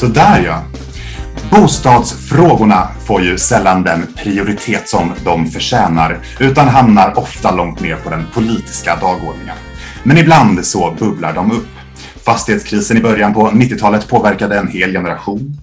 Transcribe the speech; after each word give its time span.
Så 0.00 0.06
där 0.06 0.42
ja. 0.44 0.62
Bostadsfrågorna 1.50 2.88
får 3.06 3.22
ju 3.22 3.38
sällan 3.38 3.82
den 3.82 4.06
prioritet 4.16 4.88
som 4.88 5.12
de 5.24 5.46
förtjänar 5.50 6.18
utan 6.38 6.68
hamnar 6.68 7.18
ofta 7.18 7.54
långt 7.54 7.80
ner 7.80 7.96
på 7.96 8.10
den 8.10 8.26
politiska 8.34 8.96
dagordningen. 8.96 9.56
Men 10.02 10.18
ibland 10.18 10.66
så 10.66 10.94
bubblar 10.98 11.32
de 11.32 11.52
upp. 11.52 11.68
Fastighetskrisen 12.24 12.96
i 12.96 13.00
början 13.00 13.34
på 13.34 13.50
90-talet 13.50 14.08
påverkade 14.08 14.58
en 14.58 14.68
hel 14.68 14.92
generation. 14.92 15.56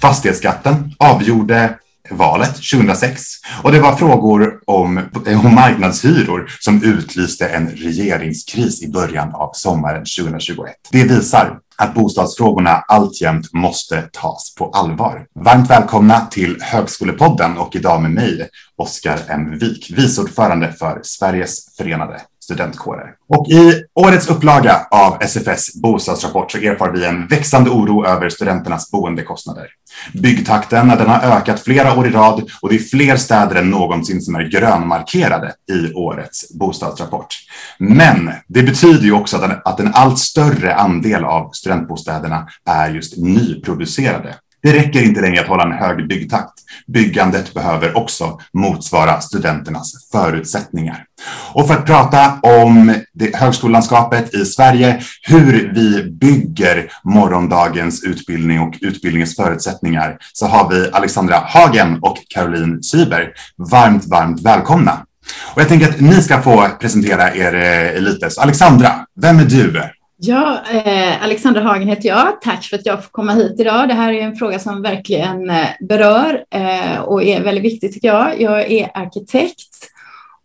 Fastighetsskatten 0.00 0.94
avgjorde 0.98 1.74
valet 2.10 2.54
2006 2.54 3.22
och 3.62 3.72
det 3.72 3.80
var 3.80 3.96
frågor 3.96 4.54
om, 4.66 5.00
om 5.44 5.54
marknadshyror 5.54 6.50
som 6.60 6.82
utlyste 6.82 7.48
en 7.48 7.68
regeringskris 7.68 8.82
i 8.82 8.88
början 8.88 9.34
av 9.34 9.50
sommaren 9.54 10.04
2021. 10.18 10.74
Det 10.92 11.04
visar 11.04 11.58
att 11.78 11.94
bostadsfrågorna 11.94 12.70
alltjämt 12.70 13.52
måste 13.52 14.02
tas 14.12 14.54
på 14.54 14.70
allvar. 14.70 15.26
Varmt 15.34 15.70
välkomna 15.70 16.26
till 16.26 16.56
Högskolepodden 16.60 17.58
och 17.58 17.76
idag 17.76 18.02
med 18.02 18.10
mig, 18.10 18.48
Oskar 18.76 19.18
M. 19.28 19.58
Wik, 19.58 19.90
viceordförande 19.90 20.72
för 20.72 21.00
Sveriges 21.02 21.76
förenade 21.76 22.20
studentkårer. 22.46 23.14
Och 23.28 23.48
i 23.48 23.82
årets 23.94 24.28
upplaga 24.28 24.86
av 24.90 25.22
SFS 25.22 25.74
bostadsrapport 25.74 26.52
så 26.52 26.58
erfar 26.58 26.90
vi 26.92 27.04
en 27.04 27.26
växande 27.26 27.70
oro 27.70 28.06
över 28.06 28.28
studenternas 28.28 28.90
boendekostnader. 28.90 29.66
Byggtakten 30.14 30.88
den 30.88 31.08
har 31.08 31.36
ökat 31.36 31.60
flera 31.60 31.98
år 31.98 32.06
i 32.06 32.10
rad 32.10 32.50
och 32.62 32.68
det 32.68 32.74
är 32.74 32.78
fler 32.78 33.16
städer 33.16 33.56
än 33.56 33.70
någonsin 33.70 34.20
som 34.20 34.34
är 34.34 34.42
grönmarkerade 34.42 35.52
i 35.72 35.94
årets 35.94 36.58
bostadsrapport. 36.58 37.34
Men 37.78 38.30
det 38.48 38.62
betyder 38.62 39.04
ju 39.04 39.12
också 39.12 39.36
att 39.64 39.80
en 39.80 39.94
allt 39.94 40.18
större 40.18 40.74
andel 40.74 41.24
av 41.24 41.50
studentbostäderna 41.52 42.46
är 42.68 42.90
just 42.90 43.16
nyproducerade. 43.16 44.34
Det 44.66 44.72
räcker 44.72 45.02
inte 45.02 45.20
längre 45.20 45.40
att 45.40 45.48
hålla 45.48 45.62
en 45.62 45.72
hög 45.72 46.08
byggtakt. 46.08 46.52
Byggandet 46.86 47.54
behöver 47.54 47.96
också 47.96 48.38
motsvara 48.52 49.20
studenternas 49.20 50.08
förutsättningar. 50.12 51.04
Och 51.52 51.66
för 51.66 51.74
att 51.74 51.86
prata 51.86 52.40
om 52.42 52.94
det, 53.14 53.36
högskolelandskapet 53.36 54.34
i 54.34 54.44
Sverige, 54.44 55.00
hur 55.22 55.72
vi 55.74 56.10
bygger 56.10 56.90
morgondagens 57.04 58.04
utbildning 58.04 58.60
och 58.60 58.74
utbildningens 58.80 59.36
förutsättningar 59.36 60.16
så 60.32 60.46
har 60.46 60.70
vi 60.70 60.90
Alexandra 60.92 61.36
Hagen 61.36 61.98
och 62.02 62.16
Caroline 62.28 62.82
Syber. 62.82 63.32
Varmt, 63.70 64.04
varmt 64.04 64.42
välkomna. 64.42 65.06
Och 65.54 65.60
jag 65.60 65.68
tänker 65.68 65.88
att 65.88 66.00
ni 66.00 66.22
ska 66.22 66.42
få 66.42 66.68
presentera 66.80 67.34
er 67.34 67.54
eh, 67.54 68.00
lite. 68.00 68.30
Så 68.30 68.40
Alexandra, 68.40 68.92
vem 69.20 69.38
är 69.38 69.44
du? 69.44 69.82
Ja, 70.18 70.62
eh, 70.70 71.22
Alexandra 71.24 71.60
Hagen 71.60 71.88
heter 71.88 72.08
jag. 72.08 72.40
Tack 72.40 72.64
för 72.64 72.76
att 72.76 72.86
jag 72.86 73.04
får 73.04 73.10
komma 73.10 73.32
hit 73.32 73.60
idag. 73.60 73.88
Det 73.88 73.94
här 73.94 74.12
är 74.12 74.20
en 74.20 74.36
fråga 74.36 74.58
som 74.58 74.82
verkligen 74.82 75.50
eh, 75.50 75.66
berör 75.80 76.44
eh, 76.50 76.98
och 77.00 77.22
är 77.22 77.42
väldigt 77.42 77.64
viktig 77.64 77.92
tycker 77.92 78.08
jag. 78.08 78.40
Jag 78.40 78.72
är 78.72 78.90
arkitekt 78.94 79.90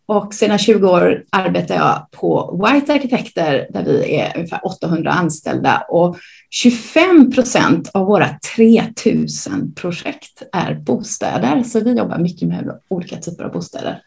och 0.06 0.34
sedan 0.34 0.58
20 0.58 0.88
år 0.88 1.24
arbetar 1.30 1.74
jag 1.74 2.06
på 2.10 2.60
White 2.64 2.92
Arkitekter 2.92 3.66
där 3.70 3.84
vi 3.84 4.16
är 4.16 4.36
ungefär 4.36 4.66
800 4.66 5.10
anställda 5.10 5.84
och 5.88 6.16
25 6.50 7.32
procent 7.32 7.90
av 7.94 8.06
våra 8.06 8.28
3000 8.56 9.74
projekt 9.74 10.42
är 10.52 10.74
bostäder. 10.74 11.62
Så 11.62 11.80
vi 11.80 11.92
jobbar 11.92 12.18
mycket 12.18 12.48
med 12.48 12.78
olika 12.88 13.16
typer 13.16 13.44
av 13.44 13.52
bostäder. 13.52 14.00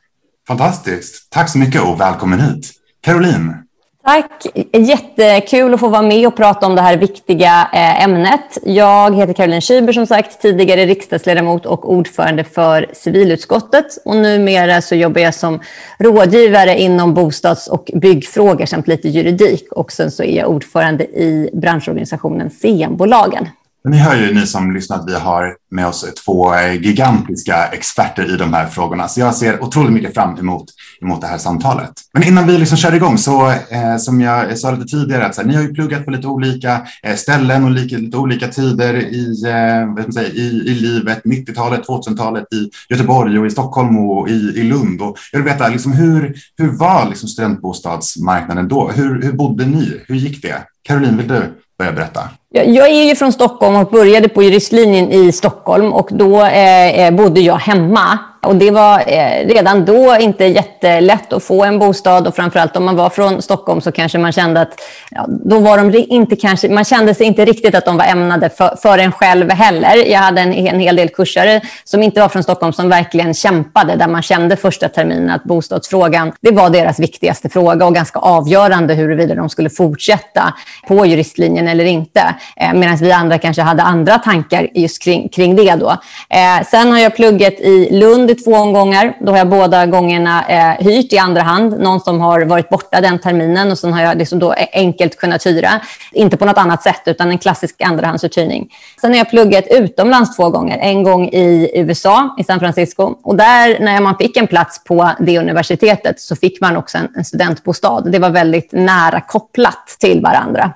Fantastiskt. 0.48 1.30
Tack 1.30 1.50
så 1.50 1.58
mycket 1.58 1.82
och 1.82 2.00
välkommen 2.00 2.40
hit. 2.40 2.72
Caroline. 3.02 3.65
Tack! 4.06 4.46
Jättekul 4.74 5.74
att 5.74 5.80
få 5.80 5.90
vara 5.90 6.02
med 6.02 6.28
och 6.28 6.36
prata 6.36 6.66
om 6.66 6.76
det 6.76 6.82
här 6.82 6.98
viktiga 6.98 7.70
eh, 7.74 8.04
ämnet. 8.04 8.58
Jag 8.64 9.16
heter 9.16 9.34
Caroline 9.34 9.60
Schüber 9.62 9.94
som 9.94 10.08
sagt, 10.08 10.42
tidigare 10.42 10.86
riksdagsledamot 10.86 11.66
och 11.66 11.92
ordförande 11.92 12.44
för 12.44 12.90
civilutskottet. 12.94 13.86
Och 14.06 14.16
numera 14.16 14.82
så 14.82 14.96
jobbar 14.96 15.22
jag 15.22 15.34
som 15.34 15.60
rådgivare 16.00 16.82
inom 16.82 17.14
bostads 17.14 17.68
och 17.68 17.92
byggfrågor 17.94 18.66
samt 18.66 18.88
lite 18.88 19.10
juridik. 19.10 19.72
Och 19.72 19.92
sen 19.92 20.12
så 20.12 20.24
är 20.24 20.38
jag 20.38 20.50
ordförande 20.50 21.04
i 21.04 21.50
branschorganisationen 21.54 22.50
CM-bolagen. 22.50 23.48
Ni 23.86 23.98
hör 23.98 24.16
ju 24.16 24.34
ni 24.34 24.48
som 24.48 24.74
lyssnar 24.74 24.98
att 24.98 25.10
vi 25.10 25.16
har 25.16 25.56
med 25.72 25.88
oss 25.88 26.06
två 26.26 26.54
gigantiska 26.82 27.66
experter 27.66 28.34
i 28.34 28.38
de 28.38 28.54
här 28.54 28.68
frågorna. 28.68 29.08
Så 29.08 29.20
jag 29.20 29.36
ser 29.36 29.64
otroligt 29.64 29.94
mycket 29.94 30.14
fram 30.14 30.38
emot, 30.38 30.66
emot 31.02 31.22
det 31.22 31.28
här 31.28 31.38
samtalet. 31.38 31.92
Men 32.14 32.24
innan 32.24 32.48
vi 32.48 32.58
liksom 32.58 32.78
kör 32.78 32.96
igång 32.96 33.18
så 33.18 33.50
eh, 33.50 33.98
som 34.00 34.22
jag 34.22 34.58
sa 34.58 34.72
lite 34.72 34.86
tidigare 34.86 35.26
att 35.26 35.36
så 35.36 35.42
här, 35.42 35.48
ni 35.48 35.56
har 35.56 35.62
ju 35.62 35.74
pluggat 35.74 36.06
på 36.06 36.12
lite 36.12 36.28
olika 36.28 36.88
eh, 37.04 37.16
ställen 37.16 37.64
och 37.64 37.72
lite, 37.72 37.98
lite 37.98 38.18
olika 38.18 38.48
tider 38.48 38.94
i, 38.94 39.44
eh, 39.46 40.12
säga, 40.12 40.30
i, 40.30 40.48
i 40.48 40.74
livet. 40.74 41.24
90-talet, 41.24 41.88
2000-talet 41.88 42.54
i 42.54 42.70
Göteborg 42.90 43.40
och 43.40 43.46
i 43.46 43.50
Stockholm 43.50 43.98
och 43.98 44.30
i, 44.30 44.34
i 44.34 44.64
Lund. 44.64 45.02
Och 45.02 45.18
jag 45.32 45.40
vill 45.40 45.52
veta 45.52 45.68
liksom, 45.68 45.92
hur, 45.92 46.36
hur 46.58 46.68
var 46.68 47.10
liksom 47.10 47.30
studentbostadsmarknaden 47.30 48.68
då? 48.68 48.92
Hur, 48.92 49.22
hur 49.22 49.32
bodde 49.32 49.66
ni? 49.66 50.02
Hur 50.08 50.16
gick 50.16 50.42
det? 50.42 50.64
Caroline, 50.84 51.18
vill 51.18 51.28
du 51.28 51.54
börja 51.78 51.92
berätta? 51.92 52.30
Jag 52.64 52.90
är 52.90 53.04
ju 53.04 53.16
från 53.16 53.34
Stockholm 53.34 53.76
och 53.76 53.90
började 53.90 54.30
på 54.30 54.44
juristlinjen 54.44 55.12
i 55.12 55.32
Stockholm 55.32 55.94
och 55.94 56.10
då 56.12 56.42
eh, 56.42 57.00
eh 57.00 57.12
bodde 57.12 57.42
jag 57.42 57.56
hemma 57.56 58.20
och 58.46 58.56
det 58.56 58.72
var 58.72 59.04
eh, 59.08 59.48
redan 59.48 59.86
då 59.86 60.16
inte 60.20 60.46
jättelätt 60.46 61.34
att 61.34 61.44
få 61.44 61.64
en 61.64 61.80
bostad 61.80 62.28
och 62.28 62.36
framförallt 62.36 62.76
om 62.76 62.86
man 62.86 62.96
var 62.96 63.10
från 63.10 63.42
Stockholm 63.42 63.82
så 63.82 63.92
kanske 63.92 64.18
man 64.18 64.32
kände 64.32 64.62
att 64.62 64.82
ja, 65.12 65.26
då 65.28 65.60
var 65.60 65.78
de 65.78 66.06
inte 66.10 66.36
kanske, 66.36 66.70
man 66.70 66.86
kände 66.86 67.16
sig 67.16 67.26
inte 67.26 67.46
riktigt 67.46 67.76
att 67.76 67.86
de 67.86 67.98
var 67.98 68.06
ämnade 68.06 68.50
för, 68.50 68.76
för 68.82 68.98
en 68.98 69.12
själv 69.12 69.52
heller. 69.52 69.96
Jag 69.96 70.20
hade 70.20 70.42
en, 70.42 70.54
en 70.54 70.80
hel 70.80 70.96
del 70.96 71.10
kursare 71.10 71.62
som 71.84 72.04
inte 72.04 72.22
var 72.22 72.30
från 72.30 72.44
Stockholm 72.44 72.74
som 72.74 72.90
verkligen 72.90 73.34
kämpade 73.34 73.96
där 73.96 74.08
man 74.08 74.22
kände 74.22 74.56
första 74.56 74.90
terminen 74.90 75.30
att 75.30 75.44
bostadsfrågan 75.44 76.32
det 76.42 76.52
var 76.52 76.70
deras 76.70 77.00
viktigaste 77.00 77.50
fråga 77.50 77.86
och 77.86 77.96
ganska 77.96 78.20
avgörande 78.20 78.94
huruvida 78.94 79.36
de 79.36 79.50
skulle 79.50 79.70
fortsätta 79.70 80.54
på 80.88 81.06
juristlinjen 81.06 81.68
eller 81.68 81.86
inte. 81.86 82.36
Eh, 82.56 82.74
Medan 82.74 82.98
vi 82.98 83.12
andra 83.12 83.38
kanske 83.38 83.62
hade 83.62 83.84
andra 83.84 84.18
tankar 84.18 84.68
just 84.74 85.04
kring, 85.04 85.30
kring 85.30 85.56
det 85.56 85.76
då. 85.76 85.90
Eh, 86.30 86.66
sen 86.72 86.92
har 86.92 87.00
jag 87.00 87.16
pluggat 87.16 87.54
i 87.54 87.90
Lund 88.00 88.32
i 88.32 88.36
två 88.36 88.52
omgångar. 88.52 89.18
Då 89.20 89.32
har 89.32 89.38
jag 89.38 89.50
båda 89.50 89.86
gångerna 89.86 90.46
eh, 90.48 90.86
hyrt 90.86 91.14
i 91.14 91.18
andra 91.18 91.42
hand, 91.42 91.80
någon 91.80 92.00
som 92.00 92.20
har 92.20 92.42
varit 92.42 92.70
borta 92.70 93.02
den 93.02 93.20
terminen 93.20 93.72
och 93.72 93.78
sen 93.78 93.94
har 93.94 94.02
jag 94.02 94.18
liksom 94.18 94.40
då 94.40 94.54
e- 94.54 94.68
enkelt 94.74 95.18
kunnat 95.18 95.46
hyra. 95.46 95.70
Inte 96.12 96.38
på 96.38 96.46
något 96.46 96.58
annat 96.58 96.84
sätt 96.84 97.02
utan 97.06 97.32
en 97.32 97.38
klassisk 97.38 97.82
andrahandsuthyrning. 97.82 98.70
Sen 99.02 99.12
har 99.12 99.18
jag 99.18 99.30
pluggat 99.30 99.66
utomlands 99.70 100.36
två 100.36 100.50
gånger. 100.50 100.78
En 100.78 101.04
gång 101.04 101.28
i 101.28 101.72
USA, 101.76 102.36
i 102.40 102.44
San 102.44 102.60
Francisco. 102.60 103.16
Och 103.24 103.36
där, 103.36 103.80
när 103.80 104.02
man 104.02 104.18
fick 104.18 104.38
en 104.38 104.48
plats 104.48 104.84
på 104.84 105.12
det 105.20 105.40
universitetet 105.40 106.20
så 106.20 106.36
fick 106.36 106.62
man 106.62 106.78
också 106.78 106.98
en, 106.98 107.08
en 107.16 107.26
studentbostad. 107.26 108.02
Det 108.02 108.20
var 108.20 108.30
väldigt 108.30 108.72
nära 108.72 109.22
kopplat 109.22 109.98
till 110.00 110.22
varandra. 110.22 110.74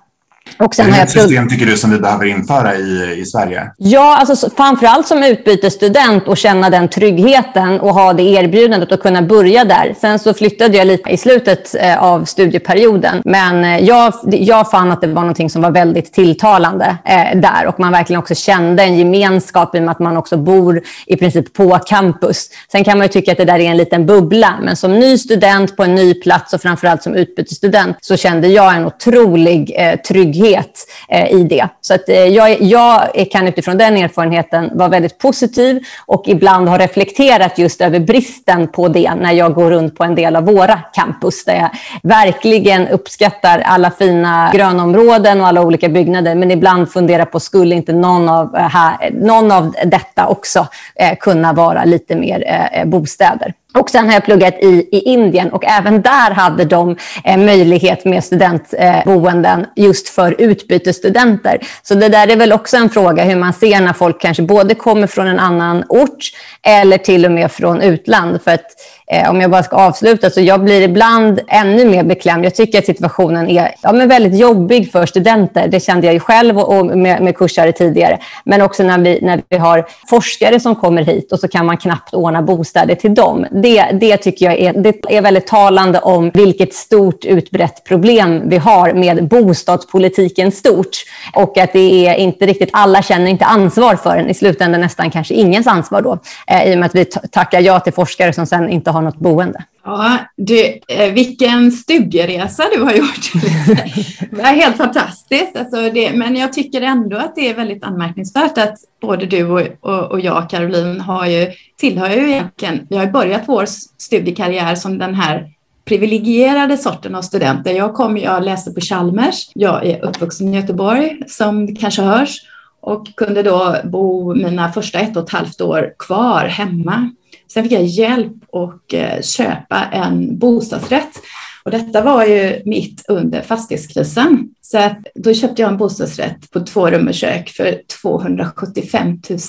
Och 0.58 0.76
sen 0.76 0.88
är 0.90 0.92
det 0.92 0.98
ett 0.98 1.12
system 1.12 1.50
tycker 1.50 1.66
du 1.66 1.78
som 1.78 1.92
vi 1.92 2.00
behöver 2.00 2.26
införa 2.26 2.76
i, 2.76 3.16
i 3.22 3.26
Sverige? 3.26 3.72
Ja, 3.78 4.18
alltså, 4.18 4.50
framförallt 4.50 5.08
som 5.08 5.24
utbytesstudent 5.24 6.28
och 6.28 6.38
känna 6.38 6.70
den 6.70 6.88
tryggheten 6.88 7.80
och 7.80 7.94
ha 7.94 8.14
det 8.14 8.24
erbjudandet 8.24 8.92
och 8.92 9.00
kunna 9.00 9.22
börja 9.22 9.66
där. 9.66 9.96
Sen 10.02 10.20
så 10.20 10.34
flyttade 10.34 10.78
jag 10.78 10.88
lite 10.88 11.10
i 11.10 11.18
slutet 11.18 11.76
eh, 11.80 12.04
av 12.04 12.26
studieperioden. 12.26 13.22
Men 13.26 13.64
eh, 13.64 13.86
jag, 13.86 14.14
jag 14.24 14.72
fann 14.72 14.92
att 14.92 15.02
det 15.02 15.08
var 15.08 15.24
något 15.24 15.52
som 15.52 15.62
var 15.62 15.72
väldigt 15.72 16.14
tilltalande 16.14 16.98
eh, 17.06 17.40
där 17.40 17.68
och 17.68 17.80
man 17.80 17.92
verkligen 17.92 18.20
också 18.20 18.36
kände 18.36 18.84
en 18.84 18.98
gemenskap 18.98 19.76
i 19.76 19.80
och 19.80 19.84
med 19.84 19.92
att 19.92 20.00
man 20.00 20.18
också 20.18 20.38
bor 20.38 20.82
i 21.06 21.16
princip 21.16 21.54
på 21.54 21.80
campus. 21.86 22.50
Sen 22.72 22.84
kan 22.84 22.98
man 22.98 23.06
ju 23.06 23.12
tycka 23.12 23.32
att 23.32 23.38
det 23.38 23.46
där 23.46 23.60
är 23.60 23.70
en 23.70 23.78
liten 23.78 24.06
bubbla, 24.06 24.54
men 24.62 24.76
som 24.76 25.00
ny 25.00 25.18
student 25.18 25.78
på 25.78 25.84
en 25.84 25.96
ny 25.96 26.14
plats 26.14 26.54
och 26.54 26.62
framförallt 26.62 27.04
som 27.04 27.16
utbytesstudent 27.16 27.98
så 28.02 28.18
kände 28.18 28.48
jag 28.48 28.76
en 28.76 28.86
otrolig 28.86 29.74
eh, 29.78 30.00
trygghet 30.00 30.39
trygghet 30.40 30.88
eh, 31.10 31.32
i 31.32 31.44
det. 31.44 31.68
Så 31.82 31.94
att, 31.94 32.10
eh, 32.10 32.16
jag, 32.16 32.62
jag 32.62 33.02
kan 33.32 33.48
utifrån 33.48 33.78
den 33.78 33.98
erfarenheten 33.98 34.72
vara 34.74 34.90
väldigt 34.90 35.18
positiv 35.18 35.80
och 36.06 36.24
ibland 36.28 36.70
har 36.70 36.80
reflekterat 36.80 37.58
just 37.58 37.82
över 37.82 38.00
bristen 38.00 38.68
på 38.68 38.88
det 38.88 39.16
när 39.16 39.32
jag 39.32 39.54
går 39.54 39.72
runt 39.72 39.96
på 39.96 40.04
en 40.04 40.16
del 40.16 40.36
av 40.36 40.46
våra 40.46 40.80
campus 40.94 41.46
där 41.46 41.56
jag 41.56 41.70
verkligen 42.04 42.88
uppskattar 42.88 43.60
alla 43.60 43.92
fina 43.92 44.52
grönområden 44.54 45.42
och 45.42 45.48
alla 45.48 45.62
olika 45.62 45.90
byggnader 45.90 46.36
men 46.36 46.52
ibland 46.52 46.92
funderar 46.92 47.26
på 47.26 47.40
skulle 47.40 47.76
inte 47.76 47.94
någon 47.94 48.30
av, 48.30 48.56
eh, 48.56 48.62
här, 48.62 49.12
någon 49.12 49.52
av 49.52 49.76
detta 49.86 50.28
också 50.28 50.68
eh, 50.96 51.18
kunna 51.20 51.54
vara 51.54 51.86
lite 51.86 52.16
mer 52.16 52.44
eh, 52.48 52.82
eh 52.82 52.86
bostäder. 52.86 53.54
Och 53.74 53.90
sen 53.90 54.06
har 54.06 54.14
jag 54.14 54.26
pluggat 54.26 54.58
i, 54.62 54.90
i 54.92 55.00
Indien 55.00 55.50
och 55.50 55.66
även 55.66 56.02
där 56.02 56.32
hade 56.32 56.66
de 56.66 56.96
eh, 57.24 57.38
möjlighet 57.38 58.06
med 58.06 58.24
studentboenden 58.24 59.60
eh, 59.62 59.68
just 59.76 60.10
för 60.10 60.36
utbytesstudenter. 60.42 61.60
Så 61.84 61.96
det 61.96 62.10
där 62.10 62.28
är 62.28 62.36
väl 62.36 62.54
också 62.54 62.78
en 62.78 62.90
fråga 62.90 63.24
hur 63.24 63.36
man 63.36 63.54
ser 63.54 63.82
när 63.82 63.94
folk 63.94 64.22
kanske 64.22 64.44
både 64.44 64.76
kommer 64.76 65.08
från 65.08 65.28
en 65.28 65.40
annan 65.40 65.84
ort 65.90 66.32
eller 66.64 66.98
till 66.98 67.26
och 67.26 67.32
med 67.32 67.52
från 67.52 67.82
utland. 67.82 68.42
För 68.44 68.52
att 68.52 68.66
Eh, 69.12 69.30
om 69.30 69.42
jag 69.42 69.52
bara 69.52 69.64
ska 69.64 69.76
avsluta, 69.76 70.30
så 70.30 70.42
jag 70.42 70.64
blir 70.64 70.82
ibland 70.82 71.40
ännu 71.48 71.86
mer 71.86 72.04
beklämd. 72.04 72.46
Jag 72.46 72.56
tycker 72.56 72.80
att 72.80 72.86
situationen 72.86 73.50
är 73.50 73.76
ja, 73.82 73.92
men 73.92 74.08
väldigt 74.08 74.40
jobbig 74.40 74.92
för 74.92 75.06
studenter. 75.06 75.68
Det 75.68 75.80
kände 75.80 76.08
jag 76.08 76.14
ju 76.14 76.20
själv 76.20 76.58
och, 76.58 76.78
och 76.78 76.86
med, 76.86 77.22
med 77.22 77.38
kursare 77.38 77.72
tidigare. 77.72 78.20
Men 78.44 78.62
också 78.62 78.84
när 78.84 78.98
vi, 78.98 79.20
när 79.22 79.42
vi 79.50 79.58
har 79.58 79.88
forskare 80.10 80.60
som 80.60 80.76
kommer 80.76 81.02
hit 81.02 81.32
och 81.32 81.40
så 81.40 81.48
kan 81.48 81.66
man 81.66 81.78
knappt 81.78 82.14
ordna 82.14 82.42
bostäder 82.42 82.96
till 82.96 83.16
dem. 83.16 83.46
Det, 83.52 83.86
det 83.92 84.18
tycker 84.18 84.46
jag 84.46 84.60
är, 84.60 84.74
det 84.74 85.18
är 85.18 85.22
väldigt 85.22 85.48
talande 85.48 86.00
om 86.00 86.32
vilket 86.34 86.74
stort 86.74 87.26
utbrett 87.26 87.84
problem 87.84 88.42
vi 88.46 88.58
har 88.58 88.94
med 88.94 89.28
bostadspolitiken 89.28 90.52
stort. 90.52 90.98
Och 91.34 91.58
att 91.58 91.74
det 91.74 92.08
är 92.08 92.16
inte 92.16 92.46
riktigt, 92.46 92.70
alla 92.74 93.02
känner 93.02 93.28
inte 93.28 93.46
ansvar 93.46 93.96
för 93.96 94.18
den. 94.18 94.30
I 94.30 94.34
slutändan 94.34 94.82
nästan 94.82 95.12
kanske 95.12 95.34
ingens 95.34 95.68
ansvar 95.68 96.02
då. 96.02 96.20
Eh, 96.48 96.72
I 96.72 96.76
och 96.76 96.80
med 96.80 96.86
att 96.86 96.96
vi 96.96 97.06
tackar 97.06 97.62
ja 97.62 97.80
till 97.80 97.94
forskare 97.94 98.34
som 98.34 98.46
sen 98.46 98.70
inte 98.70 98.92
har 98.92 98.99
något 99.02 99.20
boende. 99.20 99.64
Ja, 99.84 100.18
du, 100.38 100.80
eh, 100.88 101.14
vilken 101.14 101.72
studieresa 101.72 102.64
du 102.76 102.82
har 102.82 102.94
gjort. 102.94 103.32
det 104.32 104.42
är 104.42 104.54
helt 104.54 104.78
fantastiskt. 104.78 105.56
Alltså 105.56 105.90
det, 105.90 106.14
men 106.14 106.36
jag 106.36 106.54
tycker 106.54 106.82
ändå 106.82 107.18
att 107.18 107.36
det 107.36 107.50
är 107.50 107.56
väldigt 107.56 107.84
anmärkningsvärt 107.84 108.58
att 108.58 108.78
både 109.02 109.26
du 109.26 109.46
och, 109.46 109.62
och, 109.82 110.12
och 110.12 110.20
jag, 110.20 110.50
Caroline, 110.50 111.02
har 111.02 111.26
ju, 111.26 111.48
tillhör 111.78 112.10
ju 112.10 112.30
egentligen, 112.30 112.88
vi 112.90 112.98
har 112.98 113.06
börjat 113.08 113.44
vår 113.46 113.66
studiekarriär 113.98 114.76
som 114.76 114.98
den 114.98 115.16
här 115.16 115.50
privilegierade 115.86 116.78
sorten 116.78 117.16
av 117.16 117.22
studenter. 117.22 117.74
Jag, 117.74 117.94
kom, 117.94 118.18
jag 118.18 118.44
läste 118.44 118.72
på 118.72 118.82
Chalmers, 118.82 119.52
jag 119.56 119.86
är 119.86 120.06
uppvuxen 120.06 120.54
i 120.54 120.58
Göteborg 120.58 121.22
som 121.28 121.76
kanske 121.76 122.02
hörs 122.02 122.42
och 122.82 123.16
kunde 123.16 123.44
då 123.44 123.76
bo 123.84 124.36
mina 124.36 124.72
första 124.72 125.00
ett 125.00 125.18
och 125.18 125.24
ett 125.24 125.30
halvt 125.30 125.62
år 125.62 125.94
kvar 126.00 126.46
hemma. 126.46 127.12
Sen 127.54 127.64
fick 127.64 127.72
jag 127.72 127.86
hjälp 127.86 128.56
att 128.56 128.94
eh, 128.94 129.22
köpa 129.22 129.86
en 129.86 130.38
bostadsrätt. 130.38 131.22
Och 131.64 131.72
detta 131.72 132.02
var 132.02 132.26
ju 132.26 132.62
mitt 132.66 133.06
under 133.08 133.42
fastighetskrisen. 133.42 134.50
Så 134.62 134.78
att 134.78 134.98
då 135.16 135.34
köpte 135.34 135.62
jag 135.62 135.72
en 135.72 135.78
bostadsrätt 135.78 136.52
på 136.52 136.60
två 136.60 136.90
rum 136.90 137.08
och 137.08 137.14
kök 137.14 137.50
för 137.50 137.82
275 138.02 139.08
000. 139.30 139.40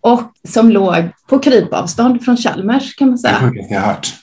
Och 0.00 0.32
som 0.48 0.70
låg 0.70 0.96
på 1.28 1.38
krypavstånd 1.38 2.24
från 2.24 2.36
Chalmers 2.36 2.94
kan 2.94 3.08
man 3.08 3.18
säga. 3.18 3.38
Det 3.40 3.48
sjukaste 3.48 3.74
jag 3.74 3.80
hört. 3.80 4.14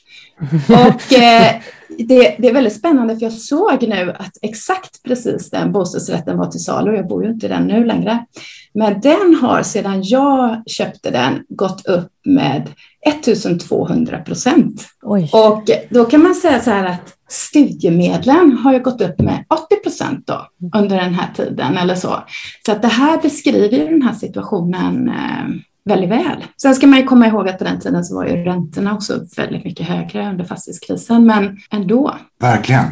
Och 0.67 1.13
eh, 1.13 1.55
det, 2.03 2.35
det, 2.39 2.47
är 2.47 2.53
väldigt 2.53 2.75
spännande 2.75 3.15
för 3.15 3.23
jag 3.23 3.33
såg 3.33 3.87
nu 3.87 4.15
att 4.19 4.37
exakt 4.41 5.03
precis 5.03 5.49
den 5.49 5.71
bostadsrätten 5.71 6.37
var 6.37 6.45
till 6.45 6.63
salu. 6.63 6.95
Jag 6.95 7.07
bor 7.07 7.23
ju 7.23 7.31
inte 7.31 7.45
i 7.45 7.49
den 7.49 7.67
nu 7.67 7.85
längre. 7.85 8.25
Men 8.73 9.01
den 9.01 9.35
har 9.41 9.63
sedan 9.63 10.03
jag 10.03 10.63
köpte 10.65 11.11
den 11.11 11.43
gått 11.49 11.85
upp 11.85 12.11
med 12.25 12.69
1200 13.05 14.19
procent. 14.19 14.85
Och 15.31 15.69
då 15.89 16.05
kan 16.05 16.23
man 16.23 16.35
säga 16.35 16.59
så 16.59 16.71
här 16.71 16.85
att 16.85 17.13
studiemedlen 17.29 18.57
har 18.57 18.73
ju 18.73 18.79
gått 18.79 19.01
upp 19.01 19.19
med 19.19 19.45
80 19.49 19.75
procent 19.75 20.27
då 20.27 20.47
under 20.75 20.97
den 20.97 21.13
här 21.13 21.33
tiden 21.35 21.77
eller 21.77 21.95
så. 21.95 22.23
Så 22.65 22.71
att 22.71 22.81
det 22.81 22.87
här 22.87 23.21
beskriver 23.21 23.89
den 23.89 24.01
här 24.01 24.13
situationen 24.13 25.09
eh, 25.09 25.45
väldigt 25.89 26.09
väl. 26.09 26.45
Sen 26.61 26.75
ska 26.75 26.87
man 26.87 26.99
ju 26.99 27.05
komma 27.05 27.27
ihåg 27.27 27.49
att 27.49 27.57
på 27.57 27.63
den 27.63 27.79
tiden 27.79 28.05
så 28.05 28.15
var 28.15 28.25
ju 28.25 28.35
räntorna 28.35 28.93
också 28.93 29.19
väldigt 29.37 29.65
mycket 29.65 29.87
högre 29.87 30.29
under 30.29 30.45
fastighetskrisen, 30.45 31.25
men 31.25 31.57
ändå. 31.71 32.15
Verkligen. 32.41 32.85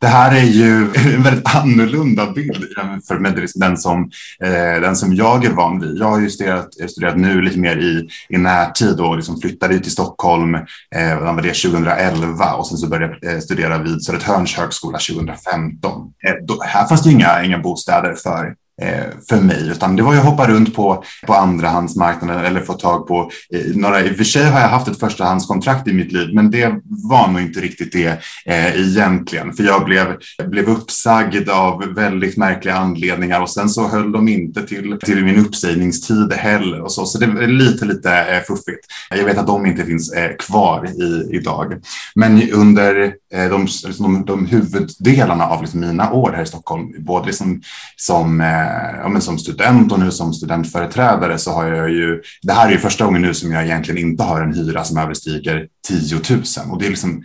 Det 0.00 0.06
här 0.06 0.36
är 0.36 0.44
ju 0.44 0.90
en 1.14 1.22
väldigt 1.22 1.56
annorlunda 1.56 2.32
bild 2.32 2.64
för 3.08 3.18
med 3.18 3.38
liksom 3.38 3.60
den 3.60 3.76
som, 3.76 4.10
eh, 4.42 4.80
den 4.80 4.96
som 4.96 5.14
jag 5.14 5.44
är 5.44 5.50
van 5.50 5.80
vid. 5.80 5.98
Jag 5.98 6.06
har 6.06 6.20
ju 6.20 6.30
studerat, 6.30 6.74
studerat 6.90 7.16
nu 7.16 7.40
lite 7.42 7.58
mer 7.58 7.76
i, 7.76 8.08
i 8.28 8.38
närtid 8.38 9.00
och 9.00 9.16
liksom 9.16 9.40
flyttade 9.40 9.74
ut 9.74 9.82
till 9.82 9.92
Stockholm, 9.92 10.54
eh, 10.54 11.20
var 11.20 11.42
det 11.42 11.54
2011 11.54 12.54
och 12.54 12.66
sen 12.66 12.78
så 12.78 12.88
började 12.88 13.18
jag 13.20 13.34
eh, 13.34 13.40
studera 13.40 13.78
vid 13.78 14.02
Södertörns 14.02 14.54
högskola 14.54 14.98
2015. 14.98 15.92
Eh, 16.26 16.34
då, 16.46 16.62
här 16.62 16.86
fanns 16.86 17.02
det 17.02 17.10
inga, 17.10 17.44
inga 17.44 17.58
bostäder 17.58 18.14
för 18.14 18.54
Eh, 18.82 19.04
för 19.28 19.40
mig, 19.40 19.68
utan 19.70 19.96
det 19.96 20.02
var 20.02 20.12
ju 20.12 20.18
att 20.18 20.24
hoppa 20.24 20.48
runt 20.48 20.74
på, 20.74 21.04
på 21.26 21.34
andrahandsmarknaden 21.34 22.44
eller 22.44 22.60
få 22.60 22.72
tag 22.72 23.06
på 23.06 23.30
eh, 23.54 23.76
några. 23.76 24.00
I 24.00 24.12
och 24.12 24.16
för 24.16 24.24
sig 24.24 24.44
har 24.44 24.60
jag 24.60 24.68
haft 24.68 24.88
ett 24.88 25.00
förstahandskontrakt 25.00 25.88
i 25.88 25.92
mitt 25.92 26.12
liv, 26.12 26.34
men 26.34 26.50
det 26.50 26.74
var 26.84 27.28
nog 27.28 27.40
inte 27.40 27.60
riktigt 27.60 27.92
det 27.92 28.06
eh, 28.46 28.80
egentligen, 28.80 29.52
för 29.52 29.64
jag 29.64 29.84
blev, 29.84 30.06
blev 30.46 30.68
uppsagd 30.68 31.48
av 31.48 31.94
väldigt 31.94 32.36
märkliga 32.36 32.74
anledningar 32.74 33.40
och 33.40 33.50
sen 33.50 33.68
så 33.68 33.88
höll 33.88 34.12
de 34.12 34.28
inte 34.28 34.66
till, 34.66 34.98
till 35.04 35.24
min 35.24 35.46
uppsägningstid 35.46 36.32
heller 36.32 36.80
och 36.80 36.92
så, 36.92 37.06
så 37.06 37.18
det 37.18 37.26
är 37.26 37.46
lite, 37.46 37.84
lite 37.84 38.12
eh, 38.12 38.42
fuffigt. 38.42 38.86
Jag 39.10 39.24
vet 39.24 39.38
att 39.38 39.46
de 39.46 39.66
inte 39.66 39.84
finns 39.84 40.12
eh, 40.12 40.36
kvar 40.38 40.86
i, 40.86 41.36
idag, 41.36 41.74
men 42.14 42.50
under 42.50 43.14
eh, 43.34 43.50
de, 43.50 43.62
liksom 43.62 44.12
de, 44.14 44.24
de 44.24 44.46
huvuddelarna 44.46 45.46
av 45.46 45.62
liksom 45.62 45.80
mina 45.80 46.12
år 46.12 46.32
här 46.32 46.42
i 46.42 46.46
Stockholm, 46.46 46.94
både 46.98 47.26
liksom 47.26 47.62
som 47.96 48.40
Eh, 48.40 48.65
ja, 49.02 49.08
men 49.08 49.22
som 49.22 49.38
student 49.38 49.92
och 49.92 50.00
nu 50.00 50.10
som 50.10 50.32
studentföreträdare 50.32 51.38
så 51.38 51.52
har 51.52 51.66
jag 51.66 51.90
ju, 51.90 52.22
det 52.42 52.52
här 52.52 52.68
är 52.68 52.72
ju 52.72 52.78
första 52.78 53.04
gången 53.04 53.22
nu 53.22 53.34
som 53.34 53.52
jag 53.52 53.64
egentligen 53.64 54.00
inte 54.00 54.22
har 54.22 54.40
en 54.40 54.54
hyra 54.54 54.84
som 54.84 54.98
överstiger 54.98 55.66
10 55.88 56.20
000 56.30 56.42
och 56.70 56.78
det 56.78 56.86
är 56.86 56.90
liksom 56.90 57.22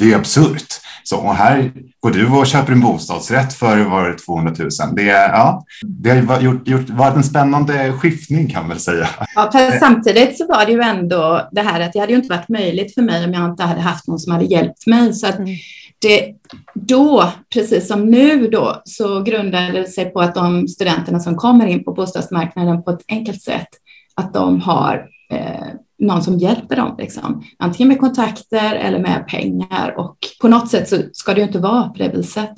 det 0.00 0.12
är 0.12 0.16
absurt. 0.16 0.66
Så 1.04 1.16
och 1.16 1.34
här 1.34 1.72
går 2.00 2.10
du 2.10 2.26
och 2.26 2.46
köper 2.46 2.72
en 2.72 2.80
bostadsrätt 2.80 3.52
för 3.52 3.84
var 3.84 4.16
200 4.26 4.54
000. 4.58 4.70
Det, 4.96 5.02
ja, 5.02 5.64
det 5.86 6.10
har 6.10 6.40
gjort, 6.40 6.68
gjort, 6.68 6.90
varit 6.90 7.16
en 7.16 7.24
spännande 7.24 7.92
skiftning 7.92 8.50
kan 8.50 8.62
man 8.62 8.68
väl 8.68 8.80
säga. 8.80 9.08
Ja, 9.34 9.50
för 9.52 9.78
samtidigt 9.78 10.38
så 10.38 10.46
var 10.46 10.66
det 10.66 10.72
ju 10.72 10.80
ändå 10.80 11.48
det 11.52 11.62
här 11.62 11.80
att 11.80 11.92
det 11.92 11.98
hade 11.98 12.12
ju 12.12 12.18
inte 12.18 12.34
varit 12.34 12.48
möjligt 12.48 12.94
för 12.94 13.02
mig 13.02 13.24
om 13.24 13.32
jag 13.32 13.50
inte 13.50 13.62
hade 13.62 13.80
haft 13.80 14.06
någon 14.06 14.18
som 14.18 14.32
hade 14.32 14.44
hjälpt 14.44 14.86
mig. 14.86 15.14
Så 15.14 15.26
att 15.26 15.38
mm 15.38 15.56
det, 15.98 16.34
då, 16.74 17.32
precis 17.54 17.88
som 17.88 18.10
nu 18.10 18.46
då, 18.46 18.82
så 18.84 19.22
grundade 19.22 19.72
det 19.72 19.88
sig 19.88 20.04
på 20.04 20.20
att 20.20 20.34
de 20.34 20.68
studenterna 20.68 21.20
som 21.20 21.36
kommer 21.36 21.66
in 21.66 21.84
på 21.84 21.92
bostadsmarknaden 21.92 22.82
på 22.82 22.90
ett 22.90 23.04
enkelt 23.08 23.42
sätt, 23.42 23.68
att 24.14 24.34
de 24.34 24.60
har 24.60 25.08
eh, 25.30 25.66
någon 25.98 26.22
som 26.22 26.38
hjälper 26.38 26.76
dem, 26.76 26.94
liksom. 26.98 27.44
antingen 27.58 27.88
med 27.88 28.00
kontakter 28.00 28.74
eller 28.74 28.98
med 28.98 29.28
pengar. 29.28 29.94
Och 29.98 30.16
på 30.40 30.48
något 30.48 30.70
sätt 30.70 30.88
så 30.88 30.96
ska 31.12 31.34
det 31.34 31.40
ju 31.40 31.46
inte 31.46 31.58
vara 31.58 31.88
på 31.88 31.98
det 31.98 32.08
viset. 32.08 32.54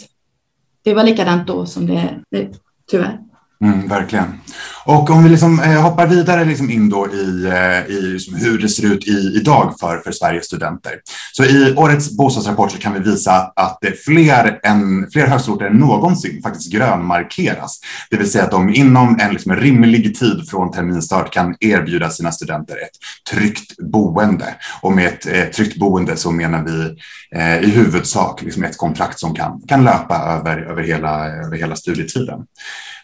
Det 0.83 0.95
var 0.95 1.05
likadant 1.05 1.47
då 1.47 1.67
som 1.67 1.87
det, 1.87 2.21
det 2.31 2.49
tyvärr. 2.91 3.21
Mm, 3.65 3.89
verkligen. 3.89 4.41
Och 4.85 5.11
om 5.11 5.25
vi 5.25 5.31
liksom, 5.31 5.61
eh, 5.61 5.83
hoppar 5.83 6.07
vidare 6.07 6.45
liksom 6.45 6.71
in 6.71 6.89
då 6.89 7.07
i, 7.13 7.47
eh, 7.47 7.97
i 7.97 8.01
liksom 8.03 8.35
hur 8.35 8.59
det 8.59 8.69
ser 8.69 8.87
ut 8.87 9.09
i, 9.09 9.33
idag 9.37 9.75
för, 9.81 9.99
för 9.99 10.13
Sveriges 10.13 10.45
studenter. 10.45 10.93
Så 11.33 11.45
i 11.45 11.75
årets 11.77 12.17
bostadsrapport 12.17 12.73
så 12.73 12.79
kan 12.79 12.95
vi 12.95 13.01
visa 13.01 13.53
att 13.57 13.79
det 13.81 14.05
fler, 14.05 14.61
än, 14.63 15.11
fler 15.13 15.27
högskoleorter 15.27 15.67
än 15.67 15.77
någonsin 15.77 16.43
faktiskt 16.43 16.73
grönmarkeras. 16.73 17.81
Det 18.11 18.17
vill 18.17 18.31
säga 18.31 18.45
att 18.45 18.51
de 18.51 18.75
inom 18.75 19.21
en 19.21 19.33
liksom 19.33 19.57
rimlig 19.57 20.19
tid 20.19 20.49
från 20.51 20.73
terminstart 20.73 21.33
kan 21.33 21.57
erbjuda 21.61 22.11
sina 22.11 22.33
studenter 22.33 22.75
ett 22.75 23.35
tryggt 23.35 23.77
boende. 23.93 24.55
Och 24.81 24.93
med 24.93 25.07
ett 25.07 25.27
eh, 25.27 25.45
tryggt 25.45 25.79
boende 25.79 26.17
så 26.17 26.31
menar 26.31 26.65
vi 26.65 26.97
eh, 27.39 27.69
i 27.69 27.71
huvudsak 27.71 28.43
liksom 28.43 28.65
ett 28.65 28.77
kontrakt 28.77 29.19
som 29.19 29.35
kan, 29.35 29.61
kan 29.69 29.85
löpa 29.85 30.17
över, 30.17 30.57
över, 30.57 30.83
hela, 30.83 31.27
över 31.29 31.57
hela 31.57 31.77
studietiden. 31.77 32.41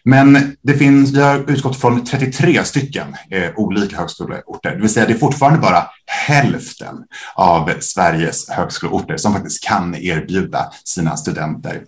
Men 0.05 0.57
det 0.63 0.75
finns, 0.75 1.13
vi 1.13 1.21
har 1.21 1.51
utgått 1.51 1.81
från 1.81 2.05
33 2.05 2.65
stycken 2.65 3.17
eh, 3.31 3.51
olika 3.57 3.97
högskoleorter, 3.97 4.71
det 4.71 4.81
vill 4.81 4.91
säga 4.91 5.07
det 5.07 5.13
är 5.13 5.19
fortfarande 5.19 5.59
bara 5.59 5.87
hälften 6.07 6.97
av 7.35 7.71
Sveriges 7.81 8.49
högskoleorter 8.49 9.17
som 9.17 9.33
faktiskt 9.33 9.65
kan 9.65 9.95
erbjuda 9.95 10.73
sina 10.85 11.17
studenter 11.17 11.83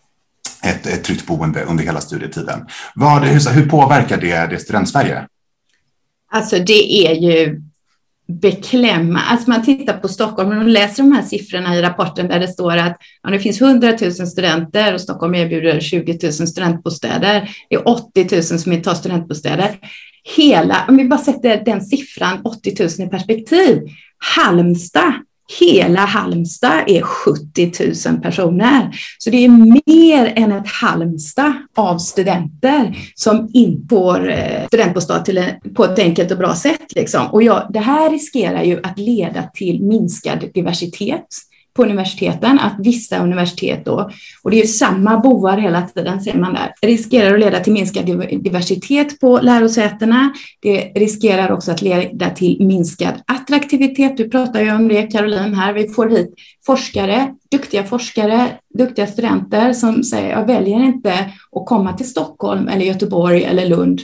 ett, 0.63 0.87
ett 0.87 1.05
tryggt 1.05 1.27
boende 1.27 1.63
under 1.63 1.85
hela 1.85 2.01
studietiden. 2.01 2.67
Vad, 2.95 3.25
hur, 3.25 3.51
hur 3.51 3.69
påverkar 3.69 4.21
det, 4.21 4.47
det 4.47 4.59
Studentsverige? 4.59 5.27
Alltså 6.33 6.59
det 6.59 7.07
är 7.07 7.15
ju 7.15 7.63
beklämma. 8.29 9.21
Alltså 9.21 9.51
man 9.51 9.65
tittar 9.65 9.99
på 9.99 10.09
Stockholm 10.09 10.59
och 10.59 10.69
läser 10.69 11.03
de 11.03 11.13
här 11.13 11.23
siffrorna 11.23 11.77
i 11.77 11.83
rapporten 11.83 12.29
där 12.29 12.41
det 12.41 12.49
står 12.49 12.77
att 12.77 12.97
ja, 13.23 13.31
det 13.31 13.39
finns 13.39 13.61
100 13.61 13.97
000 14.01 14.13
studenter 14.13 14.95
och 14.95 15.01
Stockholm 15.01 15.35
erbjuder 15.35 15.81
20 15.81 16.19
000 16.23 16.33
studentbostäder. 16.33 17.51
Det 17.71 17.77
är 17.77 17.89
80 17.89 18.29
000 18.33 18.43
som 18.43 18.73
inte 18.73 18.91
har 18.91 18.95
studentbostäder. 18.95 19.79
Hela, 20.37 20.85
om 20.89 20.97
vi 20.97 21.05
bara 21.05 21.21
sätter 21.21 21.65
den 21.65 21.81
siffran 21.81 22.41
80 22.45 22.75
000 22.99 23.09
i 23.09 23.11
perspektiv. 23.11 23.83
Halmstad 24.37 25.13
Hela 25.61 26.01
Halmstad 26.01 26.85
är 26.87 27.03
70 27.03 27.73
000 28.11 28.21
personer. 28.21 28.91
Så 29.19 29.31
det 29.31 29.45
är 29.45 29.49
mer 29.49 30.33
än 30.37 30.53
ett 30.53 30.69
Halmstad 30.69 31.53
av 31.77 31.99
studenter 31.99 32.97
som 33.15 33.51
inte 33.53 33.95
får 33.95 34.31
eh, 34.31 34.67
studentbostad 34.67 35.19
till 35.19 35.39
en, 35.39 35.75
på 35.75 35.85
ett 35.85 35.99
enkelt 35.99 36.31
och 36.31 36.39
bra 36.39 36.55
sätt. 36.55 36.93
Liksom. 36.95 37.27
Och 37.27 37.43
ja, 37.43 37.71
det 37.73 37.81
här 37.81 38.11
riskerar 38.11 38.63
ju 38.63 38.81
att 38.83 38.99
leda 38.99 39.43
till 39.43 39.83
minskad 39.83 40.45
diversitet 40.55 41.27
på 41.77 41.83
universiteten 41.85 42.59
att 42.59 42.75
vissa 42.79 43.19
universitet 43.19 43.85
då, 43.85 44.11
och 44.43 44.51
det 44.51 44.57
är 44.57 44.61
ju 44.61 44.67
samma 44.67 45.19
boar 45.19 45.57
hela 45.57 45.83
tiden 45.83 46.21
ser 46.21 46.35
man 46.35 46.55
där, 46.55 46.73
riskerar 46.83 47.35
att 47.35 47.41
leda 47.41 47.61
till 47.61 47.73
minskad 47.73 48.07
diversitet 48.43 49.21
på 49.21 49.41
lärosätena. 49.43 50.33
Det 50.61 50.93
riskerar 50.95 51.53
också 51.53 51.73
att 51.73 51.83
leda 51.83 52.31
till 52.31 52.67
minskad 52.67 53.15
attraktivitet. 53.27 54.17
Du 54.17 54.29
pratar 54.29 54.61
ju 54.61 54.75
om 54.75 54.89
det 54.89 55.03
Caroline 55.03 55.55
här. 55.55 55.73
Vi 55.73 55.89
får 55.89 56.09
hit 56.09 56.35
forskare, 56.67 57.35
duktiga 57.51 57.85
forskare, 57.85 58.49
duktiga 58.79 59.07
studenter 59.07 59.73
som 59.73 60.05
säger 60.05 60.31
jag 60.31 60.47
väljer 60.47 60.85
inte 60.85 61.13
att 61.53 61.67
komma 61.67 61.93
till 61.93 62.09
Stockholm 62.09 62.69
eller 62.69 62.85
Göteborg 62.85 63.45
eller 63.45 63.69
Lund 63.69 64.01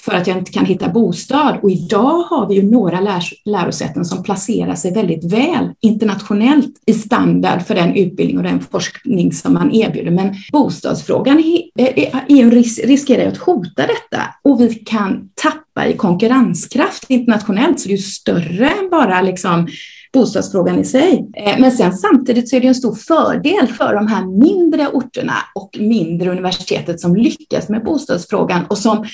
för 0.00 0.12
att 0.12 0.26
jag 0.26 0.38
inte 0.38 0.52
kan 0.52 0.64
hitta 0.64 0.88
bostad. 0.88 1.58
Och 1.62 1.70
idag 1.70 2.22
har 2.22 2.48
vi 2.48 2.54
ju 2.54 2.70
några 2.70 3.20
lärosäten 3.44 4.04
som 4.04 4.22
placerar 4.22 4.74
sig 4.74 4.94
väldigt 4.94 5.32
väl 5.32 5.70
internationellt 5.80 6.74
i 6.86 6.94
standard 6.94 7.62
för 7.62 7.74
den 7.74 7.96
utbildning 7.96 8.36
och 8.36 8.42
den 8.42 8.60
forskning 8.60 9.32
som 9.32 9.54
man 9.54 9.74
erbjuder. 9.74 10.10
Men 10.10 10.34
bostadsfrågan 10.52 11.42
eh, 11.78 11.86
eh, 11.86 12.50
riskerar 12.84 13.28
att 13.28 13.36
hota 13.36 13.82
detta 13.82 14.22
och 14.44 14.60
vi 14.60 14.74
kan 14.74 15.28
tappa 15.34 15.86
i 15.86 15.96
konkurrenskraft 15.96 17.04
internationellt. 17.08 17.80
Så 17.80 17.88
det 17.88 17.94
är 17.94 17.98
större 17.98 18.68
än 18.68 18.90
bara 18.90 19.22
liksom 19.22 19.68
bostadsfrågan 20.12 20.78
i 20.78 20.84
sig. 20.84 21.26
Eh, 21.36 21.58
men 21.58 21.72
sen 21.72 21.92
samtidigt 21.92 22.48
så 22.48 22.56
är 22.56 22.60
det 22.60 22.66
en 22.66 22.74
stor 22.74 22.94
fördel 22.94 23.66
för 23.66 23.94
de 23.94 24.06
här 24.06 24.26
mindre 24.40 24.88
orterna 24.88 25.34
och 25.54 25.76
mindre 25.80 26.30
universitetet 26.30 27.00
som 27.00 27.16
lyckas 27.16 27.68
med 27.68 27.84
bostadsfrågan 27.84 28.66
och 28.66 28.78
som 28.78 29.04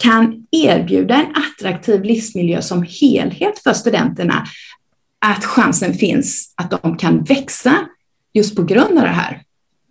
kan 0.00 0.46
erbjuda 0.50 1.14
en 1.14 1.34
attraktiv 1.34 2.02
livsmiljö 2.04 2.62
som 2.62 2.86
helhet 3.00 3.58
för 3.58 3.72
studenterna, 3.72 4.46
att 5.26 5.44
chansen 5.44 5.94
finns 5.94 6.54
att 6.56 6.70
de 6.70 6.96
kan 6.96 7.24
växa 7.24 7.88
just 8.32 8.56
på 8.56 8.62
grund 8.62 8.98
av 8.98 9.04
det 9.04 9.10
här. 9.10 9.42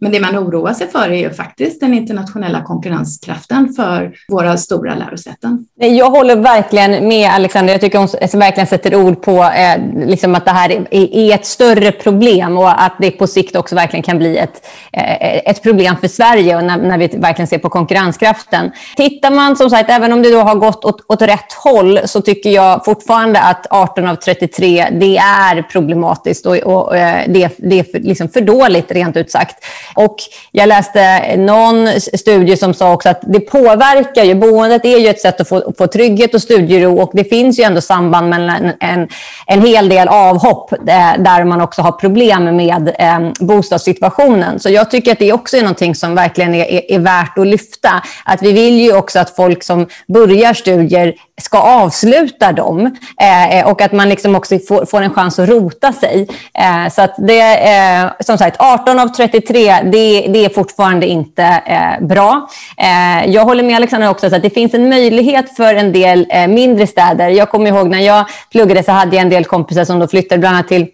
Men 0.02 0.12
det 0.12 0.20
man 0.20 0.38
oroar 0.38 0.74
sig 0.74 0.88
för 0.88 1.10
är 1.10 1.18
ju 1.18 1.34
faktiskt 1.34 1.80
den 1.80 1.94
internationella 1.94 2.64
konkurrenskraften 2.64 3.74
för 3.74 4.12
våra 4.28 4.58
stora 4.58 4.96
lärosäten. 4.96 5.66
Jag 5.76 6.10
håller 6.10 6.36
verkligen 6.36 7.08
med 7.08 7.32
Alexander. 7.32 7.74
Jag 7.74 7.82
tycker 7.82 8.00
hon 8.00 8.40
verkligen 8.40 8.68
sätter 8.68 8.96
ord 8.96 9.22
på 9.22 9.44
eh, 9.44 10.06
liksom 10.06 10.36
att 10.36 10.46
det 10.46 10.52
här 10.52 10.88
är, 10.92 11.34
ett 11.34 11.46
större 11.46 11.92
problem 11.92 12.58
och 12.58 12.84
att 12.84 12.94
det 13.00 13.12
på 13.12 13.28
sikt 13.28 13.56
också 13.56 13.76
verkligen 13.76 14.04
kan 14.04 14.18
bli 14.18 14.38
ett, 14.38 14.68
eh, 14.94 15.38
ett 15.38 15.64
problem 15.64 15.96
för 15.98 16.08
Sverige 16.08 16.56
och 16.56 16.64
när, 16.64 16.78
när, 16.78 16.98
vi 16.98 17.08
verkligen 17.08 17.48
ser 17.48 17.58
på 17.58 17.70
konkurrenskraften. 17.70 18.72
Tittar 18.96 19.32
man 19.32 19.56
som 19.56 19.70
sagt, 19.70 19.90
även 19.90 20.14
om 20.14 20.22
det 20.22 20.32
då 20.32 20.40
har 20.40 20.56
gått 20.56 20.86
åt, 20.86 21.06
åt 21.08 21.22
rätt 21.22 21.54
håll 21.64 22.00
så 22.06 22.22
tycker 22.22 22.50
jag 22.50 22.86
fortfarande 22.86 23.40
att 23.40 23.68
18 23.70 24.08
av 24.08 24.16
33 24.16 24.88
det 24.92 25.18
är 25.18 25.62
problematiskt 25.62 26.46
och, 26.46 26.58
och 26.58 26.80
och 26.90 26.96
det, 26.96 27.50
det 27.58 27.80
är 27.80 27.84
för, 27.84 28.00
liksom 28.00 28.30
för 28.30 28.42
dåligt 28.42 28.92
rent 28.92 29.18
ut 29.18 29.32
sagt. 29.32 29.66
Och 29.96 30.16
jag 30.52 30.68
läste 30.68 31.36
någon 31.38 31.88
studie 32.00 32.58
som 32.58 32.74
sa 32.74 32.94
också 32.94 33.10
att 33.10 33.22
det 33.22 33.40
påverkar 33.40 34.24
ju, 34.24 34.36
boendet 34.36 34.86
är 34.86 34.98
ju 34.98 35.08
ett 35.08 35.22
sätt 35.22 35.42
att 35.42 35.48
få, 35.48 35.74
få 35.78 35.88
trygghet 35.88 36.34
och 36.34 36.42
studiero 36.42 37.02
och 37.02 37.12
det 37.14 37.24
finns 37.24 37.60
ju 37.60 37.64
ändå 37.64 37.82
samband 37.82 38.30
mellan 38.30 38.72
en, 38.80 39.08
en 39.48 39.62
hel 39.62 39.90
del 39.90 40.08
avhopp 40.08 40.74
där, 40.86 41.18
eh, 41.18 41.24
där 41.24 41.44
man 41.44 41.62
också 41.62 41.82
har 41.82 41.92
problem 41.92 42.56
med 42.56 42.92
eh, 43.00 43.20
bostadssituationen. 43.40 44.60
Så 44.60 44.70
jag 44.70 44.92
tycker 44.92 45.12
att 45.12 45.20
det 45.20 45.34
också 45.34 45.58
är 45.58 45.62
någonting 45.62 45.96
som 45.96 46.16
verkligen 46.16 46.54
är, 46.56 46.66
är, 46.66 46.92
är 46.92 47.00
värt 47.00 47.38
att 47.38 47.48
lyfta. 47.48 47.90
Att 48.26 48.42
vi 48.42 48.52
vill 48.52 48.80
ju 48.80 48.96
också 48.96 49.20
att 49.20 49.36
folk 49.36 49.64
som 49.64 49.88
börjar 50.08 50.54
studier 50.54 51.14
ska 51.42 51.58
avsluta 51.58 52.52
dem 52.52 52.98
eh, 53.22 53.60
eh, 53.60 53.68
och 53.68 53.82
att 53.82 53.92
man 53.92 54.10
liksom 54.10 54.36
också 54.36 54.60
får, 54.60 54.86
får, 54.86 55.02
en 55.02 55.14
chans 55.14 55.40
att 55.40 55.50
rota 55.50 55.94
sig. 55.94 56.28
Eh, 56.54 56.92
så 56.92 57.02
att 57.02 57.16
det 57.18 57.72
eh, 57.74 58.12
som 58.20 58.38
sagt 58.38 58.56
18 58.60 59.00
av 59.00 59.08
33, 59.08 59.82
det, 59.84 60.28
det 60.28 60.46
är 60.46 60.50
fortfarande 60.50 61.08
inte 61.08 61.44
eh, 61.44 62.06
bra. 62.06 62.50
Eh, 62.78 63.32
jag 63.32 63.46
håller 63.46 63.64
med 63.64 63.76
Alexandra 63.76 64.10
också 64.10 64.28
att 64.28 64.42
det 64.42 64.50
finns 64.50 64.74
en 64.74 64.90
möjlighet 64.90 65.56
för 65.56 65.76
en 65.76 65.94
del 65.94 66.28
eh, 66.30 66.48
mindre 66.48 66.88
städer. 66.88 67.30
Jag 67.30 67.50
kommer 67.50 67.68
ihåg 67.68 67.90
när 67.90 68.00
jag 68.00 68.26
pluggade 68.52 68.84
så 68.84 68.92
hade 68.92 69.16
jag 69.16 69.24
en 69.24 69.30
del 69.30 69.46
kompisar 69.46 69.86
som 69.86 70.00
då 70.00 70.08
flyttade 70.08 70.40
bland 70.40 70.56
annat 70.56 70.68
till 70.68 70.88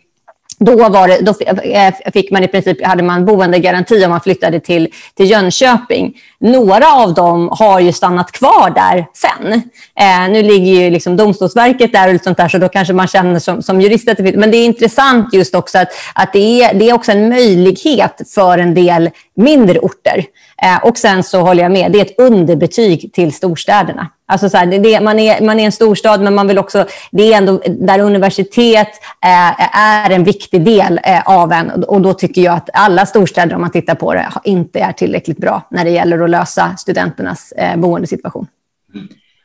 då, 0.60 0.90
var 0.90 1.08
det, 1.08 1.20
då 1.22 1.34
eh, 1.64 1.94
fick 2.14 2.32
man 2.32 2.44
i 2.44 2.48
princip, 2.48 2.86
hade 2.86 3.04
man 3.04 3.26
boendegaranti 3.26 4.06
om 4.06 4.10
man 4.12 4.22
flyttade 4.22 4.60
till, 4.60 4.88
till 5.18 5.32
Jönköping. 5.32 6.14
Några 6.40 6.94
av 6.94 7.14
dem 7.14 7.50
har 7.52 7.80
ju 7.80 7.94
stannat 7.94 8.32
kvar 8.32 8.70
där 8.76 9.06
sen. 9.14 9.54
Eh, 10.00 10.32
nu 10.32 10.44
ligger 10.44 10.82
ju 10.84 10.90
liksom 10.90 11.18
Domstolsverket 11.18 11.94
där 11.94 12.16
och 12.16 12.22
sånt 12.22 12.38
där, 12.38 12.48
så 12.48 12.58
då 12.58 12.70
kanske 12.70 12.94
man 12.94 13.08
känner 13.08 13.40
som, 13.40 13.62
som 13.62 13.82
jurist 13.82 14.10
att 14.10 14.18
det 14.18 14.38
Men 14.38 14.52
det 14.52 14.58
är 14.58 14.66
intressant 14.66 15.34
just 15.34 15.56
också 15.56 15.78
att, 15.78 15.90
att 16.16 16.34
det, 16.34 16.64
är, 16.64 16.74
det 16.74 16.90
är 16.90 16.94
också 16.94 17.12
en 17.12 17.30
möjlighet 17.30 18.22
för 18.36 18.58
en 18.58 18.74
del 18.74 19.10
mindre 19.36 19.80
orter. 19.80 20.26
Eh, 20.62 20.88
och 20.88 20.98
sen 20.98 21.24
så 21.24 21.42
håller 21.42 21.64
jag 21.64 21.72
med, 21.72 21.92
det 21.92 22.00
är 22.00 22.06
ett 22.06 22.20
underbetyg 22.20 23.14
till 23.14 23.34
storstäderna. 23.34 24.10
Alltså 24.27 24.50
så 24.50 24.58
här, 24.58 24.65
det, 24.65 25.00
man, 25.00 25.20
är, 25.20 25.41
man 25.41 25.60
är 25.60 25.65
en 25.65 25.72
storstad, 25.72 26.22
men 26.22 26.36
man 26.36 26.48
vill 26.48 26.58
också, 26.58 26.86
det 27.12 27.34
är 27.34 27.38
ändå 27.38 27.62
där 27.67 28.00
universitet 28.00 28.89
eh, 29.25 29.77
är 29.77 30.10
en 30.10 30.24
viktig 30.24 30.65
del 30.65 31.00
eh, 31.03 31.22
av 31.25 31.51
en. 31.51 31.84
Och 31.84 32.01
då 32.01 32.13
tycker 32.13 32.41
jag 32.41 32.55
att 32.55 32.70
alla 32.74 33.05
storstäder, 33.05 33.55
om 33.55 33.62
man 33.62 33.72
tittar 33.72 33.96
på 33.96 34.13
det, 34.13 34.29
inte 34.44 34.79
är 34.79 34.91
tillräckligt 34.91 35.38
bra 35.38 35.67
när 35.72 35.86
det 35.86 35.91
gäller 35.91 36.20
att 36.20 36.29
lösa 36.29 36.75
studenternas 36.77 37.51
eh, 37.51 37.77
boendesituation. 37.77 38.48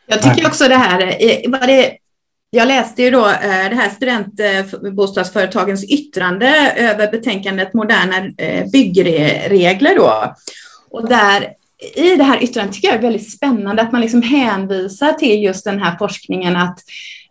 Jag 0.07 0.23
tycker 0.23 0.47
också 0.47 0.69
det 0.69 0.77
här, 0.77 1.01
eh, 1.01 1.51
var 1.51 1.67
det, 1.67 1.93
jag 2.51 2.69
läste 2.69 3.03
ju 3.03 3.11
då 3.11 3.27
eh, 3.27 3.69
det 3.71 3.77
här 3.77 3.91
studentbostadsföretagens 3.91 5.85
eh, 5.85 5.91
yttrande 5.91 6.73
över 6.77 7.11
betänkandet 7.11 7.75
Moderna 7.75 8.17
byggregler 8.73 9.97
då. 9.97 10.35
Och 10.91 11.09
där 11.09 11.49
i 11.97 12.17
det 12.17 12.25
här 12.25 12.43
yttrandet 12.43 12.75
tycker 12.75 12.89
jag 12.89 12.97
är 12.97 13.03
väldigt 13.03 13.33
spännande 13.33 13.83
att 13.83 13.93
man 13.93 14.01
liksom 14.01 14.23
hänvisar 14.23 15.13
till 15.13 15.43
just 15.43 15.65
den 15.65 15.83
här 15.83 15.97
forskningen 15.99 16.57
att 16.57 16.79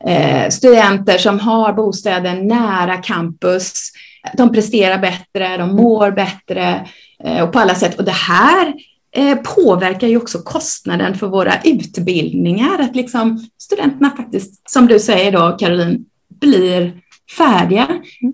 eh, 0.05 0.49
studenter 0.49 1.17
som 1.17 1.39
har 1.39 1.73
bostäder 1.73 2.33
nära 2.33 2.97
campus, 2.97 3.91
de 4.37 4.51
presterar 4.51 4.97
bättre, 4.97 5.57
de 5.57 5.75
mår 5.75 6.11
bättre 6.11 6.87
eh, 7.23 7.43
och 7.43 7.51
på 7.51 7.59
alla 7.59 7.75
sätt. 7.75 7.99
Och 7.99 8.05
det 8.05 8.11
här 8.11 8.73
eh, 9.15 9.37
påverkar 9.37 10.07
ju 10.07 10.17
också 10.17 10.39
kostnaden 10.39 11.15
för 11.15 11.27
våra 11.27 11.53
utbildningar, 11.63 12.79
att 12.79 12.95
liksom 12.95 13.49
studenterna 13.57 14.09
faktiskt, 14.17 14.69
som 14.69 14.87
du 14.87 14.99
säger 14.99 15.31
då 15.31 15.57
Caroline, 15.59 16.05
blir 16.41 16.93
färdiga. 17.37 17.87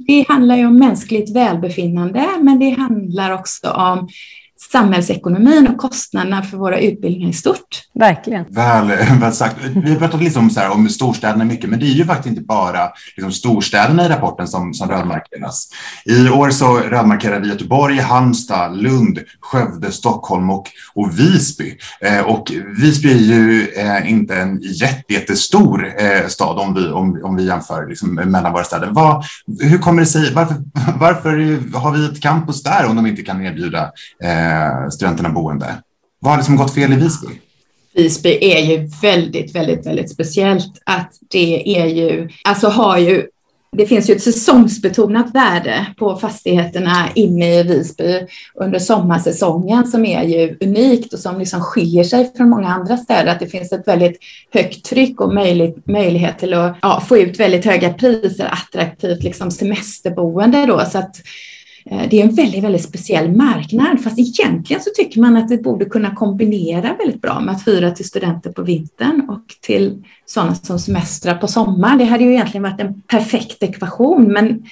Det 0.08 0.26
handlar 0.28 0.58
ju 0.58 0.66
om 0.66 0.80
mänskligt 0.80 1.36
välbefinnande, 1.36 2.28
men 2.42 2.60
det 2.60 2.70
handlar 2.70 3.32
också 3.32 3.70
om 3.70 4.10
samhällsekonomin 4.72 5.68
och 5.68 5.78
kostnaderna 5.78 6.44
för 6.44 6.58
våra 6.58 6.80
utbildningar 6.80 7.30
i 7.30 7.34
stort. 7.34 7.82
Verkligen. 7.94 8.46
Väl, 8.50 8.88
väl 9.20 9.34
sagt. 9.34 9.56
Vi 9.76 9.92
har 9.92 10.00
pratat 10.00 10.22
liksom 10.22 10.50
så 10.50 10.60
här 10.60 10.72
om 10.72 10.90
storstäderna 10.90 11.46
mycket, 11.46 11.70
men 11.70 11.80
det 11.80 11.86
är 11.86 11.94
ju 11.94 12.06
faktiskt 12.06 12.28
inte 12.28 12.42
bara 12.42 12.90
liksom 13.16 13.32
storstäderna 13.32 14.06
i 14.06 14.10
rapporten 14.10 14.48
som, 14.48 14.74
som 14.74 14.90
rödmarkeras. 14.90 15.70
I 16.06 16.30
år 16.30 16.50
så 16.50 16.78
rödmarkerar 16.78 17.40
vi 17.40 17.50
Göteborg, 17.50 18.00
Halmstad, 18.00 18.78
Lund, 18.78 19.20
Skövde, 19.40 19.92
Stockholm 19.92 20.50
och, 20.50 20.70
och 20.94 21.20
Visby. 21.20 21.78
Eh, 22.02 22.22
och 22.22 22.52
Visby 22.82 23.12
är 23.12 23.18
ju 23.18 23.68
eh, 23.68 24.12
inte 24.12 24.36
en 24.36 24.62
jättestor 25.10 25.94
eh, 25.98 26.28
stad 26.28 26.60
om 26.60 26.74
vi, 26.74 26.88
om, 26.88 27.22
om 27.24 27.36
vi 27.36 27.46
jämför 27.46 27.88
liksom, 27.88 28.16
mellan 28.16 28.54
våra 28.54 28.64
städer. 28.64 28.90
Vad, 28.92 29.24
hur 29.60 29.78
kommer 29.78 30.02
det 30.02 30.08
sig? 30.08 30.34
Varför, 30.34 30.56
varför 31.00 31.30
har 31.78 31.92
vi 31.92 32.06
ett 32.06 32.22
campus 32.22 32.64
där 32.64 32.86
om 32.86 32.96
de 32.96 33.08
inte 33.08 33.22
kan 33.22 33.46
erbjuda 33.46 33.92
eh, 34.24 34.55
studenterna 34.92 35.30
boende. 35.30 35.76
Vad 36.20 36.32
har 36.32 36.38
liksom 36.38 36.56
gått 36.56 36.74
fel 36.74 36.94
i 36.94 36.96
Visby? 36.96 37.28
Visby 37.96 38.38
är 38.42 38.62
ju 38.62 38.90
väldigt, 39.02 39.56
väldigt, 39.56 39.86
väldigt 39.86 40.12
speciellt 40.12 40.82
att 40.86 41.14
det 41.32 41.78
är 41.80 41.86
ju, 41.86 42.30
alltså 42.44 42.68
har 42.68 42.98
ju 42.98 43.28
det 43.78 43.86
finns 43.86 44.10
ju 44.10 44.14
ett 44.14 44.24
säsongsbetonat 44.24 45.36
värde 45.36 45.86
på 45.98 46.16
fastigheterna 46.16 47.10
inne 47.16 47.60
i 47.60 47.64
Visby 47.64 48.28
under 48.56 48.80
sommarsäsongen 48.80 49.88
som 49.88 50.06
är 50.06 50.24
ju 50.24 50.58
unikt 50.62 51.14
och 51.14 51.20
som 51.20 51.40
liksom 51.40 51.62
skiljer 51.62 52.04
sig 52.04 52.32
från 52.38 52.50
många 52.50 52.68
andra 52.68 52.98
städer. 52.98 53.32
Att 53.32 53.40
det 53.40 53.48
finns 53.48 53.72
ett 53.72 53.88
väldigt 53.88 54.20
högt 54.54 54.86
tryck 54.86 55.22
och 55.22 55.34
möjlighet, 55.34 55.88
möjlighet 55.88 56.40
till 56.40 56.54
att 56.54 56.78
ja, 56.82 57.04
få 57.08 57.18
ut 57.18 57.40
väldigt 57.40 57.66
höga 57.66 57.94
priser, 57.94 58.50
attraktivt 58.52 59.24
liksom 59.24 59.52
semesterboende 59.52 60.66
då. 60.66 60.86
Så 60.92 60.98
att 60.98 61.16
Eh, 61.90 62.10
det 62.10 62.22
är 62.22 62.24
en 62.24 62.36
väldigt, 62.36 62.64
väldigt 62.64 62.84
speciell 62.84 63.32
marknad, 63.32 64.04
fast 64.04 64.20
egentligen 64.20 64.82
så 64.82 64.90
tycker 64.96 65.22
man 65.22 65.38
att 65.38 65.50
det 65.50 65.58
borde 65.58 65.86
kunna 65.86 66.16
kombinera 66.16 66.96
väldigt 67.00 67.22
bra 67.22 67.40
med 67.40 67.56
att 67.56 67.68
hyra 67.68 67.92
till 67.92 68.06
studenter 68.06 68.52
på 68.52 68.62
vintern 68.62 69.30
och 69.30 69.44
till 69.62 70.04
sådana 70.26 70.56
som 70.56 70.80
semestrar 70.80 71.36
på 71.36 71.48
sommaren. 71.48 71.98
Det 71.98 72.06
hade 72.06 72.24
ju 72.24 72.32
egentligen 72.32 72.64
varit 72.64 72.82
en 72.82 73.02
perfekt 73.02 73.64
ekvation, 73.64 74.34
men 74.34 74.64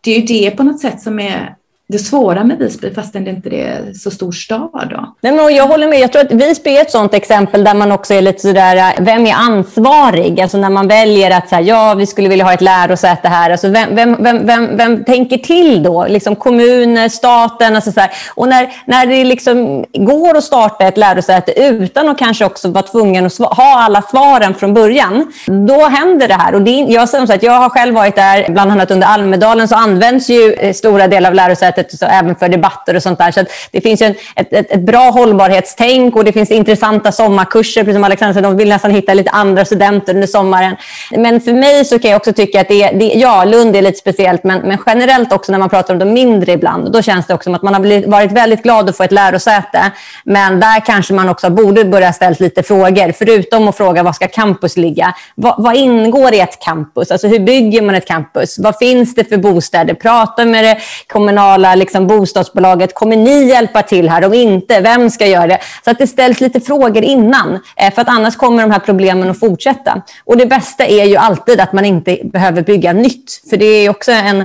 det 0.00 0.10
är 0.10 0.20
ju 0.20 0.26
det 0.26 0.50
på 0.50 0.62
något 0.62 0.80
sätt 0.80 1.00
som 1.00 1.20
är 1.20 1.56
det 1.92 1.98
svåra 1.98 2.44
med 2.44 2.58
Visby 2.58 2.94
fastän 2.94 3.24
det 3.24 3.30
inte 3.30 3.48
är 3.48 3.92
så 3.94 4.10
stor 4.10 4.32
stad. 4.32 4.88
Då. 4.90 5.14
Nej, 5.20 5.32
men 5.32 5.54
jag 5.54 5.66
håller 5.66 5.88
med. 5.88 6.00
Jag 6.00 6.12
tror 6.12 6.22
att 6.22 6.32
Visby 6.32 6.76
är 6.76 6.80
ett 6.80 6.90
sådant 6.90 7.14
exempel 7.14 7.64
där 7.64 7.74
man 7.74 7.92
också 7.92 8.14
är 8.14 8.22
lite 8.22 8.40
sådär, 8.40 8.94
vem 9.00 9.26
är 9.26 9.34
ansvarig? 9.34 10.40
Alltså 10.40 10.58
när 10.58 10.70
man 10.70 10.88
väljer 10.88 11.30
att 11.30 11.48
säga, 11.48 11.60
ja, 11.60 11.94
vi 11.94 12.06
skulle 12.06 12.28
vilja 12.28 12.44
ha 12.44 12.52
ett 12.52 12.60
lärosäte 12.60 13.28
här. 13.28 13.50
Alltså 13.50 13.68
vem, 13.68 13.94
vem, 13.94 14.16
vem, 14.20 14.46
vem, 14.46 14.76
vem 14.76 15.04
tänker 15.04 15.38
till 15.38 15.82
då? 15.82 16.06
Liksom 16.08 16.36
kommuner, 16.36 17.08
staten? 17.08 17.76
Alltså 17.76 17.92
så 17.92 18.00
här. 18.00 18.10
Och 18.34 18.48
när, 18.48 18.72
när 18.84 19.06
det 19.06 19.24
liksom 19.24 19.84
går 19.92 20.36
att 20.36 20.44
starta 20.44 20.84
ett 20.84 20.96
lärosäte 20.96 21.52
utan 21.62 22.08
att 22.08 22.18
kanske 22.18 22.44
också 22.44 22.68
vara 22.68 22.82
tvungen 22.82 23.26
att 23.26 23.38
ha 23.38 23.82
alla 23.82 24.02
svaren 24.02 24.54
från 24.54 24.74
början, 24.74 25.32
då 25.46 25.88
händer 25.88 26.28
det 26.28 26.34
här. 26.34 26.54
Och 26.54 26.62
det, 26.62 26.70
jag, 26.70 27.08
som 27.08 27.26
sagt, 27.26 27.42
jag 27.42 27.52
har 27.52 27.68
själv 27.68 27.94
varit 27.94 28.16
där, 28.16 28.46
bland 28.48 28.70
annat 28.70 28.90
under 28.90 29.06
Almedalen 29.06 29.68
så 29.68 29.74
används 29.74 30.30
ju 30.30 30.52
eh, 30.52 30.72
stora 30.72 31.08
delar 31.08 31.30
av 31.30 31.34
lärosätet 31.34 31.81
så 31.90 32.06
även 32.06 32.36
för 32.36 32.48
debatter 32.48 32.96
och 32.96 33.02
sånt 33.02 33.18
där. 33.18 33.30
Så 33.30 33.44
det 33.70 33.80
finns 33.80 34.02
ju 34.02 34.06
en, 34.06 34.14
ett, 34.36 34.52
ett, 34.52 34.70
ett, 34.70 34.80
bra 34.80 35.10
hållbarhetstänk 35.10 36.16
och 36.16 36.24
det 36.24 36.32
finns 36.32 36.50
intressanta 36.50 37.12
sommarkurser, 37.12 37.80
precis 37.80 37.94
som 37.94 38.04
Alexander 38.04 38.34
sa, 38.34 38.40
de 38.40 38.56
vill 38.56 38.68
nästan 38.68 38.90
hitta 38.90 39.14
lite 39.14 39.30
andra 39.30 39.64
studenter 39.64 40.14
under 40.14 40.26
sommaren. 40.26 40.76
Men 41.10 41.40
för 41.40 41.52
mig 41.52 41.84
så 41.84 41.98
kan 41.98 42.10
jag 42.10 42.18
också 42.18 42.32
tycka 42.32 42.60
att 42.60 42.68
det, 42.68 42.90
det 42.90 43.04
ja, 43.04 43.44
Lund 43.44 43.76
är 43.76 43.82
lite 43.82 43.98
speciellt, 43.98 44.44
men, 44.44 44.60
men 44.60 44.78
generellt 44.86 45.32
också 45.32 45.52
när 45.52 45.58
man 45.58 45.68
pratar 45.68 45.94
om 45.94 45.98
de 45.98 46.12
mindre 46.12 46.52
ibland, 46.52 46.92
då 46.92 47.02
känns 47.02 47.26
det 47.26 47.34
också 47.34 47.52
som 47.52 47.54
att 47.54 47.62
man 47.62 47.74
har 47.74 47.80
blivit, 47.80 48.08
varit 48.08 48.32
väldigt 48.32 48.62
glad 48.62 48.88
att 48.88 48.96
få 48.96 49.02
ett 49.02 49.12
lärosäte. 49.12 49.90
Men 50.24 50.60
där 50.60 50.80
kanske 50.80 51.14
man 51.14 51.28
också 51.28 51.50
borde 51.50 51.84
börja 51.84 52.12
ställa 52.12 52.36
lite 52.38 52.62
frågor, 52.62 53.12
förutom 53.18 53.68
att 53.68 53.76
fråga 53.76 54.02
var 54.02 54.12
ska 54.12 54.28
campus 54.28 54.76
ligga? 54.76 55.14
Vad, 55.34 55.54
vad 55.58 55.76
ingår 55.76 56.34
i 56.34 56.40
ett 56.40 56.58
campus? 56.60 57.10
Alltså 57.10 57.28
hur 57.28 57.38
bygger 57.38 57.82
man 57.82 57.94
ett 57.94 58.06
campus? 58.06 58.58
Vad 58.58 58.78
finns 58.78 59.14
det 59.14 59.24
för 59.24 59.36
bostäder? 59.36 59.94
Prata 59.94 60.44
med 60.44 60.64
det 60.64 60.78
kommunala 61.06 61.71
liksom, 61.74 62.06
bostadsbolaget. 62.06 62.94
Kommer 62.94 63.16
ni 63.16 63.48
hjälpa 63.48 63.82
till 63.82 64.08
här? 64.08 64.24
Om 64.24 64.34
inte, 64.34 64.80
vem 64.80 65.10
ska 65.10 65.26
göra 65.26 65.46
det? 65.46 65.58
Så 65.84 65.90
att 65.90 65.98
det 65.98 66.06
ställs 66.06 66.40
lite 66.40 66.60
frågor 66.60 67.04
innan, 67.04 67.58
eh, 67.76 67.94
för 67.94 68.02
att 68.02 68.08
annars 68.08 68.36
kommer 68.36 68.62
de 68.62 68.70
här 68.70 68.78
problemen 68.78 69.30
att 69.30 69.40
fortsätta. 69.40 70.02
Och 70.24 70.36
det 70.36 70.46
bästa 70.46 70.84
är 70.86 71.04
ju 71.04 71.16
alltid 71.16 71.60
att 71.60 71.72
man 71.72 71.84
inte 71.84 72.18
behöver 72.24 72.62
bygga 72.62 72.92
nytt, 72.92 73.42
för 73.50 73.56
det 73.56 73.66
är 73.66 73.90
också 73.90 74.12
en 74.12 74.44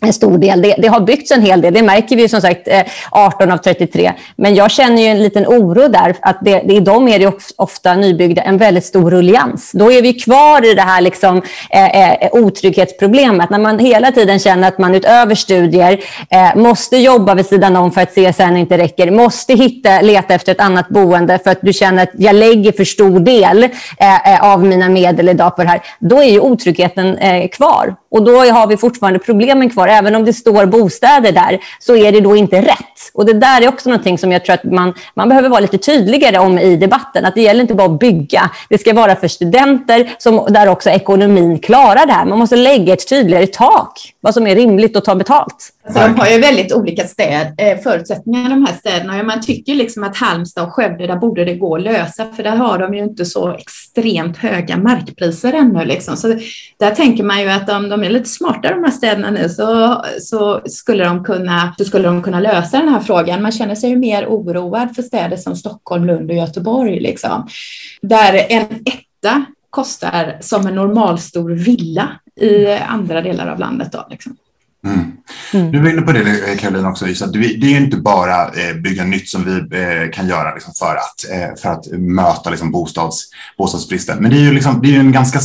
en 0.00 0.12
stor 0.12 0.38
del. 0.38 0.62
Det, 0.62 0.74
det, 0.78 0.88
har 0.88 1.00
byggts 1.00 1.30
en 1.30 1.42
hel 1.42 1.60
del, 1.60 1.74
det 1.74 1.82
märker 1.82 2.16
vi 2.16 2.28
som 2.28 2.40
sagt 2.40 2.68
eh, 2.68 2.82
18 3.10 3.50
av 3.50 3.56
33. 3.56 4.12
Men 4.36 4.54
jag 4.54 4.70
känner 4.70 5.02
ju 5.02 5.08
en 5.08 5.22
liten 5.22 5.46
oro 5.46 5.88
där, 5.88 6.16
att 6.20 6.38
det, 6.40 6.62
det, 6.64 6.74
i 6.74 6.80
dem 6.80 7.08
är 7.08 7.18
det 7.18 7.32
ofta 7.56 7.94
nybyggda 7.94 8.42
en 8.42 8.58
väldigt 8.58 8.84
stor 8.84 9.10
rullians. 9.10 9.72
Då 9.74 9.92
är 9.92 10.02
vi 10.02 10.12
kvar 10.12 10.70
i 10.70 10.74
det 10.74 10.82
här 10.82 11.00
liksom, 11.00 11.42
eh, 11.70 12.22
eh, 12.22 12.28
otrygghetsproblemet, 12.32 13.50
när 13.50 13.58
man 13.58 13.78
hela 13.78 14.12
tiden 14.12 14.38
känner 14.38 14.68
att 14.68 14.78
man 14.78 14.94
utöver 14.94 15.34
studier 15.34 16.00
eh, 16.30 16.56
måste 16.56 16.96
jobba 16.96 17.34
vid 17.34 17.46
sidan 17.46 17.76
om 17.76 17.92
för 17.92 18.00
att 18.00 18.14
CSN 18.14 18.56
inte 18.56 18.78
räcker, 18.78 19.10
måste 19.10 19.54
hitta, 19.54 20.00
leta 20.00 20.34
efter 20.34 20.52
ett 20.52 20.60
annat 20.60 20.88
boende 20.88 21.38
för 21.44 21.50
att 21.50 21.60
du 21.62 21.72
känner 21.72 22.02
att 22.02 22.12
jag 22.18 22.34
lägger 22.34 22.72
för 22.72 22.84
stor 22.84 23.20
del 23.20 23.62
eh, 23.98 24.34
eh 24.34 24.44
av 24.44 24.64
mina 24.64 24.88
medel 24.88 25.28
idag 25.28 25.56
på 25.56 25.62
det 25.62 25.68
här. 25.68 25.80
Då 25.98 26.22
är 26.22 26.30
ju 26.30 26.40
otryggheten 26.40 27.18
eh, 27.18 27.48
kvar 27.48 27.94
och 28.10 28.24
då 28.24 28.38
har 28.38 28.66
vi 28.66 28.76
fortfarande 28.76 29.18
problemen 29.18 29.70
kvar 29.70 29.83
även 29.86 30.14
om 30.14 30.24
det 30.24 30.32
står 30.32 30.66
bostäder 30.66 31.32
där, 31.32 31.58
så 31.78 31.96
är 31.96 32.12
det 32.12 32.20
då 32.20 32.36
inte 32.36 32.62
rätt. 32.62 33.10
Och 33.14 33.26
det 33.26 33.32
där 33.32 33.62
är 33.62 33.68
också 33.68 33.88
någonting 33.88 34.18
som 34.18 34.32
jag 34.32 34.44
tror 34.44 34.54
att 34.54 34.64
man, 34.64 34.94
man 35.14 35.28
behöver 35.28 35.48
vara 35.48 35.60
lite 35.60 35.78
tydligare 35.78 36.38
om 36.38 36.58
i 36.58 36.76
debatten. 36.76 37.24
Att 37.24 37.34
det 37.34 37.42
gäller 37.42 37.60
inte 37.60 37.74
bara 37.74 37.92
att 37.92 37.98
bygga. 37.98 38.50
Det 38.68 38.78
ska 38.78 38.94
vara 38.94 39.16
för 39.16 39.28
studenter 39.28 40.14
som, 40.18 40.46
där 40.50 40.68
också 40.68 40.90
ekonomin 40.90 41.58
klarar 41.58 42.06
det 42.06 42.12
här. 42.12 42.24
Man 42.24 42.38
måste 42.38 42.56
lägga 42.56 42.92
ett 42.92 43.08
tydligare 43.08 43.46
tak, 43.46 44.14
vad 44.20 44.34
som 44.34 44.46
är 44.46 44.54
rimligt 44.54 44.96
att 44.96 45.04
ta 45.04 45.14
betalt. 45.14 45.70
Alltså, 45.86 46.00
de 46.00 46.20
har 46.20 46.28
ju 46.28 46.38
väldigt 46.38 46.72
olika 46.72 47.06
städ, 47.06 47.54
eh, 47.58 47.78
förutsättningar 47.78 48.50
de 48.50 48.66
här 48.66 48.74
städerna. 48.74 49.22
Man 49.22 49.42
tycker 49.42 49.74
liksom 49.74 50.04
att 50.04 50.16
Halmstad 50.16 50.64
och 50.64 50.72
Skövde, 50.72 51.06
där 51.06 51.16
borde 51.16 51.44
det 51.44 51.54
gå 51.54 51.76
att 51.76 51.82
lösa, 51.82 52.26
för 52.36 52.42
där 52.42 52.56
har 52.56 52.78
de 52.78 52.94
ju 52.94 53.02
inte 53.02 53.24
så 53.24 53.48
extremt 53.48 54.36
höga 54.36 54.76
markpriser 54.76 55.52
ännu. 55.52 55.84
Liksom. 55.84 56.16
Så 56.16 56.28
där 56.80 56.90
tänker 56.90 57.24
man 57.24 57.40
ju 57.40 57.50
att 57.50 57.70
om 57.70 57.88
de 57.88 58.04
är 58.04 58.10
lite 58.10 58.28
smarta 58.28 58.68
de 58.68 58.84
här 58.84 58.90
städerna 58.90 59.30
nu 59.30 59.48
så, 59.48 59.62
så, 60.20 60.60
skulle 60.66 61.04
de 61.04 61.24
kunna, 61.24 61.74
så 61.78 61.84
skulle 61.84 62.08
de 62.08 62.22
kunna 62.22 62.40
lösa 62.40 62.78
den 62.78 62.88
här 62.88 63.00
frågan. 63.00 63.42
Man 63.42 63.52
känner 63.52 63.74
sig 63.74 63.90
ju 63.90 63.96
mer 63.96 64.26
oroad 64.26 64.94
för 64.94 65.02
städer 65.02 65.36
som 65.36 65.56
Stockholm, 65.56 66.04
Lund 66.04 66.30
och 66.30 66.36
Göteborg. 66.36 67.00
Liksom. 67.00 67.48
Där 68.02 68.46
en 68.48 68.66
etta 68.84 69.44
kostar 69.70 70.36
som 70.40 70.66
en 70.66 70.74
normalstor 70.74 71.50
villa 71.50 72.08
i 72.40 72.72
andra 72.72 73.20
delar 73.20 73.46
av 73.46 73.58
landet. 73.58 73.92
Då, 73.92 74.06
liksom. 74.10 74.36
Mm. 74.86 75.12
Mm. 75.52 75.72
Du 75.72 75.80
var 75.80 75.90
inne 75.90 76.02
på 76.02 76.12
det 76.12 76.56
Caroline 76.58 76.86
också, 76.86 77.04
att 77.04 77.32
det 77.32 77.38
är 77.38 77.80
inte 77.80 77.96
bara 77.96 78.44
eh, 78.44 78.76
bygga 78.82 79.04
nytt 79.04 79.28
som 79.28 79.44
vi 79.44 79.78
eh, 79.78 80.10
kan 80.12 80.28
göra 80.28 80.54
liksom, 80.54 80.74
för, 80.74 80.96
att, 80.96 81.30
eh, 81.30 81.62
för 81.62 81.68
att 81.68 81.86
möta 81.98 82.50
liksom, 82.50 82.70
bostads, 82.70 83.30
bostadsbristen. 83.58 84.18
Men 84.18 84.30
det 84.30 84.36
är 84.36 84.40
ju 84.40 84.52
liksom, 84.52 84.80
det 84.82 84.96
är 84.96 85.00
en 85.00 85.12
ganska 85.12 85.40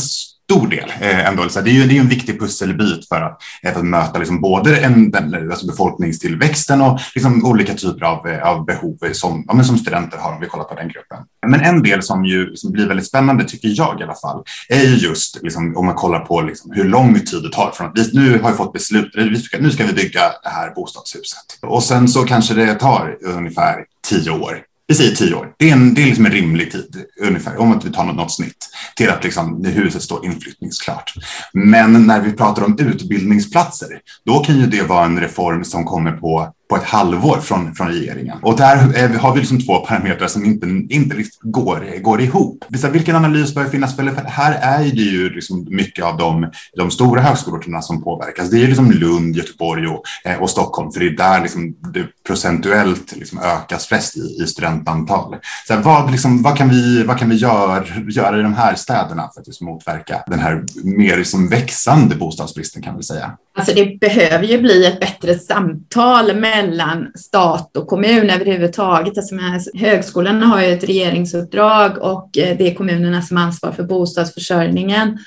stor 0.50 0.66
del 0.66 0.92
eh, 1.00 1.28
ändå. 1.28 1.48
Så 1.48 1.60
det 1.60 1.70
är 1.70 1.72
ju 1.72 1.86
det 1.86 1.96
är 1.96 2.00
en 2.00 2.08
viktig 2.08 2.40
pusselbit 2.40 3.08
för 3.08 3.20
att, 3.20 3.42
eh, 3.62 3.72
för 3.72 3.80
att 3.80 3.86
möta 3.86 4.18
liksom 4.18 4.40
både 4.40 4.76
en, 4.76 5.10
den, 5.10 5.50
alltså 5.50 5.66
befolkningstillväxten 5.66 6.80
och 6.80 7.00
liksom 7.14 7.44
olika 7.44 7.74
typer 7.74 8.04
av, 8.06 8.28
eh, 8.28 8.48
av 8.48 8.64
behov 8.64 8.98
som, 9.12 9.44
ja, 9.48 9.64
som 9.64 9.78
studenter 9.78 10.18
har 10.18 10.32
om 10.32 10.40
vi 10.40 10.46
kollar 10.46 10.64
på 10.64 10.74
den 10.74 10.88
gruppen. 10.88 11.18
Men 11.46 11.60
en 11.60 11.82
del 11.82 12.02
som 12.02 12.24
ju 12.24 12.56
som 12.56 12.72
blir 12.72 12.88
väldigt 12.88 13.06
spännande, 13.06 13.44
tycker 13.44 13.68
jag 13.74 14.00
i 14.00 14.02
alla 14.02 14.14
fall, 14.14 14.42
är 14.68 14.82
ju 14.82 14.96
just 14.96 15.42
liksom, 15.42 15.76
om 15.76 15.86
man 15.86 15.94
kollar 15.94 16.20
på 16.20 16.40
liksom 16.40 16.70
hur 16.74 16.84
lång 16.84 17.14
tid 17.14 17.42
det 17.42 17.52
tar 17.52 17.70
från 17.70 17.86
att 17.86 17.98
vi 17.98 18.10
nu 18.12 18.38
har 18.42 18.50
vi 18.50 18.56
fått 18.56 18.72
beslut, 18.72 19.12
nu 19.60 19.70
ska 19.70 19.86
vi 19.86 19.92
bygga 19.92 20.22
det 20.42 20.48
här 20.48 20.74
bostadshuset. 20.74 21.58
Och 21.62 21.82
sen 21.82 22.08
så 22.08 22.22
kanske 22.22 22.54
det 22.54 22.74
tar 22.74 23.16
ungefär 23.22 23.84
tio 24.08 24.30
år 24.30 24.69
vi 24.90 24.96
säger 24.96 25.16
tio 25.16 25.34
år. 25.34 25.52
Det 25.58 25.70
är, 25.70 25.72
en, 25.72 25.94
det 25.94 26.02
är 26.02 26.06
liksom 26.06 26.26
en 26.26 26.32
rimlig 26.32 26.72
tid 26.72 27.04
ungefär, 27.20 27.60
om 27.60 27.72
att 27.72 27.84
vi 27.84 27.92
tar 27.92 28.04
något, 28.04 28.16
något 28.16 28.32
snitt 28.32 28.68
till 28.96 29.10
att 29.10 29.24
liksom, 29.24 29.64
huset 29.64 30.02
står 30.02 30.24
inflyttningsklart. 30.24 31.12
Men 31.52 32.06
när 32.06 32.20
vi 32.20 32.32
pratar 32.32 32.62
om 32.62 32.78
utbildningsplatser, 32.78 33.88
då 34.24 34.38
kan 34.38 34.58
ju 34.58 34.66
det 34.66 34.82
vara 34.82 35.04
en 35.04 35.20
reform 35.20 35.64
som 35.64 35.84
kommer 35.84 36.12
på 36.12 36.54
på 36.70 36.76
ett 36.76 36.84
halvår 36.84 37.36
från, 37.40 37.74
från 37.74 37.88
regeringen. 37.88 38.38
Och 38.42 38.56
där 38.56 38.76
har 39.18 39.34
vi 39.34 39.40
liksom 39.40 39.60
två 39.60 39.78
parametrar 39.78 40.28
som 40.28 40.44
inte, 40.44 40.66
inte 40.94 41.16
går, 41.42 42.00
går 42.02 42.20
ihop. 42.20 42.64
Vilken 42.92 43.16
analys 43.16 43.54
bör 43.54 43.64
finnas? 43.64 43.96
För 43.96 44.02
här 44.26 44.58
är 44.62 44.84
det 44.84 45.02
ju 45.02 45.30
liksom 45.30 45.66
mycket 45.70 46.04
av 46.04 46.16
de, 46.16 46.50
de 46.76 46.90
stora 46.90 47.20
högskolorna 47.20 47.82
som 47.82 48.02
påverkas. 48.02 48.50
Det 48.50 48.62
är 48.62 48.66
liksom 48.66 48.90
Lund, 48.90 49.36
Göteborg 49.36 49.86
och, 49.86 50.02
eh, 50.24 50.42
och 50.42 50.50
Stockholm, 50.50 50.92
för 50.92 51.00
det 51.00 51.06
är 51.06 51.16
där 51.16 51.42
liksom 51.42 51.76
det 51.92 52.06
procentuellt 52.26 53.16
liksom 53.16 53.38
ökas 53.38 53.86
flest 53.86 54.16
i, 54.16 54.42
i 54.42 54.46
studentantal. 54.46 55.36
Så 55.66 55.74
här, 55.74 55.80
vad, 55.80 56.10
liksom, 56.10 56.42
vad, 56.42 56.56
kan 56.56 56.68
vi, 56.68 57.02
vad 57.02 57.18
kan 57.18 57.28
vi 57.28 57.36
göra, 57.36 57.84
göra 58.08 58.38
i 58.38 58.42
de 58.42 58.54
här 58.54 58.74
städerna 58.74 59.30
för 59.34 59.40
att 59.40 59.46
liksom 59.46 59.66
motverka 59.66 60.22
den 60.26 60.38
här 60.38 60.64
mer 60.84 61.16
liksom 61.16 61.48
växande 61.48 62.16
bostadsbristen 62.16 62.82
kan 62.82 62.96
vi 62.96 63.02
säga? 63.02 63.32
Alltså 63.54 63.74
det 63.74 64.00
behöver 64.00 64.44
ju 64.44 64.60
bli 64.60 64.86
ett 64.86 65.00
bättre 65.00 65.38
samtal 65.38 66.36
mellan 66.66 67.12
stat 67.14 67.76
och 67.76 67.86
kommun 67.86 68.30
överhuvudtaget. 68.30 69.18
Alltså 69.18 69.34
högskolorna 69.74 70.46
har 70.46 70.60
ju 70.60 70.72
ett 70.72 70.84
regeringsuppdrag 70.84 71.98
och 71.98 72.38
eh, 72.38 72.56
det 72.56 72.70
är 72.70 72.74
kommunerna 72.74 73.22
som 73.22 73.36
ansvarar 73.36 73.72
för 73.72 73.82
bostadsförsörjningen. 73.82 75.18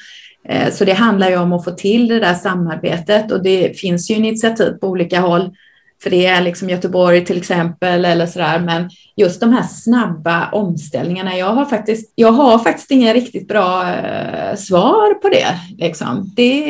Eh, 0.50 0.72
så 0.72 0.86
det 0.86 0.94
handlar 0.94 1.30
ju 1.30 1.38
om 1.38 1.54
att 1.54 1.64
få 1.64 1.72
till 1.72 2.08
det 2.08 2.20
där 2.20 2.34
samarbetet 2.34 3.32
och 3.32 3.44
det 3.44 3.80
finns 3.80 4.12
ju 4.12 4.16
initiativ 4.16 4.72
på 4.72 4.88
olika 4.88 5.20
håll. 5.20 5.56
För 6.04 6.10
det 6.10 6.26
är 6.26 6.42
liksom 6.42 6.70
Göteborg 6.70 7.26
till 7.26 7.38
exempel 7.38 8.06
eller 8.06 8.26
sådär. 8.26 8.60
Men 8.60 8.90
just 9.16 9.40
de 9.40 9.54
här 9.54 9.64
snabba 9.64 10.50
omställningarna. 10.52 11.38
Jag 11.38 11.54
har 11.54 11.66
faktiskt, 11.66 12.14
jag 12.16 12.32
har 12.32 12.60
faktiskt 12.60 12.92
inga 12.92 13.14
riktigt 13.14 13.48
bra 13.48 13.90
eh, 13.90 14.56
svar 14.56 15.14
på 15.14 15.30
det. 15.30 15.60
Liksom. 15.78 16.32
Det, 16.36 16.64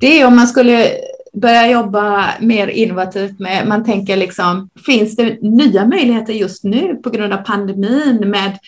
det 0.00 0.20
är 0.20 0.26
om 0.26 0.36
man 0.36 0.46
skulle 0.46 0.88
börja 1.32 1.70
jobba 1.70 2.24
mer 2.40 2.68
innovativt 2.68 3.38
med, 3.38 3.66
man 3.66 3.84
tänker 3.84 4.16
liksom, 4.16 4.68
finns 4.86 5.16
det 5.16 5.42
nya 5.42 5.86
möjligheter 5.86 6.32
just 6.32 6.64
nu 6.64 6.94
på 6.94 7.10
grund 7.10 7.32
av 7.32 7.36
pandemin 7.36 8.30
med 8.30 8.58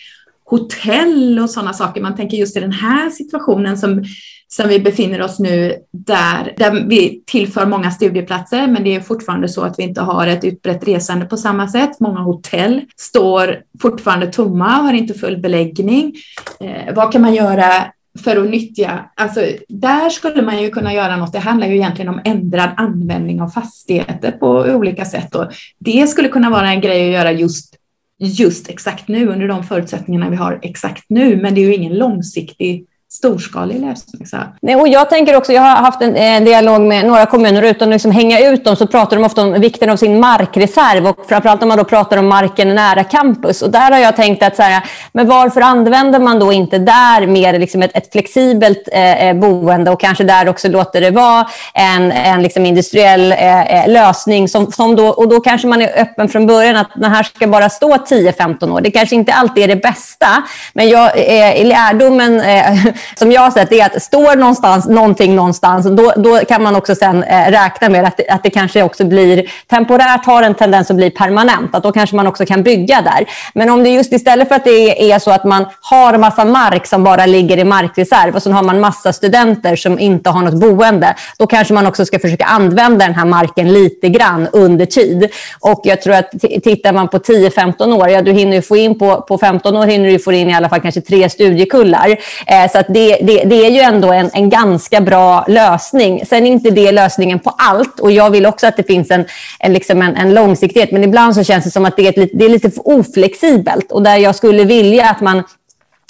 hotell 0.45 1.39
och 1.39 1.49
sådana 1.49 1.73
saker. 1.73 2.01
Man 2.01 2.15
tänker 2.15 2.37
just 2.37 2.57
i 2.57 2.59
den 2.59 2.71
här 2.71 3.09
situationen 3.09 3.77
som 3.77 4.03
som 4.47 4.69
vi 4.69 4.79
befinner 4.79 5.21
oss 5.21 5.39
nu 5.39 5.75
där, 5.91 6.53
där 6.57 6.85
vi 6.87 7.23
tillför 7.25 7.65
många 7.65 7.91
studieplatser, 7.91 8.67
men 8.67 8.83
det 8.83 8.95
är 8.95 8.99
fortfarande 8.99 9.49
så 9.49 9.61
att 9.61 9.79
vi 9.79 9.83
inte 9.83 10.01
har 10.01 10.27
ett 10.27 10.43
utbrett 10.43 10.87
resande 10.87 11.25
på 11.25 11.37
samma 11.37 11.67
sätt. 11.67 11.99
Många 11.99 12.19
hotell 12.19 12.81
står 12.97 13.59
fortfarande 13.81 14.27
tomma 14.27 14.79
och 14.79 14.85
har 14.85 14.93
inte 14.93 15.13
full 15.13 15.37
beläggning. 15.37 16.15
Eh, 16.59 16.95
vad 16.95 17.11
kan 17.11 17.21
man 17.21 17.33
göra 17.33 17.85
för 18.23 18.37
att 18.37 18.49
nyttja, 18.49 19.11
alltså 19.15 19.41
där 19.69 20.09
skulle 20.09 20.41
man 20.41 20.61
ju 20.61 20.69
kunna 20.69 20.93
göra 20.93 21.17
något. 21.17 21.33
Det 21.33 21.39
handlar 21.39 21.67
ju 21.67 21.75
egentligen 21.75 22.09
om 22.09 22.21
ändrad 22.25 22.69
användning 22.77 23.41
av 23.41 23.49
fastigheter 23.49 24.31
på 24.31 24.47
olika 24.49 25.05
sätt 25.05 25.35
och 25.35 25.51
det 25.79 26.07
skulle 26.07 26.29
kunna 26.29 26.49
vara 26.49 26.69
en 26.69 26.81
grej 26.81 27.05
att 27.07 27.13
göra 27.13 27.31
just 27.31 27.75
just 28.17 28.69
exakt 28.69 29.07
nu 29.07 29.27
under 29.27 29.47
de 29.47 29.63
förutsättningarna 29.63 30.29
vi 30.29 30.35
har 30.35 30.59
exakt 30.61 31.03
nu. 31.07 31.41
Men 31.41 31.55
det 31.55 31.61
är 31.61 31.65
ju 31.65 31.75
ingen 31.75 31.97
långsiktig 31.97 32.85
storskalig 33.09 33.81
lösning. 33.81 34.27
Så. 34.27 34.37
Nej, 34.61 34.75
och 34.75 34.87
jag 34.87 35.09
tänker 35.09 35.35
också, 35.35 35.53
jag 35.53 35.61
har 35.61 35.75
haft 35.75 36.01
en 36.01 36.15
eh, 36.15 36.43
dialog 36.43 36.81
med 36.81 37.05
några 37.05 37.25
kommuner 37.25 37.61
utan 37.61 37.87
att 37.87 37.93
liksom 37.93 38.11
hänga 38.11 38.39
ut 38.39 38.63
dem 38.65 38.75
så 38.75 38.87
pratar 38.87 39.17
de 39.17 39.25
ofta 39.25 39.41
om 39.41 39.53
vikten 39.53 39.89
av 39.89 39.97
sin 39.97 40.19
markreserv 40.19 41.07
och 41.07 41.25
framförallt 41.27 41.61
om 41.63 41.69
man 41.69 41.77
då 41.77 41.83
pratar 41.83 42.17
om 42.17 42.27
marken 42.27 42.75
nära 42.75 43.03
campus. 43.03 43.61
Och 43.61 43.69
där 43.69 43.91
har 43.91 43.99
jag 43.99 44.15
tänkt 44.15 44.43
att 44.43 44.55
så 44.55 44.61
här, 44.61 44.83
men 45.11 45.27
varför 45.27 45.61
använder 45.61 46.19
man 46.19 46.39
då 46.39 46.51
inte 46.51 46.77
där 46.77 47.27
mer 47.27 47.59
liksom 47.59 47.81
ett, 47.81 47.91
ett 47.97 48.11
flexibelt 48.11 48.89
eh, 48.91 49.27
eh, 49.27 49.35
boende 49.35 49.91
och 49.91 50.01
kanske 50.01 50.23
där 50.23 50.49
också 50.49 50.67
låter 50.67 51.01
det 51.01 51.11
vara 51.11 51.47
en, 51.73 52.11
en 52.11 52.43
liksom 52.43 52.65
industriell 52.65 53.31
eh, 53.31 53.83
eh, 53.83 53.91
lösning 53.91 54.49
som, 54.49 54.71
som 54.71 54.95
då, 54.95 55.07
och 55.07 55.29
då 55.29 55.39
kanske 55.39 55.67
man 55.67 55.81
är 55.81 56.01
öppen 56.01 56.29
från 56.29 56.47
början 56.47 56.75
att 56.75 56.89
den 56.95 57.11
här 57.11 57.23
ska 57.23 57.47
bara 57.47 57.69
stå 57.69 57.95
10-15 57.95 58.71
år. 58.71 58.81
Det 58.81 58.91
kanske 58.91 59.15
inte 59.15 59.33
alltid 59.33 59.63
är 59.63 59.67
det 59.67 59.75
bästa, 59.75 60.27
men 60.73 60.89
jag, 60.89 61.17
eh, 61.17 61.61
i 61.61 61.63
lärdomen 61.63 62.39
eh, 62.39 62.95
som 63.15 63.31
jag 63.31 63.41
har 63.41 63.51
sett 63.51 63.71
är 63.71 63.85
att 63.85 64.01
står 64.01 64.35
någonstans, 64.35 64.87
någonting 64.87 65.35
någonstans, 65.35 65.85
då, 65.85 66.13
då 66.15 66.39
kan 66.39 66.63
man 66.63 66.75
också 66.75 66.95
sen 66.95 67.23
eh, 67.23 67.51
räkna 67.51 67.89
med 67.89 68.05
att 68.05 68.17
det, 68.17 68.29
att 68.29 68.43
det 68.43 68.49
kanske 68.49 68.83
också 68.83 69.05
blir 69.05 69.51
temporärt 69.69 70.25
har 70.25 70.43
en 70.43 70.55
tendens 70.55 70.89
att 70.89 70.97
bli 70.97 71.09
permanent. 71.09 71.75
Att 71.75 71.83
då 71.83 71.91
kanske 71.91 72.15
man 72.15 72.27
också 72.27 72.45
kan 72.45 72.63
bygga 72.63 73.01
där. 73.01 73.25
Men 73.53 73.69
om 73.69 73.83
det 73.83 73.89
just 73.89 74.13
istället 74.13 74.47
för 74.47 74.55
att 74.55 74.63
det 74.63 75.11
är 75.11 75.19
så 75.19 75.31
att 75.31 75.43
man 75.43 75.65
har 75.81 76.17
massa 76.17 76.45
mark 76.45 76.87
som 76.87 77.03
bara 77.03 77.25
ligger 77.25 77.57
i 77.57 77.63
markreserv 77.63 78.35
och 78.35 78.43
så 78.43 78.51
har 78.51 78.63
man 78.63 78.79
massa 78.79 79.13
studenter 79.13 79.75
som 79.75 79.99
inte 79.99 80.29
har 80.29 80.41
något 80.41 80.59
boende, 80.59 81.15
då 81.37 81.47
kanske 81.47 81.73
man 81.73 81.87
också 81.87 82.05
ska 82.05 82.19
försöka 82.19 82.45
använda 82.45 83.05
den 83.05 83.15
här 83.15 83.25
marken 83.25 83.73
lite 83.73 84.09
grann 84.09 84.47
under 84.51 84.85
tid. 84.85 85.29
Och 85.59 85.81
jag 85.83 86.01
tror 86.01 86.15
att 86.15 86.31
tittar 86.63 86.93
man 86.93 87.07
på 87.07 87.17
10-15 87.17 87.93
år, 87.93 88.09
ja 88.09 88.21
du 88.21 88.31
hinner 88.31 88.55
ju 88.55 88.61
få 88.61 88.77
in 88.77 88.99
på, 88.99 89.21
på 89.21 89.37
15 89.37 89.75
år 89.75 89.85
hinner 89.85 90.09
du 90.09 90.19
få 90.19 90.31
in 90.31 90.49
i 90.49 90.55
alla 90.55 90.69
fall 90.69 90.81
kanske 90.81 91.01
tre 91.01 91.29
studiekullar. 91.29 92.17
Eh, 92.47 92.71
så 92.71 92.77
att 92.85 92.93
det, 92.93 93.17
det, 93.21 93.43
det 93.43 93.65
är 93.65 93.69
ju 93.69 93.79
ändå 93.79 94.11
en, 94.11 94.29
en 94.33 94.49
ganska 94.49 95.01
bra 95.01 95.45
lösning. 95.47 96.25
Sen 96.25 96.47
är 96.47 96.51
inte 96.51 96.69
det 96.69 96.91
lösningen 96.91 97.39
på 97.39 97.49
allt 97.57 97.99
och 97.99 98.11
jag 98.11 98.29
vill 98.29 98.45
också 98.45 98.67
att 98.67 98.77
det 98.77 98.83
finns 98.83 99.11
en, 99.11 99.25
en, 99.59 99.73
liksom 99.73 100.01
en, 100.01 100.15
en 100.15 100.33
långsiktighet. 100.33 100.91
Men 100.91 101.03
ibland 101.03 101.35
så 101.35 101.43
känns 101.43 101.65
det 101.65 101.71
som 101.71 101.85
att 101.85 101.97
det 101.97 102.07
är, 102.07 102.23
ett, 102.23 102.29
det 102.33 102.45
är 102.45 102.49
lite 102.49 102.71
oflexibelt 102.75 103.91
och 103.91 104.03
där 104.03 104.17
jag 104.17 104.35
skulle 104.35 104.63
vilja 104.63 105.09
att 105.09 105.21
man 105.21 105.43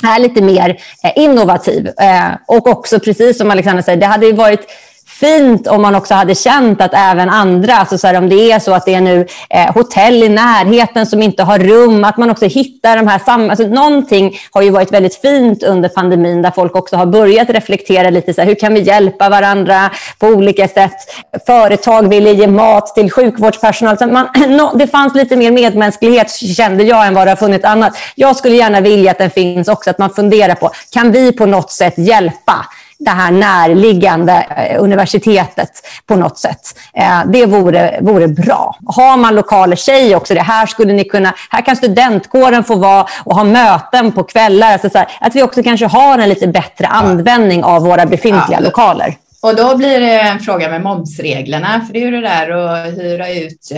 är 0.03 0.19
lite 0.19 0.41
mer 0.41 0.69
eh, 1.03 1.11
innovativ. 1.23 1.87
Eh, 1.87 2.31
och 2.47 2.67
också 2.67 2.99
precis 2.99 3.37
som 3.37 3.51
Alexander 3.51 3.83
säger, 3.83 3.99
det 3.99 4.05
hade 4.05 4.25
ju 4.25 4.33
varit 4.33 4.67
fint 5.19 5.67
om 5.67 5.81
man 5.81 5.95
också 5.95 6.13
hade 6.13 6.35
känt 6.35 6.81
att 6.81 6.93
även 6.93 7.29
andra, 7.29 7.75
alltså 7.75 7.97
så 7.97 8.07
här, 8.07 8.17
om 8.17 8.29
det 8.29 8.51
är 8.51 8.59
så 8.59 8.73
att 8.73 8.85
det 8.85 8.93
är 8.93 9.01
nu 9.01 9.27
eh, 9.49 9.73
hotell 9.73 10.23
i 10.23 10.29
närheten 10.29 11.05
som 11.05 11.21
inte 11.21 11.43
har 11.43 11.59
rum, 11.59 12.03
att 12.03 12.17
man 12.17 12.29
också 12.29 12.45
hittar 12.45 12.97
de 12.97 13.07
här 13.07 13.19
samma... 13.19 13.49
alltså, 13.49 13.67
Någonting 13.67 14.37
har 14.51 14.61
ju 14.61 14.69
varit 14.69 14.91
väldigt 14.91 15.15
fint 15.15 15.63
under 15.63 15.89
pandemin 15.89 16.41
där 16.41 16.51
folk 16.51 16.75
också 16.75 16.95
har 16.95 17.05
börjat 17.05 17.49
reflektera 17.49 18.09
lite 18.09 18.33
så 18.33 18.41
här, 18.41 18.47
hur 18.47 18.55
kan 18.55 18.73
vi 18.73 18.81
hjälpa 18.81 19.29
varandra 19.29 19.91
på 20.19 20.27
olika 20.27 20.67
sätt? 20.67 20.95
Företag 21.47 22.09
ville 22.09 22.31
ge 22.31 22.47
mat 22.47 22.95
till 22.95 23.11
sjukvårdspersonal. 23.11 23.97
Så 23.97 24.07
man, 24.07 24.27
no, 24.49 24.77
det 24.77 24.87
fanns 24.87 25.15
lite 25.15 25.35
mer 25.35 25.51
medmänsklighet 25.51 26.31
kände 26.31 26.83
jag 26.83 27.07
än 27.07 27.13
vad 27.13 27.27
det 27.27 27.31
har 27.31 27.35
funnits 27.35 27.65
annat. 27.65 27.97
Jag 28.15 28.35
skulle 28.35 28.55
gärna 28.55 28.81
vilja 28.81 29.11
att 29.11 29.17
den 29.17 29.29
finns 29.29 29.67
också, 29.67 29.89
att 29.89 29.97
man 29.97 30.09
funderar 30.09 30.55
på, 30.55 30.71
kan 30.91 31.11
vi 31.11 31.31
på 31.31 31.45
något 31.45 31.71
sätt 31.71 31.93
hjälpa? 31.97 32.65
Det 32.99 33.09
här 33.09 33.31
närliggande 33.31 34.45
eh, 34.57 34.83
universitetet 34.83 35.69
på 36.05 36.15
något 36.15 36.37
sätt. 36.37 36.79
Eh, 36.93 37.21
det 37.25 37.45
vore, 37.45 37.99
vore 38.01 38.27
bra. 38.27 38.77
Har 38.85 39.17
man 39.17 39.35
lokaler, 39.35 39.75
säg 39.75 40.15
också 40.15 40.33
det. 40.33 40.41
Här, 40.41 40.65
skulle 40.65 40.93
ni 40.93 41.03
kunna, 41.03 41.33
här 41.49 41.61
kan 41.61 41.75
studentkåren 41.75 42.63
få 42.63 42.75
vara 42.75 43.07
och 43.23 43.35
ha 43.35 43.43
möten 43.43 44.11
på 44.11 44.23
kvällar. 44.23 44.73
Alltså 44.73 44.89
så 44.89 44.97
här, 44.97 45.07
att 45.19 45.35
vi 45.35 45.43
också 45.43 45.63
kanske 45.63 45.85
har 45.85 46.19
en 46.19 46.29
lite 46.29 46.47
bättre 46.47 46.87
användning 46.87 47.63
av 47.63 47.81
våra 47.81 48.05
befintliga 48.05 48.59
ja. 48.59 48.65
lokaler. 48.65 49.15
Och 49.41 49.55
då 49.55 49.77
blir 49.77 49.99
det 49.99 50.19
en 50.19 50.39
fråga 50.39 50.69
med 50.69 50.81
momsreglerna, 50.81 51.81
för 51.85 51.93
det 51.93 51.99
är 51.99 52.05
ju 52.05 52.11
det 52.11 52.21
där 52.21 52.49
att 52.49 52.93
hyra 52.97 53.29
ut 53.29 53.71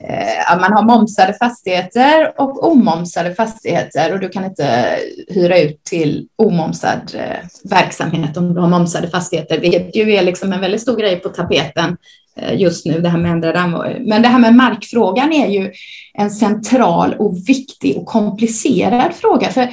eh, 0.00 0.60
man 0.60 0.72
har 0.72 0.82
momsade 0.82 1.32
fastigheter 1.32 2.40
och 2.40 2.70
omomsade 2.70 3.34
fastigheter 3.34 4.12
och 4.12 4.20
du 4.20 4.28
kan 4.28 4.44
inte 4.44 4.96
hyra 5.28 5.58
ut 5.58 5.84
till 5.84 6.28
omomsad 6.36 7.14
eh, 7.14 7.70
verksamhet 7.70 8.36
om 8.36 8.54
du 8.54 8.60
har 8.60 8.68
momsade 8.68 9.08
fastigheter, 9.08 9.58
vilket 9.60 9.96
ju 9.96 10.12
är 10.12 10.22
liksom 10.22 10.52
en 10.52 10.60
väldigt 10.60 10.82
stor 10.82 10.96
grej 10.96 11.16
på 11.16 11.28
tapeten 11.28 11.96
eh, 12.36 12.60
just 12.60 12.86
nu, 12.86 13.00
det 13.00 13.08
här 13.08 13.18
med 13.18 13.30
ändrad 13.30 13.56
användning. 13.56 14.08
Men 14.08 14.22
det 14.22 14.28
här 14.28 14.38
med 14.38 14.54
markfrågan 14.54 15.32
är 15.32 15.48
ju 15.48 15.72
en 16.14 16.30
central 16.30 17.14
och 17.18 17.36
viktig 17.48 17.96
och 17.96 18.06
komplicerad 18.06 19.14
fråga. 19.14 19.48
För 19.48 19.68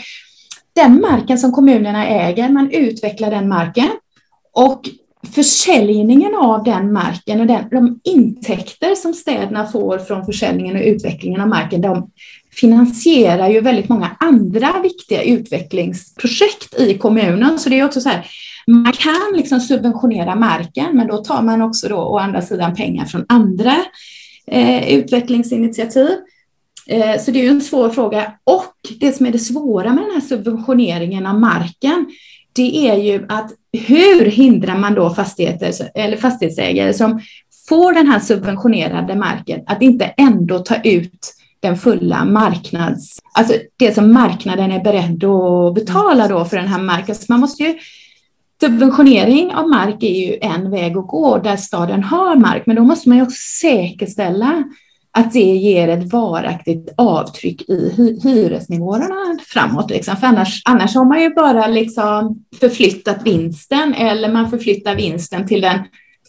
den 0.75 1.01
marken 1.01 1.37
som 1.37 1.51
kommunerna 1.51 2.07
äger, 2.07 2.49
man 2.49 2.71
utvecklar 2.71 3.31
den 3.31 3.47
marken 3.49 3.89
och 4.53 4.81
försäljningen 5.31 6.35
av 6.35 6.63
den 6.63 6.93
marken 6.93 7.41
och 7.41 7.47
den, 7.47 7.69
de 7.71 7.99
intäkter 8.03 8.95
som 8.95 9.13
städerna 9.13 9.67
får 9.67 9.97
från 9.97 10.25
försäljningen 10.25 10.75
och 10.75 10.81
utvecklingen 10.81 11.41
av 11.41 11.47
marken, 11.47 11.81
de 11.81 12.11
finansierar 12.51 13.49
ju 13.49 13.61
väldigt 13.61 13.89
många 13.89 14.17
andra 14.19 14.81
viktiga 14.83 15.23
utvecklingsprojekt 15.23 16.79
i 16.79 16.97
kommunen. 16.97 17.59
Så 17.59 17.69
det 17.69 17.79
är 17.79 17.85
också 17.85 18.01
så 18.01 18.09
här, 18.09 18.25
man 18.67 18.93
kan 18.93 19.33
liksom 19.35 19.59
subventionera 19.59 20.35
marken, 20.35 20.97
men 20.97 21.07
då 21.07 21.17
tar 21.17 21.41
man 21.41 21.61
också 21.61 21.89
då 21.89 21.97
å 21.97 22.17
andra 22.17 22.41
sidan 22.41 22.75
pengar 22.75 23.05
från 23.05 23.25
andra 23.29 23.75
eh, 24.47 24.93
utvecklingsinitiativ. 24.93 26.09
Eh, 26.87 27.21
så 27.21 27.31
det 27.31 27.39
är 27.39 27.43
ju 27.43 27.49
en 27.49 27.61
svår 27.61 27.89
fråga. 27.89 28.33
Och 28.43 28.75
det 28.99 29.11
som 29.11 29.25
är 29.25 29.31
det 29.31 29.39
svåra 29.39 29.93
med 29.93 30.03
den 30.03 30.13
här 30.13 30.21
subventioneringen 30.21 31.25
av 31.25 31.39
marken, 31.39 32.05
det 32.57 32.89
är 32.89 32.95
ju 32.95 33.25
att 33.29 33.51
hur 33.87 34.25
hindrar 34.25 34.77
man 34.77 34.93
då 34.93 35.09
fastigheter, 35.09 35.73
eller 35.95 36.17
fastighetsägare 36.17 36.93
som 36.93 37.21
får 37.69 37.93
den 37.93 38.07
här 38.07 38.19
subventionerade 38.19 39.15
marken 39.15 39.63
att 39.65 39.81
inte 39.81 40.05
ändå 40.05 40.59
ta 40.59 40.75
ut 40.83 41.33
den 41.59 41.77
fulla 41.77 42.25
marknads... 42.25 43.19
Alltså 43.33 43.53
det 43.77 43.93
som 43.93 44.13
marknaden 44.13 44.71
är 44.71 44.83
beredd 44.83 45.23
att 45.23 45.75
betala 45.75 46.27
då 46.27 46.45
för 46.45 46.57
den 46.57 46.67
här 46.67 46.81
marken. 46.81 47.15
Så 47.15 47.25
man 47.29 47.39
måste 47.39 47.63
ju, 47.63 47.77
subventionering 48.61 49.55
av 49.55 49.69
mark 49.69 50.03
är 50.03 50.27
ju 50.27 50.37
en 50.41 50.71
väg 50.71 50.97
att 50.97 51.07
gå 51.07 51.37
där 51.37 51.55
staden 51.55 52.03
har 52.03 52.35
mark, 52.35 52.63
men 52.65 52.75
då 52.75 52.83
måste 52.83 53.09
man 53.09 53.17
ju 53.17 53.23
också 53.23 53.59
säkerställa 53.61 54.63
att 55.17 55.33
det 55.33 55.39
ger 55.39 55.87
ett 55.87 56.13
varaktigt 56.13 56.93
avtryck 56.97 57.69
i 57.69 57.93
hyresnivåerna 58.23 59.15
framåt. 59.47 59.89
Liksom. 59.89 60.17
För 60.17 60.27
annars, 60.27 60.61
annars 60.65 60.95
har 60.95 61.05
man 61.05 61.21
ju 61.21 61.33
bara 61.33 61.67
liksom 61.67 62.45
förflyttat 62.59 63.23
vinsten 63.23 63.93
eller 63.93 64.33
man 64.33 64.49
förflyttar 64.49 64.95
vinsten 64.95 65.47
till 65.47 65.61
den 65.61 65.79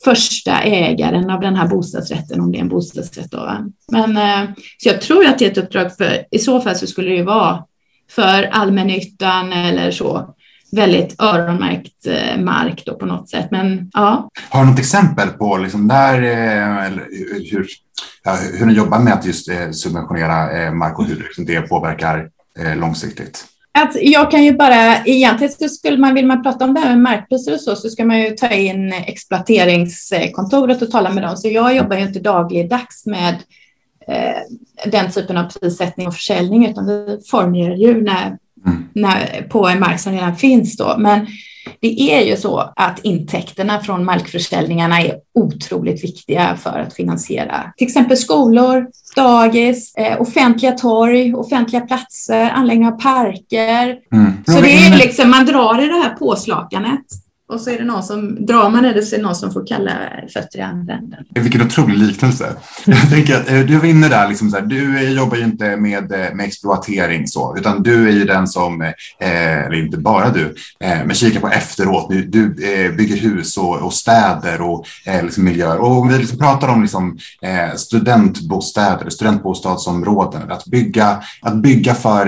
första 0.04 0.62
ägaren 0.62 1.30
av 1.30 1.40
den 1.40 1.56
här 1.56 1.68
bostadsrätten, 1.68 2.40
om 2.40 2.52
det 2.52 2.58
är 2.58 2.62
en 2.62 2.68
bostadsrätt. 2.68 3.30
Då, 3.30 3.66
Men, 3.92 4.16
eh, 4.16 4.50
så 4.78 4.88
jag 4.88 5.00
tror 5.00 5.26
att 5.26 5.38
det 5.38 5.46
är 5.46 5.50
ett 5.50 5.58
uppdrag 5.58 5.96
för, 5.96 6.24
i 6.30 6.38
så 6.38 6.60
fall 6.60 6.76
så 6.76 6.86
skulle 6.86 7.08
det 7.08 7.16
ju 7.16 7.24
vara 7.24 7.64
för 8.10 8.42
allmännyttan 8.42 9.52
eller 9.52 9.90
så, 9.90 10.34
väldigt 10.72 11.14
öronmärkt 11.18 12.06
eh, 12.06 12.40
mark 12.40 12.82
då 12.86 12.94
på 12.94 13.06
något 13.06 13.28
sätt. 13.28 13.48
Men 13.50 13.90
ja. 13.92 14.28
Har 14.50 14.64
du 14.64 14.70
något 14.70 14.78
exempel 14.78 15.28
på 15.28 15.56
liksom 15.56 15.88
där, 15.88 16.22
eh, 16.22 16.86
eller 16.86 17.06
hur, 17.50 17.66
hur 18.58 18.66
ni 18.66 18.72
jobbar 18.72 18.98
med 18.98 19.12
att 19.12 19.26
just 19.26 19.48
eh, 19.48 19.70
subventionera 19.70 20.72
mark 20.72 20.98
och 20.98 21.06
hur 21.06 21.16
liksom 21.16 21.44
det 21.44 21.60
påverkar 21.60 22.30
långsiktigt? 22.76 23.44
Att 23.72 23.96
jag 24.02 24.30
kan 24.30 24.44
ju 24.44 24.52
bara, 24.52 25.04
egentligen 25.04 25.52
så 25.52 25.68
skulle 25.68 25.98
man, 25.98 26.14
vill 26.14 26.26
man 26.26 26.42
prata 26.42 26.64
om 26.64 26.74
det 26.74 26.80
här 26.80 26.88
med 26.88 27.00
markpriser 27.02 27.54
och 27.54 27.60
så, 27.60 27.76
så 27.76 27.90
ska 27.90 28.04
man 28.04 28.20
ju 28.20 28.30
ta 28.30 28.48
in 28.48 28.92
exploateringskontoret 28.92 30.82
och 30.82 30.90
tala 30.90 31.10
med 31.10 31.22
dem. 31.22 31.36
Så 31.36 31.48
jag 31.48 31.76
jobbar 31.76 31.96
ju 31.96 32.02
inte 32.02 32.20
dagligdags 32.20 33.06
med 33.06 33.34
eh, 34.08 34.90
den 34.90 35.10
typen 35.10 35.36
av 35.36 35.44
prissättning 35.44 36.06
och 36.06 36.14
försäljning, 36.14 36.66
utan 36.66 36.86
vi 36.86 37.18
formger 37.30 37.70
ju 37.70 38.02
när. 38.02 38.38
När, 38.92 39.42
på 39.48 39.68
en 39.68 39.80
mark 39.80 40.00
som 40.00 40.12
redan 40.12 40.36
finns. 40.36 40.76
Då. 40.76 40.94
Men 40.98 41.26
det 41.80 42.00
är 42.00 42.26
ju 42.26 42.36
så 42.36 42.72
att 42.76 43.00
intäkterna 43.04 43.80
från 43.80 44.04
markförsäljningarna 44.04 45.00
är 45.00 45.14
otroligt 45.34 46.04
viktiga 46.04 46.56
för 46.56 46.78
att 46.78 46.94
finansiera 46.94 47.72
till 47.76 47.86
exempel 47.86 48.16
skolor, 48.16 48.86
dagis, 49.16 49.94
eh, 49.94 50.20
offentliga 50.20 50.72
torg, 50.72 51.34
offentliga 51.34 51.80
platser, 51.80 52.50
anläggning 52.50 52.88
av 52.88 53.00
parker. 53.00 53.96
Mm. 54.12 54.32
Så 54.46 54.60
det 54.60 54.72
är 54.72 54.98
liksom, 54.98 55.30
man 55.30 55.46
drar 55.46 55.84
i 55.84 55.86
det 55.86 55.94
här 55.94 56.14
påslakanet 56.14 57.06
och 57.48 57.60
så 57.60 57.70
är 57.70 57.78
det 57.78 57.84
någon 57.84 58.02
som, 58.02 58.46
drar 58.46 58.70
man 58.70 58.84
i 58.84 58.92
det 58.92 59.02
så 59.02 59.14
är 59.14 59.18
det 59.18 59.24
någon 59.24 59.34
som 59.34 59.52
får 59.52 59.66
kalla 59.66 59.92
fötter 60.32 60.58
i 60.58 60.62
andra 60.62 60.94
änden. 60.94 61.24
Vilken 61.34 61.62
otrolig 61.62 61.98
liknelse. 61.98 62.56
Jag 62.84 63.10
tänker 63.10 63.36
att 63.36 63.50
eh, 63.50 63.58
du 63.58 63.76
var 63.76 63.84
inne 63.84 64.08
där, 64.08 64.28
liksom 64.28 64.50
så 64.50 64.56
här, 64.56 64.66
du 64.66 65.10
jobbar 65.10 65.36
ju 65.36 65.44
inte 65.44 65.76
med, 65.76 66.12
eh, 66.12 66.34
med 66.34 66.46
exploatering 66.46 67.26
så, 67.26 67.56
utan 67.58 67.82
du 67.82 68.08
är 68.08 68.12
ju 68.12 68.24
den 68.24 68.46
som, 68.46 68.82
eh, 68.82 68.92
eller 69.66 69.74
inte 69.74 69.98
bara 69.98 70.30
du, 70.30 70.54
men 70.80 71.14
kikar 71.14 71.40
på 71.40 71.48
efteråt. 71.48 72.10
Du, 72.10 72.24
du 72.24 72.48
bygger 72.96 73.16
hus 73.16 73.56
och, 73.56 73.76
och 73.76 73.92
städer 73.92 74.60
och 74.60 74.86
liksom 75.22 75.44
miljöer. 75.44 75.78
Och 75.78 76.10
vi 76.10 76.18
liksom 76.18 76.38
pratar 76.38 76.68
om 76.68 76.82
liksom, 76.82 77.18
studentbostäder, 77.76 79.10
studentbostadsområden, 79.10 80.50
att 80.50 80.66
bygga, 80.66 81.22
att 81.42 81.54
bygga 81.54 81.94
för, 81.94 82.24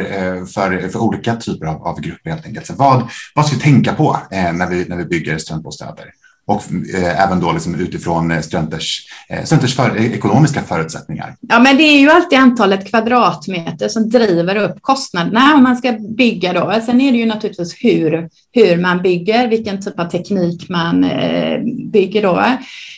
för, 0.46 0.88
för 0.88 0.98
olika 0.98 1.36
typer 1.36 1.66
av, 1.66 1.86
av 1.86 2.00
grupper 2.00 2.30
helt 2.30 2.46
enkelt. 2.46 2.66
Så 2.66 2.74
vad, 2.74 3.08
vad 3.34 3.46
ska 3.46 3.56
vi 3.56 3.62
tänka 3.62 3.92
på 3.92 4.16
när 4.30 4.66
vi, 4.66 4.84
när 4.88 4.96
vi 4.96 5.04
bygger 5.10 5.38
studentbostäder. 5.38 6.12
Och 6.46 6.62
eh, 6.94 7.24
även 7.24 7.40
då 7.40 7.52
liksom 7.52 7.74
utifrån 7.74 8.30
eh, 8.30 8.40
studenters, 8.40 9.06
eh, 9.28 9.44
studenters 9.44 9.76
för, 9.76 9.96
eh, 9.96 10.12
ekonomiska 10.12 10.62
förutsättningar. 10.62 11.36
Ja, 11.40 11.58
men 11.58 11.76
det 11.76 11.82
är 11.82 12.00
ju 12.00 12.10
alltid 12.10 12.38
antalet 12.38 12.90
kvadratmeter 12.90 13.88
som 13.88 14.10
driver 14.10 14.56
upp 14.56 14.76
kostnaderna 14.80 15.54
om 15.54 15.62
man 15.62 15.76
ska 15.76 15.92
bygga 15.92 16.52
då. 16.52 16.80
Sen 16.86 17.00
är 17.00 17.12
det 17.12 17.18
ju 17.18 17.26
naturligtvis 17.26 17.74
hur, 17.84 18.28
hur 18.52 18.76
man 18.76 19.02
bygger, 19.02 19.48
vilken 19.48 19.82
typ 19.82 20.00
av 20.00 20.04
teknik 20.04 20.68
man 20.68 21.04
eh, 21.04 21.60
bygger 21.92 22.22
då. 22.22 22.44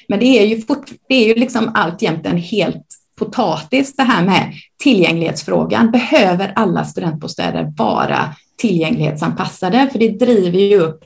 Men 0.08 0.18
det 0.18 0.26
är 0.26 0.46
ju, 0.46 0.62
fort, 0.62 0.90
det 1.08 1.14
är 1.14 1.26
ju 1.26 1.34
liksom 1.34 1.70
alltjämt 1.74 2.26
en 2.26 2.36
helt 2.36 2.86
potatis 3.18 3.96
det 3.96 4.02
här 4.02 4.24
med 4.24 4.52
tillgänglighetsfrågan. 4.82 5.90
Behöver 5.90 6.52
alla 6.56 6.84
studentbostäder 6.84 7.72
vara 7.76 8.34
tillgänglighetsanpassade? 8.58 9.88
För 9.92 9.98
det 9.98 10.08
driver 10.08 10.58
ju 10.58 10.78
upp 10.78 11.04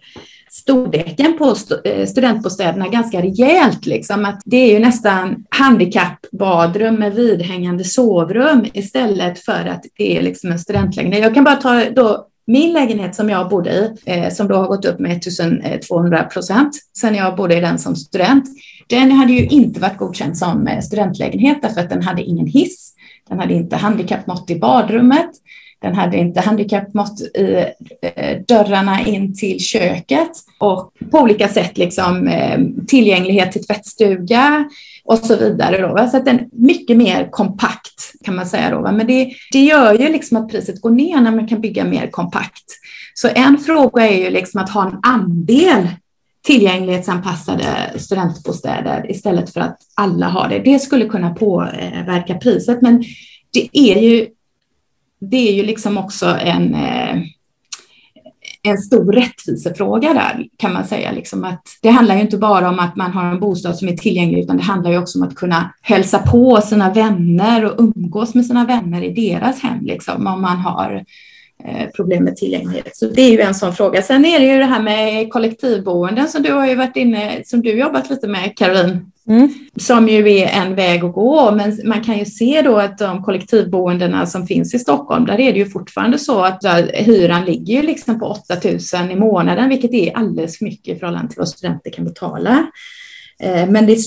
storleken 0.66 1.38
på 1.38 1.54
eh, 1.84 2.06
studentbostäderna 2.06 2.88
ganska 2.88 3.22
rejält. 3.22 3.86
Liksom. 3.86 4.24
Att 4.24 4.40
det 4.44 4.56
är 4.56 4.72
ju 4.72 4.78
nästan 4.78 5.44
handikappbadrum 5.50 6.94
med 6.94 7.14
vidhängande 7.14 7.84
sovrum 7.84 8.66
istället 8.74 9.38
för 9.38 9.66
att 9.66 9.84
det 9.98 10.16
är 10.18 10.22
liksom 10.22 10.52
en 10.52 10.58
studentlägenhet. 10.58 11.22
Jag 11.22 11.34
kan 11.34 11.44
bara 11.44 11.56
ta 11.56 11.90
då 11.90 12.26
min 12.46 12.72
lägenhet 12.72 13.14
som 13.14 13.30
jag 13.30 13.48
bodde 13.48 13.70
i, 13.70 13.94
eh, 14.04 14.30
som 14.30 14.48
då 14.48 14.54
har 14.54 14.66
gått 14.66 14.84
upp 14.84 14.98
med 14.98 15.12
1200 15.16 16.22
procent 16.22 16.76
sen 16.98 17.14
jag 17.14 17.36
bodde 17.36 17.56
i 17.56 17.60
den 17.60 17.78
som 17.78 17.96
student, 17.96 18.44
den 18.86 19.10
hade 19.10 19.32
ju 19.32 19.46
inte 19.46 19.80
varit 19.80 19.98
godkänd 19.98 20.38
som 20.38 20.66
eh, 20.66 20.80
studentlägenhet 20.80 21.58
därför 21.62 21.80
att 21.80 21.90
den 21.90 22.02
hade 22.02 22.22
ingen 22.22 22.46
hiss. 22.46 22.92
Den 23.28 23.38
hade 23.38 23.54
inte 23.54 23.76
handikappmått 23.76 24.50
i 24.50 24.58
badrummet. 24.58 25.30
Den 25.86 25.94
hade 25.94 26.16
inte 26.16 26.40
handikappmått 26.40 27.20
i 27.20 27.64
eh, 28.02 28.38
dörrarna 28.48 29.00
in 29.06 29.36
till 29.36 29.60
köket 29.60 30.30
och 30.58 30.92
på 31.10 31.18
olika 31.18 31.48
sätt 31.48 31.78
liksom 31.78 32.28
eh, 32.28 32.60
tillgänglighet 32.86 33.52
till 33.52 33.66
tvättstuga 33.66 34.70
och 35.04 35.18
så 35.18 35.36
vidare. 35.36 35.78
Då. 35.80 36.08
Så 36.10 36.16
att 36.16 36.24
den 36.24 36.38
är 36.38 36.48
mycket 36.52 36.96
mer 36.96 37.28
kompakt 37.30 38.12
kan 38.24 38.36
man 38.36 38.46
säga. 38.46 38.70
Då. 38.70 38.80
Men 38.80 39.06
det, 39.06 39.32
det 39.52 39.64
gör 39.64 39.94
ju 39.94 40.08
liksom 40.08 40.36
att 40.36 40.48
priset 40.48 40.80
går 40.80 40.90
ner 40.90 41.20
när 41.20 41.30
man 41.30 41.48
kan 41.48 41.60
bygga 41.60 41.84
mer 41.84 42.06
kompakt. 42.10 42.64
Så 43.14 43.28
en 43.34 43.58
fråga 43.58 44.06
är 44.06 44.18
ju 44.18 44.30
liksom 44.30 44.60
att 44.60 44.70
ha 44.70 44.86
en 44.86 44.98
andel 45.02 45.88
tillgänglighetsanpassade 46.46 47.66
studentbostäder 47.96 49.10
istället 49.10 49.52
för 49.52 49.60
att 49.60 49.78
alla 49.94 50.26
har 50.26 50.48
det. 50.48 50.58
Det 50.58 50.78
skulle 50.78 51.04
kunna 51.04 51.34
påverka 51.34 52.34
priset, 52.34 52.82
men 52.82 53.04
det 53.52 53.68
är 53.72 54.02
ju 54.02 54.26
det 55.20 55.48
är 55.48 55.52
ju 55.52 55.62
liksom 55.62 55.98
också 55.98 56.26
en, 56.26 56.74
eh, 56.74 57.22
en 58.62 58.78
stor 58.78 59.12
rättvisefråga 59.12 60.14
där 60.14 60.46
kan 60.56 60.72
man 60.72 60.84
säga. 60.84 61.12
Liksom 61.12 61.44
att 61.44 61.62
det 61.82 61.88
handlar 61.88 62.14
ju 62.14 62.20
inte 62.20 62.38
bara 62.38 62.68
om 62.68 62.78
att 62.78 62.96
man 62.96 63.12
har 63.12 63.24
en 63.24 63.40
bostad 63.40 63.76
som 63.76 63.88
är 63.88 63.96
tillgänglig 63.96 64.42
utan 64.42 64.56
det 64.56 64.62
handlar 64.62 64.90
ju 64.90 64.98
också 64.98 65.18
om 65.18 65.28
att 65.28 65.34
kunna 65.34 65.74
hälsa 65.82 66.18
på 66.18 66.60
sina 66.60 66.92
vänner 66.92 67.64
och 67.64 67.80
umgås 67.80 68.34
med 68.34 68.46
sina 68.46 68.64
vänner 68.64 69.02
i 69.02 69.30
deras 69.30 69.60
hem 69.60 69.84
liksom, 69.84 70.26
om 70.26 70.42
man 70.42 70.56
har 70.56 71.04
eh, 71.64 71.88
problem 71.96 72.24
med 72.24 72.36
tillgänglighet. 72.36 72.96
Så 72.96 73.06
det 73.06 73.22
är 73.22 73.30
ju 73.30 73.40
en 73.40 73.54
sån 73.54 73.74
fråga. 73.74 74.02
Sen 74.02 74.24
är 74.24 74.40
det 74.40 74.46
ju 74.46 74.58
det 74.58 74.64
här 74.64 74.82
med 74.82 75.32
kollektivboenden 75.32 76.28
som 76.28 76.42
du 76.42 76.52
har 76.52 76.66
ju 76.66 76.74
varit 76.74 76.96
inne, 76.96 77.42
som 77.44 77.62
du 77.62 77.78
jobbat 77.78 78.10
lite 78.10 78.28
med 78.28 78.56
Caroline. 78.56 79.10
Mm. 79.28 79.54
Som 79.76 80.08
ju 80.08 80.30
är 80.30 80.48
en 80.48 80.74
väg 80.74 81.04
att 81.04 81.12
gå, 81.12 81.50
men 81.50 81.80
man 81.84 82.04
kan 82.04 82.18
ju 82.18 82.24
se 82.24 82.62
då 82.62 82.78
att 82.78 82.98
de 82.98 83.22
kollektivboendena 83.22 84.26
som 84.26 84.46
finns 84.46 84.74
i 84.74 84.78
Stockholm, 84.78 85.26
där 85.26 85.40
är 85.40 85.52
det 85.52 85.58
ju 85.58 85.70
fortfarande 85.70 86.18
så 86.18 86.40
att 86.40 86.64
hyran 86.94 87.44
ligger 87.44 87.74
ju 87.74 87.82
liksom 87.82 88.20
på 88.20 88.26
8000 88.26 89.10
i 89.10 89.16
månaden, 89.16 89.68
vilket 89.68 89.94
är 89.94 90.16
alldeles 90.16 90.58
för 90.58 90.64
mycket 90.64 90.96
i 90.96 90.98
förhållande 90.98 91.28
till 91.28 91.38
vad 91.38 91.48
studenter 91.48 91.90
kan 91.90 92.04
betala. 92.04 92.66
Eh, 93.40 93.68
men 93.68 93.86
det 93.86 93.98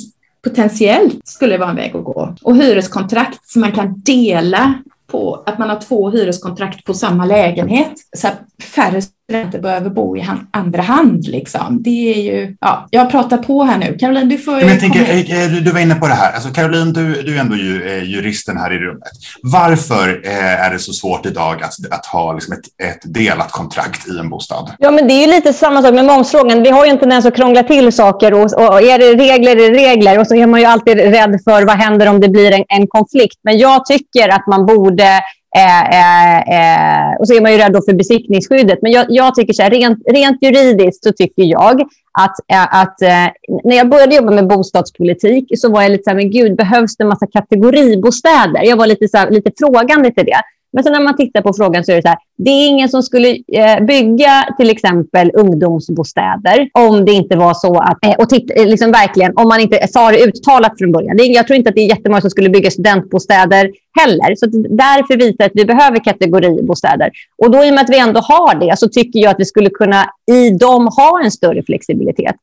potentiellt 0.43 1.27
skulle 1.27 1.57
vara 1.57 1.69
en 1.69 1.75
väg 1.75 1.95
att 1.95 2.03
gå. 2.03 2.35
Och 2.41 2.55
hyreskontrakt 2.55 3.49
som 3.49 3.61
man 3.61 3.71
kan 3.71 4.01
dela 4.01 4.73
på 5.07 5.43
att 5.45 5.59
man 5.59 5.69
har 5.69 5.79
två 5.81 6.09
hyreskontrakt 6.09 6.85
på 6.85 6.93
samma 6.93 7.25
lägenhet 7.25 7.93
så 8.17 8.27
att 8.27 8.39
färre 8.63 9.01
studenter 9.29 9.59
behöver 9.59 9.89
bo 9.89 10.17
i 10.17 10.25
andra 10.51 10.81
hand. 10.81 11.27
Liksom. 11.27 11.83
Det 11.83 12.13
är 12.13 12.21
ju, 12.21 12.55
ja, 12.61 12.87
jag 12.89 13.11
pratar 13.11 13.37
på 13.37 13.63
här 13.63 13.77
nu. 13.77 13.97
Caroline, 13.97 14.29
du 14.29 14.37
får... 14.37 14.51
Men 14.51 14.67
jag 14.67 14.79
tänker, 14.79 15.01
eh, 15.01 15.43
eh, 15.43 15.51
du 15.51 15.71
var 15.71 15.79
inne 15.79 15.95
på 15.95 16.07
det 16.07 16.13
här. 16.13 16.33
Alltså, 16.33 16.49
Caroline, 16.49 16.93
du, 16.93 17.21
du 17.21 17.35
är 17.35 17.39
ändå 17.39 17.55
ju, 17.55 17.83
eh, 17.83 18.03
juristen 18.03 18.57
här 18.57 18.73
i 18.73 18.77
rummet. 18.77 19.11
Varför 19.43 20.21
är 20.25 20.71
det 20.71 20.79
så 20.79 20.93
svårt 20.93 21.25
idag 21.25 21.63
att, 21.63 21.73
att 21.91 22.05
ha 22.05 22.33
liksom 22.33 22.53
ett, 22.53 22.89
ett 22.89 23.13
delat 23.13 23.51
kontrakt 23.51 24.07
i 24.07 24.19
en 24.19 24.29
bostad? 24.29 24.71
Ja, 24.79 24.91
men 24.91 25.07
det 25.07 25.13
är 25.13 25.27
lite 25.27 25.53
samma 25.53 25.81
sak 25.81 25.93
med 25.93 26.05
momsfrågan. 26.05 26.63
Vi 26.63 26.69
har 26.69 26.85
ju 26.85 26.91
en 26.91 26.99
tendens 26.99 27.25
att 27.25 27.35
krångla 27.35 27.63
till 27.63 27.91
saker 27.91 28.33
och, 28.33 28.41
och 28.41 28.81
är 28.81 28.97
det 28.99 29.23
regler 29.23 29.51
är 29.51 29.55
det 29.55 29.77
regler 29.77 30.19
och 30.19 30.27
så 30.27 30.35
är 30.35 30.47
man 30.47 30.59
ju 30.59 30.65
alltid 30.65 30.97
rädd 30.97 31.39
för 31.43 31.65
vad 31.65 31.75
händer 31.75 32.07
om 32.07 32.19
det 32.19 32.29
blir 32.29 32.51
en, 32.51 32.65
en 32.67 32.87
konflikt. 32.87 33.39
Men 33.43 33.57
jag 33.57 33.85
tycker 33.85 34.29
att 34.29 34.47
man 34.47 34.65
borde 34.65 35.21
Eh, 35.55 35.83
eh, 35.99 36.37
eh, 36.39 37.15
och 37.19 37.27
så 37.27 37.33
är 37.33 37.41
man 37.41 37.51
ju 37.51 37.57
rädd 37.57 37.81
för 37.85 37.93
besittningsskyddet. 37.93 38.81
Men 38.81 38.91
jag, 38.91 39.05
jag 39.09 39.35
tycker 39.35 39.53
så 39.53 39.63
här, 39.63 39.69
rent, 39.69 39.99
rent, 40.07 40.43
juridiskt 40.43 41.03
så 41.03 41.11
tycker 41.11 41.43
jag 41.43 41.81
att, 42.19 42.35
eh, 42.51 42.81
att 42.81 43.01
eh, 43.01 43.27
när 43.63 43.75
jag 43.75 43.89
började 43.89 44.15
jobba 44.15 44.31
med 44.31 44.47
bostadspolitik 44.47 45.45
så 45.55 45.71
var 45.71 45.81
jag 45.81 45.91
lite 45.91 46.03
så 46.03 46.09
här, 46.09 46.17
men 46.17 46.31
gud, 46.31 46.55
behövs 46.55 46.97
det 46.97 47.03
en 47.03 47.07
massa 47.07 47.27
kategoribostäder? 47.27 48.63
Jag 48.63 48.77
var 48.77 48.87
lite, 48.87 49.07
så 49.07 49.17
här, 49.17 49.31
lite 49.31 49.51
frågande 49.57 50.11
till 50.11 50.25
det. 50.25 50.41
Men 50.71 50.83
sen 50.83 50.93
när 50.93 51.03
man 51.03 51.17
tittar 51.17 51.41
på 51.41 51.53
frågan 51.53 51.83
så 51.85 51.91
är 51.91 51.95
det 51.95 52.01
så 52.01 52.07
här, 52.07 52.17
det 52.37 52.49
är 52.49 52.67
ingen 52.67 52.89
som 52.89 53.03
skulle 53.03 53.29
eh, 53.29 53.85
bygga 53.85 54.55
till 54.57 54.69
exempel 54.69 55.31
ungdomsbostäder 55.33 56.69
om 56.73 57.05
det 57.05 57.11
inte 57.11 57.37
var 57.37 57.53
så 57.53 57.79
att, 57.79 58.05
eh, 58.05 58.11
och 58.11 58.29
titta, 58.29 58.53
eh, 58.53 58.67
liksom 58.67 58.91
verkligen, 58.91 59.33
om 59.35 59.47
man 59.47 59.59
inte 59.59 59.77
eh, 59.77 59.87
sa 59.87 60.11
det 60.11 60.23
uttalat 60.23 60.77
från 60.77 60.91
början. 60.91 61.17
Det, 61.17 61.23
jag 61.23 61.47
tror 61.47 61.57
inte 61.57 61.69
att 61.69 61.75
det 61.75 61.81
är 61.81 61.89
jättemånga 61.89 62.21
som 62.21 62.29
skulle 62.29 62.49
bygga 62.49 62.71
studentbostäder 62.71 63.71
heller. 63.99 64.35
Så 64.35 64.45
därför 64.69 65.17
visar 65.17 65.45
att 65.45 65.51
vi 65.53 65.65
behöver 65.65 66.03
kategoribostäder. 66.03 67.11
Och 67.37 67.51
då 67.51 67.65
i 67.65 67.69
och 67.69 67.73
med 67.73 67.83
att 67.83 67.89
vi 67.89 67.99
ändå 67.99 68.19
har 68.19 68.55
det 68.55 68.79
så 68.79 68.89
tycker 68.89 69.19
jag 69.19 69.31
att 69.31 69.39
vi 69.39 69.45
skulle 69.45 69.69
kunna 69.69 70.05
i 70.31 70.49
dem 70.49 70.87
ha 70.87 71.21
en 71.23 71.31
större 71.31 71.63
flexibilitet. 71.63 72.35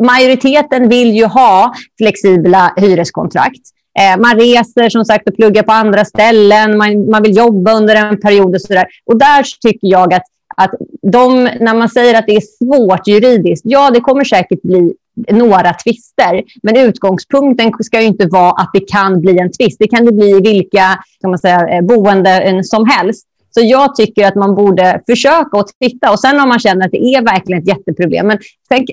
Majoriteten 0.00 0.88
vill 0.88 1.16
ju 1.16 1.24
ha 1.24 1.74
flexibla 1.98 2.74
hyreskontrakt. 2.76 3.75
Eh, 3.98 4.20
man 4.20 4.38
reser 4.38 4.88
som 4.88 5.04
sagt 5.04 5.28
och 5.28 5.36
pluggar 5.36 5.62
på 5.62 5.72
andra 5.72 6.04
ställen. 6.04 6.78
Man, 6.78 7.10
man 7.10 7.22
vill 7.22 7.36
jobba 7.36 7.72
under 7.72 7.94
en 7.94 8.20
period 8.20 8.54
och 8.54 8.60
så 8.60 8.72
där. 8.72 8.86
Och 9.04 9.18
där 9.18 9.42
tycker 9.60 9.88
jag 9.88 10.14
att, 10.14 10.22
att 10.56 10.74
de, 11.02 11.44
när 11.44 11.74
man 11.74 11.88
säger 11.88 12.18
att 12.18 12.26
det 12.26 12.36
är 12.36 12.40
svårt 12.58 13.06
juridiskt, 13.06 13.62
ja, 13.64 13.90
det 13.90 14.00
kommer 14.00 14.24
säkert 14.24 14.62
bli 14.62 14.94
några 15.30 15.72
tvister. 15.72 16.42
Men 16.62 16.76
utgångspunkten 16.76 17.72
ska 17.80 18.00
ju 18.00 18.06
inte 18.06 18.26
vara 18.26 18.50
att 18.50 18.70
det 18.72 18.90
kan 18.90 19.20
bli 19.20 19.38
en 19.38 19.52
tvist. 19.52 19.76
Det 19.78 19.88
kan 19.88 20.04
det 20.04 20.12
bli 20.12 20.30
i 20.30 20.40
vilka 20.40 20.98
kan 21.20 21.30
man 21.30 21.38
säga, 21.38 21.68
eh, 21.68 21.82
boenden 21.82 22.64
som 22.64 22.88
helst. 22.88 23.26
Så 23.50 23.60
jag 23.64 23.94
tycker 23.94 24.26
att 24.26 24.34
man 24.34 24.54
borde 24.54 25.02
försöka 25.06 25.56
och 25.56 25.66
titta. 25.80 26.12
Och 26.12 26.20
sen 26.20 26.40
om 26.40 26.48
man 26.48 26.58
känner 26.58 26.86
att 26.86 26.92
det 26.92 27.04
är 27.04 27.22
verkligen 27.22 27.62
ett 27.62 27.68
jätteproblem, 27.68 28.26
men 28.26 28.38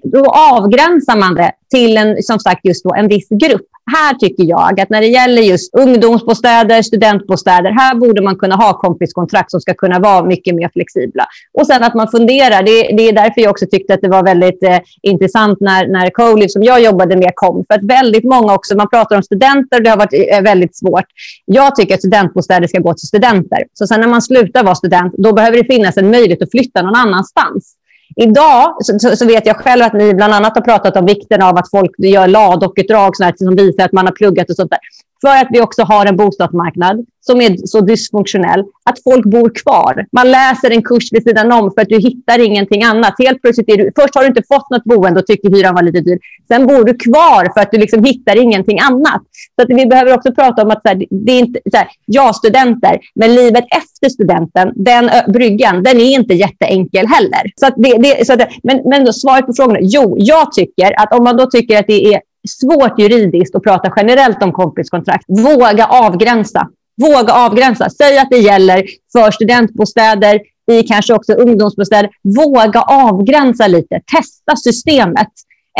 då 0.04 0.26
avgränsar 0.26 1.18
man 1.18 1.36
det 1.36 1.52
till 1.74 1.98
en, 1.98 2.24
som 2.24 2.40
sagt, 2.40 2.66
just 2.66 2.84
då, 2.84 2.94
en 2.94 3.08
viss 3.08 3.28
grupp 3.30 3.68
här 3.92 4.14
tycker 4.14 4.44
jag 4.44 4.80
att 4.80 4.90
när 4.90 5.02
det 5.02 5.08
gäller 5.08 5.42
just 5.42 5.76
ungdomsbostäder, 5.76 6.82
studentbostäder, 6.82 7.72
här 7.72 7.96
borde 7.96 8.22
man 8.22 8.36
kunna 8.36 8.56
ha 8.56 8.80
kompiskontrakt 8.80 9.52
som 9.52 9.62
ska 9.62 9.74
kunna 9.74 10.00
vara 10.00 10.26
mycket 10.26 10.56
mer 10.56 10.70
flexibla. 10.74 11.26
Och 11.54 11.68
sen 11.68 11.84
att 11.84 11.94
man 11.96 12.08
funderar, 12.08 12.64
det, 12.64 12.96
det 12.98 13.10
är 13.10 13.14
därför 13.14 13.42
jag 13.42 13.52
också 13.52 13.66
tyckte 13.72 13.94
att 13.94 14.02
det 14.02 14.10
var 14.10 14.24
väldigt 14.24 14.64
eh, 14.64 14.80
intressant 15.02 15.60
när, 15.60 15.88
när 15.88 16.10
Coley, 16.10 16.50
som 16.50 16.64
jag 16.64 16.82
jobbade 16.82 17.16
med, 17.16 17.32
kom. 17.36 17.66
För 17.68 17.76
att 17.76 17.84
väldigt 17.84 18.24
många 18.24 18.54
också, 18.54 18.78
man 18.78 18.90
pratar 18.90 19.16
om 19.16 19.24
studenter 19.24 19.78
och 19.78 19.84
det 19.84 19.90
har 19.90 19.98
varit 19.98 20.14
eh, 20.34 20.42
väldigt 20.42 20.76
svårt. 20.76 21.06
Jag 21.46 21.76
tycker 21.76 21.94
att 21.94 22.02
studentbostäder 22.02 22.68
ska 22.68 22.80
gå 22.80 22.94
till 22.94 23.08
studenter. 23.08 23.64
Så 23.74 23.88
sen 23.88 24.00
när 24.02 24.08
man 24.08 24.22
slutar 24.22 24.64
vara 24.64 24.76
student, 24.76 25.14
då 25.18 25.34
behöver 25.34 25.58
det 25.58 25.74
finnas 25.74 25.98
en 25.98 26.12
möjlighet 26.12 26.42
att 26.42 26.52
flytta 26.52 26.82
någon 26.82 26.96
annanstans. 26.96 27.76
Idag 28.16 28.76
så, 28.80 29.16
så, 29.16 29.26
vet 29.26 29.46
jag 29.46 29.58
själv 29.58 29.84
att 29.84 29.94
ni 29.94 30.14
bland 30.14 30.34
annat 30.34 30.56
har 30.56 30.62
pratat 30.62 30.98
om 30.98 31.06
vikten 31.06 31.42
av 31.42 31.58
att 31.58 31.70
folk 31.70 31.92
gör 31.98 32.28
LA-dokuppdrag 32.28 33.16
som 33.16 33.56
visar 33.56 33.86
att 33.86 33.92
man 33.92 34.06
har 34.06 34.14
pluggat 34.14 34.50
och 34.50 34.56
sånt 34.56 34.72
där 34.72 34.80
för 35.24 35.36
att 35.42 35.48
vi 35.52 35.62
också 35.62 35.82
har 35.84 36.06
en 36.06 36.18
bostadsmarknad 36.18 37.06
som 37.22 37.42
är 37.42 37.58
så 37.68 37.82
dysfunktionell 37.82 38.60
att 38.84 39.04
folk 39.04 39.26
bor 39.26 39.50
kvar. 39.64 40.06
Man 40.12 40.32
läser 40.32 40.72
en 40.72 40.84
kurs 40.84 41.14
vid 41.14 41.24
sidan 41.24 41.52
om 41.52 41.72
för 41.72 41.82
att 41.82 41.90
du 41.90 42.00
hittar 42.00 42.46
ingenting 42.46 42.84
annat. 42.84 43.14
Helt 43.18 43.42
plötsligt 43.42 43.70
är 43.70 43.78
du, 43.78 43.92
först 43.96 44.16
har 44.16 44.22
du 44.22 44.28
inte 44.28 44.44
fått 44.54 44.70
något 44.70 44.84
boende 44.84 45.20
och 45.20 45.28
tycker 45.28 45.50
hyran 45.50 45.76
var 45.76 45.82
lite 45.82 46.00
dyr. 46.00 46.20
Sen 46.48 46.68
bor 46.68 46.84
du 46.84 46.94
kvar 46.94 47.54
för 47.54 47.62
att 47.62 47.72
du 47.72 47.78
liksom 47.78 48.04
hittar 48.04 48.42
ingenting 48.42 48.80
annat. 48.80 49.22
Så 49.56 49.62
att 49.62 49.70
vi 49.70 49.86
behöver 49.86 50.14
också 50.14 50.32
prata 50.32 50.62
om 50.62 50.72
att 50.72 50.82
så 50.82 50.90
här, 50.90 51.06
det 51.10 51.32
är 51.32 51.40
inte, 51.40 51.60
så 51.72 51.78
här, 51.78 51.88
ja, 52.06 52.34
studenter, 52.34 53.00
men 53.16 53.36
livet 53.36 53.66
efter 53.78 54.10
studenten, 54.10 54.72
den 54.76 55.10
bryggan, 55.34 55.84
den 55.84 55.98
är 55.98 56.12
inte 56.20 56.34
jätteenkel 56.34 57.08
heller. 57.08 57.44
Så 57.56 57.68
att 57.68 57.74
det, 57.78 57.98
det, 57.98 58.28
så 58.28 58.34
att, 58.34 58.50
men, 58.64 58.82
men 58.86 59.06
då, 59.06 59.14
svaret 59.14 59.46
på 59.46 59.54
frågan 59.54 59.78
jo, 59.82 60.16
jag 60.20 60.52
tycker 60.52 61.02
att 61.02 61.14
om 61.14 61.24
man 61.24 61.38
då 61.38 61.46
tycker 61.46 61.80
att 61.80 61.88
det 61.88 62.14
är 62.14 62.22
svårt 62.50 63.00
juridiskt 63.00 63.56
att 63.56 63.64
prata 63.64 63.94
generellt 63.96 64.44
om 64.44 64.52
kompiskontrakt, 64.52 65.26
våga 65.28 65.86
avgränsa. 65.86 66.70
Våga 67.02 67.34
avgränsa. 67.34 67.90
Säg 67.90 68.18
att 68.18 68.30
det 68.30 68.38
gäller 68.38 68.84
för 69.14 69.32
studentbostäder, 69.32 70.40
i 70.72 70.84
kanske 70.84 71.14
också 71.14 71.34
ungdomsbostäder. 71.34 72.10
Våga 72.36 72.82
avgränsa 72.82 73.68
lite. 73.68 74.02
Testa 74.16 74.56
systemet. 74.56 75.30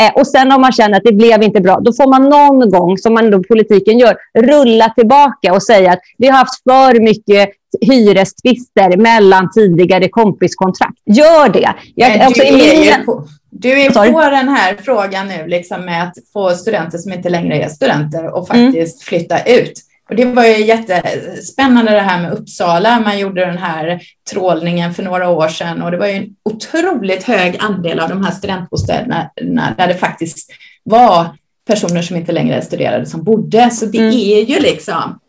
Eh, 0.00 0.14
och 0.14 0.26
sen 0.26 0.52
om 0.52 0.60
man 0.60 0.72
känner 0.72 0.96
att 0.96 1.04
det 1.04 1.12
blev 1.12 1.42
inte 1.42 1.60
bra, 1.60 1.80
då 1.80 1.92
får 1.92 2.10
man 2.10 2.28
någon 2.28 2.70
gång, 2.70 2.98
som 2.98 3.14
man 3.14 3.30
då 3.30 3.42
politiken 3.42 3.98
gör, 3.98 4.16
rulla 4.38 4.88
tillbaka 4.88 5.54
och 5.54 5.62
säga 5.62 5.92
att 5.92 6.00
vi 6.18 6.26
har 6.26 6.38
haft 6.38 6.62
för 6.62 7.00
mycket 7.00 7.50
hyrestvister 7.80 8.96
mellan 8.96 9.50
tidigare 9.50 10.08
kompiskontrakt. 10.08 10.98
Gör 11.06 11.48
det. 11.48 11.74
Jag, 11.94 12.12
du, 12.12 12.18
alltså, 12.18 12.42
är 12.42 13.04
på, 13.04 13.24
du 13.56 13.82
är 13.82 13.90
på 14.12 14.20
den 14.20 14.48
här 14.48 14.76
frågan 14.82 15.28
nu, 15.28 15.46
liksom 15.46 15.84
med 15.84 16.02
att 16.02 16.14
få 16.32 16.50
studenter 16.50 16.98
som 16.98 17.12
inte 17.12 17.28
längre 17.28 17.58
är 17.62 17.68
studenter 17.68 18.34
och 18.34 18.54
mm. 18.54 18.72
faktiskt 18.72 19.02
mm. 19.02 19.04
flytta 19.06 19.44
ut. 19.44 19.72
Och 20.08 20.16
det 20.16 20.24
var 20.24 20.44
ju 20.44 20.64
jättespännande 20.64 21.92
det 21.92 22.00
här 22.00 22.22
med 22.22 22.32
Uppsala. 22.32 23.00
Man 23.00 23.18
gjorde 23.18 23.46
den 23.46 23.58
här 23.58 24.00
trålningen 24.30 24.94
för 24.94 25.02
några 25.02 25.28
år 25.28 25.48
sedan 25.48 25.82
och 25.82 25.90
det 25.90 25.96
var 25.96 26.06
ju 26.06 26.12
en 26.12 26.28
otroligt 26.42 27.22
hög 27.22 27.56
andel 27.60 28.00
av 28.00 28.08
de 28.08 28.24
här 28.24 28.32
studentbostäderna 28.32 29.30
där 29.76 29.88
det 29.88 29.94
faktiskt 29.94 30.50
var 30.82 31.26
personer 31.66 32.02
som 32.02 32.16
inte 32.16 32.32
längre 32.32 32.62
studerade 32.62 33.06
som 33.06 33.24
bodde. 33.24 33.70
Så 33.70 33.86
det 33.86 33.98
mm. 33.98 34.12
är 34.12 34.40
ju 34.40 34.60
liksom 34.60 35.20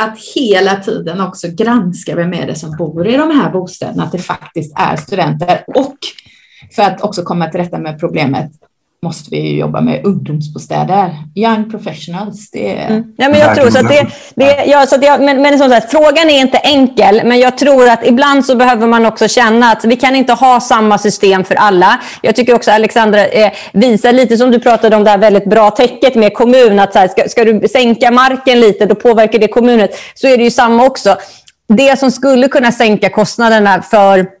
att 0.00 0.18
hela 0.34 0.76
tiden 0.76 1.20
också 1.20 1.48
granska 1.48 2.16
vem 2.16 2.34
är 2.34 2.46
det 2.46 2.54
som 2.54 2.76
bor 2.76 3.08
i 3.08 3.16
de 3.16 3.30
här 3.30 3.50
bostäderna, 3.50 4.02
att 4.02 4.12
det 4.12 4.18
faktiskt 4.18 4.78
är 4.78 4.96
studenter 4.96 5.64
och 5.66 5.96
för 6.76 6.82
att 6.82 7.00
också 7.00 7.22
komma 7.22 7.48
till 7.48 7.60
rätta 7.60 7.78
med 7.78 8.00
problemet 8.00 8.50
måste 9.02 9.30
vi 9.30 9.58
jobba 9.58 9.80
med 9.80 10.06
ungdomsbostäder. 10.06 11.16
Young 11.34 11.70
professionals. 11.70 12.50
Det 12.50 12.78
är... 12.78 12.88
mm. 12.88 13.14
ja, 13.16 13.28
men 13.28 13.40
jag 13.40 13.54
tror 13.54 13.70
så 13.70 13.78
att 13.78 13.88
det, 13.88 14.06
det, 14.34 14.64
ja, 14.66 14.86
så 14.86 14.94
att 14.94 15.04
jag, 15.04 15.22
men, 15.22 15.42
men 15.42 15.58
som 15.58 15.70
sagt, 15.70 15.90
frågan 15.90 16.30
är 16.30 16.40
inte 16.40 16.58
enkel, 16.58 17.20
men 17.24 17.38
jag 17.38 17.58
tror 17.58 17.88
att 17.88 18.06
ibland 18.06 18.46
så 18.46 18.56
behöver 18.56 18.86
man 18.86 19.06
också 19.06 19.28
känna 19.28 19.70
att 19.70 19.84
vi 19.84 19.96
kan 19.96 20.16
inte 20.16 20.32
ha 20.32 20.60
samma 20.60 20.98
system 20.98 21.44
för 21.44 21.54
alla. 21.54 22.00
Jag 22.22 22.36
tycker 22.36 22.54
också 22.54 22.70
Alexandra 22.70 23.26
eh, 23.26 23.52
visar 23.72 24.12
lite 24.12 24.36
som 24.36 24.50
du 24.50 24.60
pratade 24.60 24.96
om 24.96 25.04
det 25.04 25.10
här 25.10 25.18
väldigt 25.18 25.50
bra 25.50 25.70
täcket 25.70 26.14
med 26.14 26.34
kommun, 26.34 26.78
att 26.78 26.92
så 26.92 26.98
här, 26.98 27.08
ska, 27.08 27.28
ska 27.28 27.44
du 27.44 27.68
sänka 27.68 28.10
marken 28.10 28.60
lite, 28.60 28.86
då 28.86 28.94
påverkar 28.94 29.38
det 29.38 29.48
kommunen. 29.48 29.88
Så 30.14 30.28
är 30.28 30.36
det 30.36 30.44
ju 30.44 30.50
samma 30.50 30.86
också. 30.86 31.16
Det 31.68 31.98
som 31.98 32.10
skulle 32.10 32.48
kunna 32.48 32.72
sänka 32.72 33.10
kostnaderna 33.10 33.82
för 33.82 34.35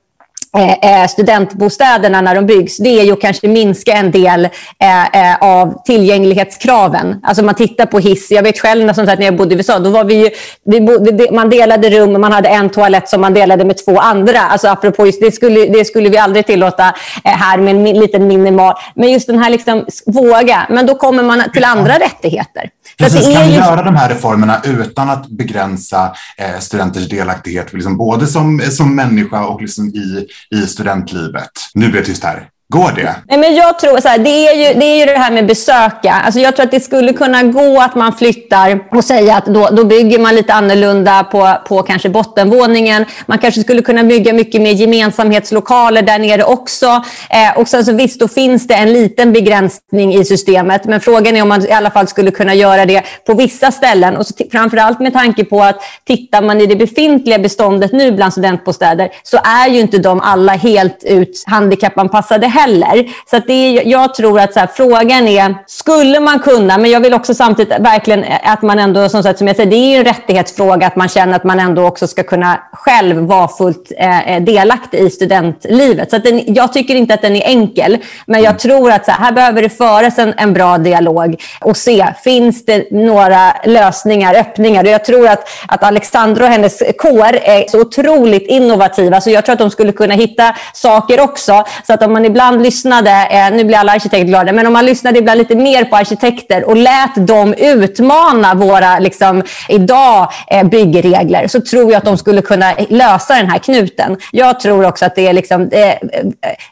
Eh, 0.56 1.02
eh, 1.02 1.08
studentbostäderna 1.08 2.20
när 2.20 2.34
de 2.34 2.46
byggs, 2.46 2.76
det 2.76 3.00
är 3.00 3.04
ju 3.04 3.16
kanske 3.16 3.48
minska 3.48 3.92
en 3.92 4.10
del 4.10 4.44
eh, 4.80 5.30
eh, 5.30 5.36
av 5.40 5.82
tillgänglighetskraven. 5.84 7.20
Alltså 7.22 7.44
man 7.44 7.54
tittar 7.54 7.86
på 7.86 7.98
hiss. 7.98 8.30
Jag 8.30 8.42
vet 8.42 8.58
själv 8.58 8.92
som 8.92 9.06
sagt, 9.06 9.18
när 9.18 9.26
jag 9.26 9.36
bodde 9.36 9.54
i 9.54 9.56
USA, 9.56 9.78
då 9.78 9.90
var 9.90 10.04
vi 10.04 10.14
ju, 10.14 10.30
vi 10.64 10.80
bodde, 10.80 11.32
man 11.32 11.50
delade 11.50 11.90
rum 11.90 12.14
och 12.14 12.20
man 12.20 12.32
hade 12.32 12.48
en 12.48 12.70
toalett 12.70 13.08
som 13.08 13.20
man 13.20 13.34
delade 13.34 13.64
med 13.64 13.84
två 13.84 13.98
andra. 13.98 14.40
Alltså 14.40 14.68
apropå 14.68 15.06
just, 15.06 15.20
det, 15.20 15.32
skulle, 15.32 15.66
det 15.66 15.84
skulle 15.84 16.08
vi 16.08 16.18
aldrig 16.18 16.46
tillåta 16.46 16.94
eh, 17.24 17.30
här 17.30 17.58
med 17.58 17.76
en 17.76 17.84
liten 17.84 18.26
minimal. 18.26 18.74
Men 18.94 19.12
just 19.12 19.26
den 19.26 19.38
här 19.38 19.50
liksom, 19.50 19.86
våga, 20.06 20.66
men 20.70 20.86
då 20.86 20.94
kommer 20.94 21.22
man 21.22 21.42
till 21.52 21.64
andra 21.64 21.98
rättigheter. 21.98 22.70
Precis, 22.98 23.34
kan 23.34 23.46
vi 23.46 23.52
ju... 23.52 23.54
göra 23.54 23.82
de 23.82 23.96
här 23.96 24.08
reformerna 24.08 24.60
utan 24.64 25.10
att 25.10 25.28
begränsa 25.28 26.12
eh, 26.36 26.58
studenters 26.60 27.08
delaktighet, 27.08 27.72
liksom 27.72 27.96
både 27.96 28.26
som, 28.26 28.60
som 28.70 28.96
människa 28.96 29.46
och 29.46 29.62
liksom 29.62 29.88
i, 29.88 30.26
i 30.50 30.66
studentlivet? 30.66 31.50
Nu 31.74 31.88
blir 31.88 31.96
jag 31.96 32.06
tyst 32.06 32.24
här. 32.24 32.50
Går 32.68 32.92
det? 32.92 33.16
Nej, 33.28 33.38
men 33.38 33.54
jag 33.54 33.78
tror 33.78 34.00
så 34.00 34.08
här, 34.08 34.18
det, 34.18 34.48
är 34.48 34.54
ju, 34.54 34.80
det 34.80 34.86
är 34.86 34.96
ju 34.96 35.04
det 35.04 35.18
här 35.18 35.30
med 35.30 35.46
besöka. 35.46 36.12
Alltså 36.12 36.40
jag 36.40 36.56
tror 36.56 36.64
att 36.64 36.70
det 36.70 36.80
skulle 36.80 37.12
kunna 37.12 37.42
gå 37.42 37.80
att 37.80 37.94
man 37.94 38.12
flyttar 38.12 38.80
och 38.90 39.04
säga 39.04 39.36
att 39.36 39.46
då, 39.46 39.68
då 39.72 39.84
bygger 39.84 40.18
man 40.18 40.34
lite 40.34 40.52
annorlunda 40.52 41.24
på, 41.24 41.52
på 41.68 41.82
kanske 41.82 42.08
bottenvåningen. 42.08 43.04
Man 43.26 43.38
kanske 43.38 43.60
skulle 43.60 43.82
kunna 43.82 44.04
bygga 44.04 44.32
mycket 44.32 44.62
mer 44.62 44.70
gemensamhetslokaler 44.70 46.02
där 46.02 46.18
nere 46.18 46.44
också. 46.44 46.86
Eh, 47.30 47.58
och 47.58 47.68
sen 47.68 47.84
så 47.84 47.92
visst, 47.92 48.20
då 48.20 48.28
finns 48.28 48.66
det 48.66 48.74
en 48.74 48.92
liten 48.92 49.32
begränsning 49.32 50.14
i 50.14 50.24
systemet. 50.24 50.84
Men 50.84 51.00
frågan 51.00 51.36
är 51.36 51.42
om 51.42 51.48
man 51.48 51.66
i 51.66 51.72
alla 51.72 51.90
fall 51.90 52.08
skulle 52.08 52.30
kunna 52.30 52.54
göra 52.54 52.86
det 52.86 53.02
på 53.26 53.34
vissa 53.34 53.70
ställen. 53.70 54.16
Och 54.16 54.26
så 54.26 54.34
framförallt 54.52 55.00
med 55.00 55.12
tanke 55.12 55.44
på 55.44 55.62
att 55.62 55.76
tittar 56.06 56.42
man 56.42 56.60
i 56.60 56.66
det 56.66 56.76
befintliga 56.76 57.38
beståndet 57.38 57.92
nu 57.92 58.12
bland 58.12 58.32
studentbostäder 58.32 59.10
så 59.22 59.36
är 59.36 59.68
ju 59.68 59.80
inte 59.80 59.98
de 59.98 60.20
alla 60.20 60.52
helt 60.52 61.04
ut 61.04 61.44
handikappanpassade 61.46 62.55
heller. 62.60 63.06
Så 63.30 63.38
det 63.46 63.52
är, 63.52 63.86
jag 63.86 64.14
tror 64.14 64.40
att 64.40 64.52
så 64.52 64.60
här, 64.60 64.68
frågan 64.74 65.28
är, 65.28 65.54
skulle 65.66 66.20
man 66.20 66.38
kunna, 66.38 66.78
men 66.78 66.90
jag 66.90 67.00
vill 67.00 67.14
också 67.14 67.34
samtidigt 67.34 67.78
verkligen 67.80 68.24
att 68.42 68.62
man 68.62 68.78
ändå, 68.78 69.08
som, 69.08 69.22
sagt, 69.22 69.38
som 69.38 69.46
jag 69.46 69.56
säger, 69.56 69.70
det 69.70 69.76
är 69.76 69.98
en 69.98 70.04
rättighetsfråga 70.04 70.86
att 70.86 70.96
man 70.96 71.08
känner 71.08 71.36
att 71.36 71.44
man 71.44 71.60
ändå 71.60 71.86
också 71.86 72.06
ska 72.06 72.22
kunna 72.22 72.60
själv 72.72 73.16
vara 73.16 73.48
fullt 73.48 73.92
eh, 73.98 74.42
delaktig 74.42 74.98
i 74.98 75.10
studentlivet. 75.10 76.10
Så 76.10 76.18
den, 76.18 76.54
jag 76.54 76.72
tycker 76.72 76.94
inte 76.94 77.14
att 77.14 77.22
den 77.22 77.36
är 77.36 77.46
enkel, 77.46 77.98
men 78.26 78.42
jag 78.42 78.58
tror 78.58 78.90
att 78.92 79.04
så 79.04 79.10
här, 79.10 79.18
här 79.18 79.32
behöver 79.32 79.62
det 79.62 79.68
föras 79.68 80.18
en, 80.18 80.34
en 80.36 80.52
bra 80.52 80.78
dialog 80.78 81.42
och 81.60 81.76
se, 81.76 82.06
finns 82.24 82.64
det 82.64 82.90
några 82.90 83.52
lösningar, 83.64 84.34
öppningar? 84.34 84.84
Och 84.84 84.90
jag 84.90 85.04
tror 85.04 85.28
att, 85.28 85.48
att 85.68 85.82
Alexandra 85.82 86.44
och 86.44 86.50
hennes 86.50 86.82
kår 86.98 87.36
är 87.42 87.68
så 87.68 87.80
otroligt 87.80 88.46
innovativa, 88.48 89.20
så 89.20 89.30
jag 89.30 89.44
tror 89.44 89.52
att 89.52 89.58
de 89.58 89.70
skulle 89.70 89.92
kunna 89.92 90.14
hitta 90.14 90.56
saker 90.74 91.20
också, 91.20 91.64
så 91.86 91.92
att 91.92 92.02
om 92.02 92.12
man 92.12 92.24
ibland 92.24 92.45
ibland 92.46 92.62
lyssnade, 92.62 93.10
eh, 93.10 93.50
nu 93.50 93.64
blir 93.64 93.76
alla 93.76 93.92
arkitekter 93.92 94.26
glada, 94.26 94.52
men 94.52 94.66
om 94.66 94.72
man 94.72 94.86
lyssnade 94.86 95.18
ibland 95.18 95.38
lite 95.38 95.54
mer 95.54 95.84
på 95.84 95.96
arkitekter 95.96 96.64
och 96.64 96.76
lät 96.76 97.26
dem 97.26 97.54
utmana 97.54 98.54
våra 98.54 98.98
liksom, 98.98 99.42
idag 99.68 100.32
eh, 100.50 100.64
byggregler 100.66 101.48
så 101.48 101.60
tror 101.60 101.92
jag 101.92 101.98
att 101.98 102.04
de 102.04 102.18
skulle 102.18 102.42
kunna 102.42 102.74
lösa 102.88 103.34
den 103.34 103.50
här 103.50 103.58
knuten. 103.58 104.16
Jag 104.32 104.60
tror 104.60 104.86
också 104.86 105.06
att 105.06 105.14
det 105.14 105.26
är 105.26 105.32
liksom, 105.32 105.62
eh, 105.72 105.94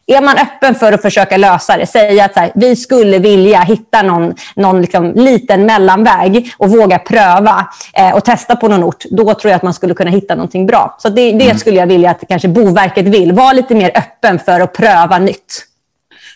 är 0.07 0.23
man 0.23 0.37
öppen 0.39 0.75
för 0.75 0.93
att 0.93 1.03
försöka 1.03 1.37
lösa 1.37 1.77
det, 1.77 1.87
säga 1.87 2.25
att 2.25 2.37
här, 2.37 2.53
vi 2.55 2.77
skulle 2.77 3.19
vilja 3.19 3.61
hitta 3.61 4.03
någon, 4.03 4.35
någon 4.57 4.81
liksom, 4.81 5.13
liten 5.15 5.67
mellanväg 5.67 6.53
och 6.59 6.71
våga 6.71 6.99
pröva 6.99 7.67
eh, 7.93 8.11
och 8.11 8.25
testa 8.25 8.57
på 8.57 8.69
någon 8.69 8.85
ort, 8.85 9.05
då 9.11 9.35
tror 9.35 9.51
jag 9.51 9.57
att 9.57 9.63
man 9.63 9.75
skulle 9.75 9.95
kunna 9.95 10.11
hitta 10.11 10.35
någonting 10.35 10.67
bra. 10.67 10.97
Så 10.99 11.09
det, 11.09 11.33
det 11.33 11.45
mm. 11.45 11.59
skulle 11.59 11.77
jag 11.77 11.87
vilja 11.87 12.11
att 12.11 12.25
kanske 12.29 12.49
Boverket 12.49 13.05
vill. 13.07 13.33
Var 13.33 13.55
lite 13.55 13.75
mer 13.75 13.91
öppen 13.95 14.39
för 14.39 14.61
att 14.61 14.73
pröva 14.73 15.19
nytt. 15.19 15.64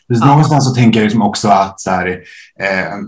Ja. 0.09 0.27
Någonstans 0.27 0.69
så 0.69 0.75
tänker 0.75 1.01
jag 1.01 1.05
liksom 1.05 1.23
också 1.23 1.49
att 1.49 1.81
så 1.81 1.91
här, 1.91 2.09
eh, 2.61 2.99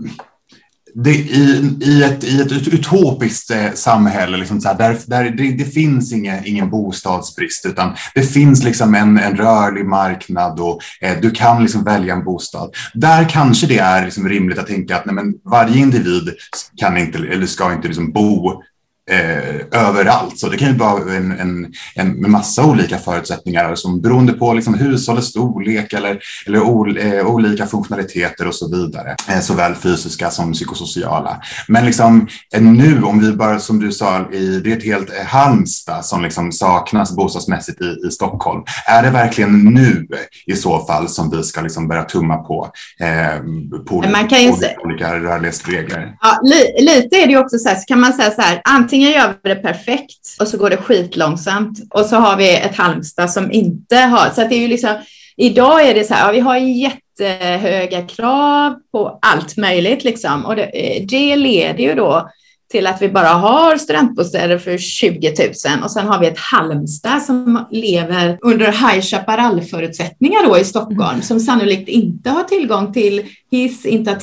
det, 0.95 1.11
i, 1.11 1.77
i, 1.81 2.03
ett, 2.03 2.25
I 2.25 2.41
ett 2.41 2.53
utopiskt 2.53 3.51
eh, 3.51 3.73
samhälle, 3.75 4.37
liksom 4.37 4.61
så 4.61 4.69
här, 4.69 4.79
där, 4.79 4.99
där 5.07 5.25
det, 5.25 5.53
det, 5.53 5.65
finns 5.65 6.13
ingen, 6.13 6.47
ingen 6.47 6.71
bostadsbrist, 6.71 7.67
utan 7.67 7.95
det 8.15 8.23
finns 8.23 8.65
liksom 8.65 8.95
en, 8.95 9.19
en 9.19 9.37
rörlig 9.37 9.85
marknad 9.85 10.61
och 10.61 10.81
eh, 11.01 11.21
du 11.23 11.31
kan 11.31 11.63
liksom 11.63 11.85
välja 11.85 12.15
en 12.15 12.25
bostad. 12.25 12.75
Där 12.95 13.29
kanske 13.29 13.67
det 13.67 13.79
är 13.79 14.05
liksom 14.05 14.29
rimligt 14.29 14.59
att 14.59 14.67
tänka 14.67 14.97
att 14.97 15.07
nej, 15.07 15.15
men 15.15 15.35
varje 15.45 15.79
individ 15.79 16.29
kan 16.77 16.99
inte, 16.99 17.19
eller 17.19 17.47
ska 17.47 17.73
inte 17.73 17.89
liksom 17.89 18.13
bo 18.13 18.63
eh, 19.11 19.87
överallt. 19.89 20.39
Så 20.39 20.49
det 20.49 20.57
kan 20.57 20.69
ju 20.69 20.75
vara 20.75 21.17
en, 21.17 21.33
en, 21.33 21.73
en 21.95 22.31
massa 22.31 22.65
olika 22.65 22.99
förutsättningar 22.99 23.75
som 23.75 24.01
beroende 24.01 24.33
på 24.33 24.53
liksom 24.53 24.75
hushållets 24.75 25.29
storlek 25.29 25.93
eller, 25.93 26.19
eller 26.47 26.63
ol, 26.63 26.99
eh, 26.99 27.27
olika 27.27 27.67
funktionaliteter 27.67 28.47
och 28.47 28.55
så 28.55 28.77
vidare. 28.77 29.17
Eh, 29.29 29.41
såväl 29.41 29.75
fysiska 29.75 30.31
som 30.31 30.53
psykosociala. 30.53 31.41
Men 31.69 31.85
liksom 31.85 32.29
eh, 32.55 32.63
nu, 32.63 33.03
om 33.03 33.21
vi 33.21 33.33
bara 33.33 33.59
som 33.59 33.81
du 33.81 33.93
sa, 33.93 34.31
i, 34.33 34.61
det 34.65 34.73
är 34.73 34.77
ett 34.77 34.85
helt 34.85 35.11
eh, 35.11 35.27
Halmstad 35.27 36.05
som 36.05 36.23
liksom 36.23 36.53
saknas 36.53 37.17
bostadsmässigt 37.17 37.81
i, 37.81 38.07
i 38.07 38.11
Stockholm. 38.11 38.63
Är 38.87 39.03
det 39.03 39.11
verkligen 39.11 39.65
nu 39.65 40.07
i 40.47 40.57
så 40.57 40.87
fall 40.87 41.09
som 41.09 41.31
vi 41.31 41.43
ska 41.43 41.61
liksom 41.61 41.89
börja 41.89 42.05
tumma 42.05 42.37
på, 42.37 42.71
eh, 43.01 43.43
på, 43.87 44.05
Man 44.13 44.29
kan 44.29 44.43
ju 44.43 44.51
olika, 44.51 44.81
olika 44.85 45.21
rörlighetsregler? 45.21 46.17
Ja, 46.21 46.41
li, 46.43 46.85
lite 46.85 47.17
är 47.17 47.27
det 47.27 47.39
också 47.39 47.59
så 47.59 47.69
här, 47.69 47.77
så 47.77 47.85
kan 47.85 48.01
man 48.01 48.13
säga 48.13 48.31
så 48.31 48.43
här, 48.43 48.61
antingen 48.65 49.00
antingen 49.01 49.23
gör 49.23 49.35
vi 49.43 49.55
det 49.55 49.63
perfekt 49.63 50.37
och 50.41 50.49
så 50.49 50.59
går 50.59 50.71
det 50.71 50.77
skitlångsamt. 50.77 51.79
Och 51.91 52.07
så 52.07 52.17
har 52.17 52.37
vi 52.37 52.57
ett 52.57 52.77
Halmstad 52.77 53.31
som 53.31 53.53
inte 53.53 53.97
har, 53.97 54.31
så 54.31 54.43
att 54.43 54.49
det 54.49 54.55
är 54.55 54.61
ju 54.61 54.69
liksom, 54.69 54.95
idag 55.37 55.87
är 55.87 55.95
det 55.95 56.05
så 56.05 56.15
här, 56.15 56.27
ja, 56.27 56.33
vi 56.33 56.41
har 56.41 56.57
jättehöga 56.57 58.03
krav 58.03 58.75
på 58.93 59.19
allt 59.23 59.57
möjligt 59.57 60.05
liksom. 60.05 60.45
Och 60.47 60.57
det, 60.57 60.65
eh, 60.65 61.07
det 61.07 61.37
leder 61.37 61.85
ju 61.85 61.95
då 61.95 62.31
till 62.71 62.87
att 62.87 63.03
vi 63.03 63.09
bara 63.09 63.29
har 63.29 63.77
studentbostäder 63.77 64.59
för 64.59 64.79
20 64.79 65.35
000 65.39 65.83
och 65.85 65.91
sen 65.91 66.07
har 66.07 66.21
vi 66.21 66.27
ett 66.27 66.39
Halmstad 66.39 67.23
som 67.23 67.67
lever 67.71 68.39
under 68.43 68.67
High 68.67 69.01
Chaparral-förutsättningar 69.01 70.49
då 70.49 70.59
i 70.59 70.65
Stockholm 70.65 71.11
mm. 71.11 71.23
som 71.23 71.41
sannolikt 71.41 71.89
inte 71.89 72.31
har 72.31 72.45
tillgång 72.45 72.93
till 72.93 73.27
hiss, 73.51 73.87
inte 73.87 74.11
har 74.11 74.19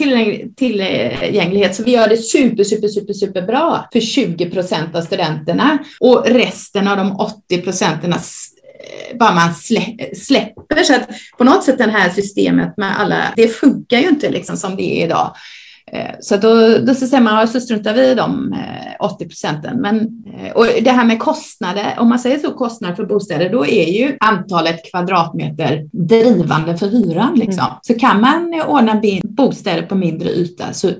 tillgänglighet. 0.56 1.76
Så 1.76 1.84
vi 1.84 1.92
gör 1.92 2.08
det 2.08 2.18
super, 2.18 2.64
super, 2.64 2.88
super, 2.88 3.14
super 3.14 3.42
bra 3.42 3.88
för 3.94 4.00
20 4.00 4.50
procent 4.50 4.96
av 4.96 5.02
studenterna 5.02 5.78
och 6.00 6.26
resten 6.28 6.88
av 6.88 6.98
de 6.98 7.20
80 7.20 7.62
procenten 7.62 8.14
bara 9.20 9.34
man 9.34 9.54
släpper. 10.16 10.84
Så 10.84 10.96
att 10.96 11.10
på 11.38 11.44
något 11.44 11.64
sätt 11.64 11.78
det 11.78 11.92
här 11.92 12.10
systemet 12.10 12.78
med 12.78 13.00
alla, 13.00 13.34
det 13.36 13.48
funkar 13.48 14.00
ju 14.00 14.08
inte 14.08 14.30
liksom 14.30 14.58
som 14.58 14.76
det 14.76 15.02
är 15.02 15.06
idag. 15.06 15.36
Eh, 15.92 16.16
så 16.20 16.38
då, 16.38 16.78
då 16.78 16.94
så 16.94 17.08
säger 17.08 17.24
man, 17.24 17.48
så 17.48 17.60
struntar 17.60 17.94
vi 17.94 18.12
i 18.12 18.16
de 18.16 18.56
80 19.00 19.24
eh, 19.24 19.28
procenten. 19.28 19.82
Men, 19.82 20.24
eh, 20.38 20.52
och 20.52 20.66
det 20.82 20.92
här 20.92 21.06
med 21.06 21.20
kostnader, 21.20 21.96
om 21.98 22.10
man 22.10 22.20
säger 22.20 22.40
så 22.40 22.52
kostnader 22.52 22.96
för 22.96 23.06
bostäder, 23.06 23.50
då 23.50 23.66
är 23.66 23.90
ju 23.90 24.18
antalet 24.20 24.92
kvadratmeter 24.92 25.90
drivande 25.92 26.78
för 26.78 26.88
hyran. 26.88 27.36
Liksom. 27.36 27.66
Mm. 27.66 27.78
Så 27.82 27.94
kan 27.94 28.22
man 28.22 28.62
ordna 28.68 29.02
bostäder 29.24 29.82
på 29.82 29.96
mindre 29.96 30.30
yta 30.30 30.74
så, 30.74 30.92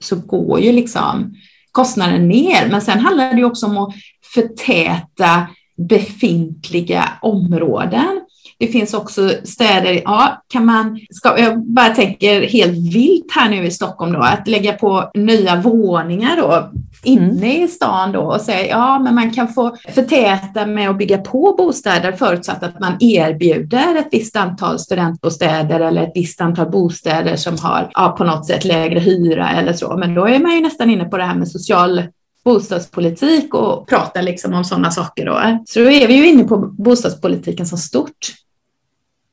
så 0.00 0.16
går 0.16 0.60
ju 0.60 0.72
liksom 0.72 1.34
kostnaden 1.72 2.28
ner. 2.28 2.68
Men 2.70 2.80
sen 2.80 2.98
handlar 2.98 3.34
det 3.34 3.44
också 3.44 3.66
om 3.66 3.78
att 3.78 3.94
förtäta 4.34 5.46
befintliga 5.76 7.08
områden. 7.22 8.20
Det 8.58 8.66
finns 8.66 8.94
också 8.94 9.30
städer, 9.44 10.02
ja, 10.04 10.42
kan 10.48 10.64
man, 10.64 11.00
ska, 11.10 11.38
jag 11.38 11.60
bara 11.60 11.88
tänker 11.88 12.42
helt 12.42 12.94
vilt 12.94 13.32
här 13.32 13.50
nu 13.50 13.66
i 13.66 13.70
Stockholm 13.70 14.12
då, 14.12 14.20
att 14.20 14.48
lägga 14.48 14.72
på 14.72 15.10
nya 15.14 15.56
våningar 15.56 16.36
då 16.36 16.70
inne 17.02 17.46
mm. 17.46 17.64
i 17.64 17.68
stan 17.68 18.12
då 18.12 18.20
och 18.20 18.40
säga 18.40 18.66
ja, 18.66 18.98
men 18.98 19.14
man 19.14 19.30
kan 19.30 19.48
få 19.48 19.76
förtäta 19.94 20.66
med 20.66 20.90
att 20.90 20.98
bygga 20.98 21.18
på 21.18 21.54
bostäder 21.58 22.12
förutsatt 22.12 22.62
att 22.62 22.80
man 22.80 22.96
erbjuder 23.00 23.96
ett 23.96 24.08
visst 24.10 24.36
antal 24.36 24.78
studentbostäder 24.78 25.80
eller 25.80 26.02
ett 26.02 26.12
visst 26.14 26.40
antal 26.40 26.70
bostäder 26.70 27.36
som 27.36 27.58
har 27.58 27.90
ja, 27.94 28.14
på 28.18 28.24
något 28.24 28.46
sätt 28.46 28.64
lägre 28.64 29.00
hyra 29.00 29.50
eller 29.50 29.72
så. 29.72 29.96
Men 29.96 30.14
då 30.14 30.28
är 30.28 30.38
man 30.38 30.54
ju 30.54 30.60
nästan 30.60 30.90
inne 30.90 31.04
på 31.04 31.16
det 31.16 31.24
här 31.24 31.34
med 31.34 31.48
social 31.48 32.02
bostadspolitik 32.44 33.54
och 33.54 33.88
prata 33.88 34.20
liksom 34.20 34.54
om 34.54 34.64
sådana 34.64 34.90
saker 34.90 35.26
då. 35.26 35.64
Så 35.66 35.80
då 35.80 35.90
är 35.90 36.08
vi 36.08 36.14
ju 36.14 36.28
inne 36.28 36.44
på 36.44 36.56
bostadspolitiken 36.58 37.66
som 37.66 37.78
stort. 37.78 38.34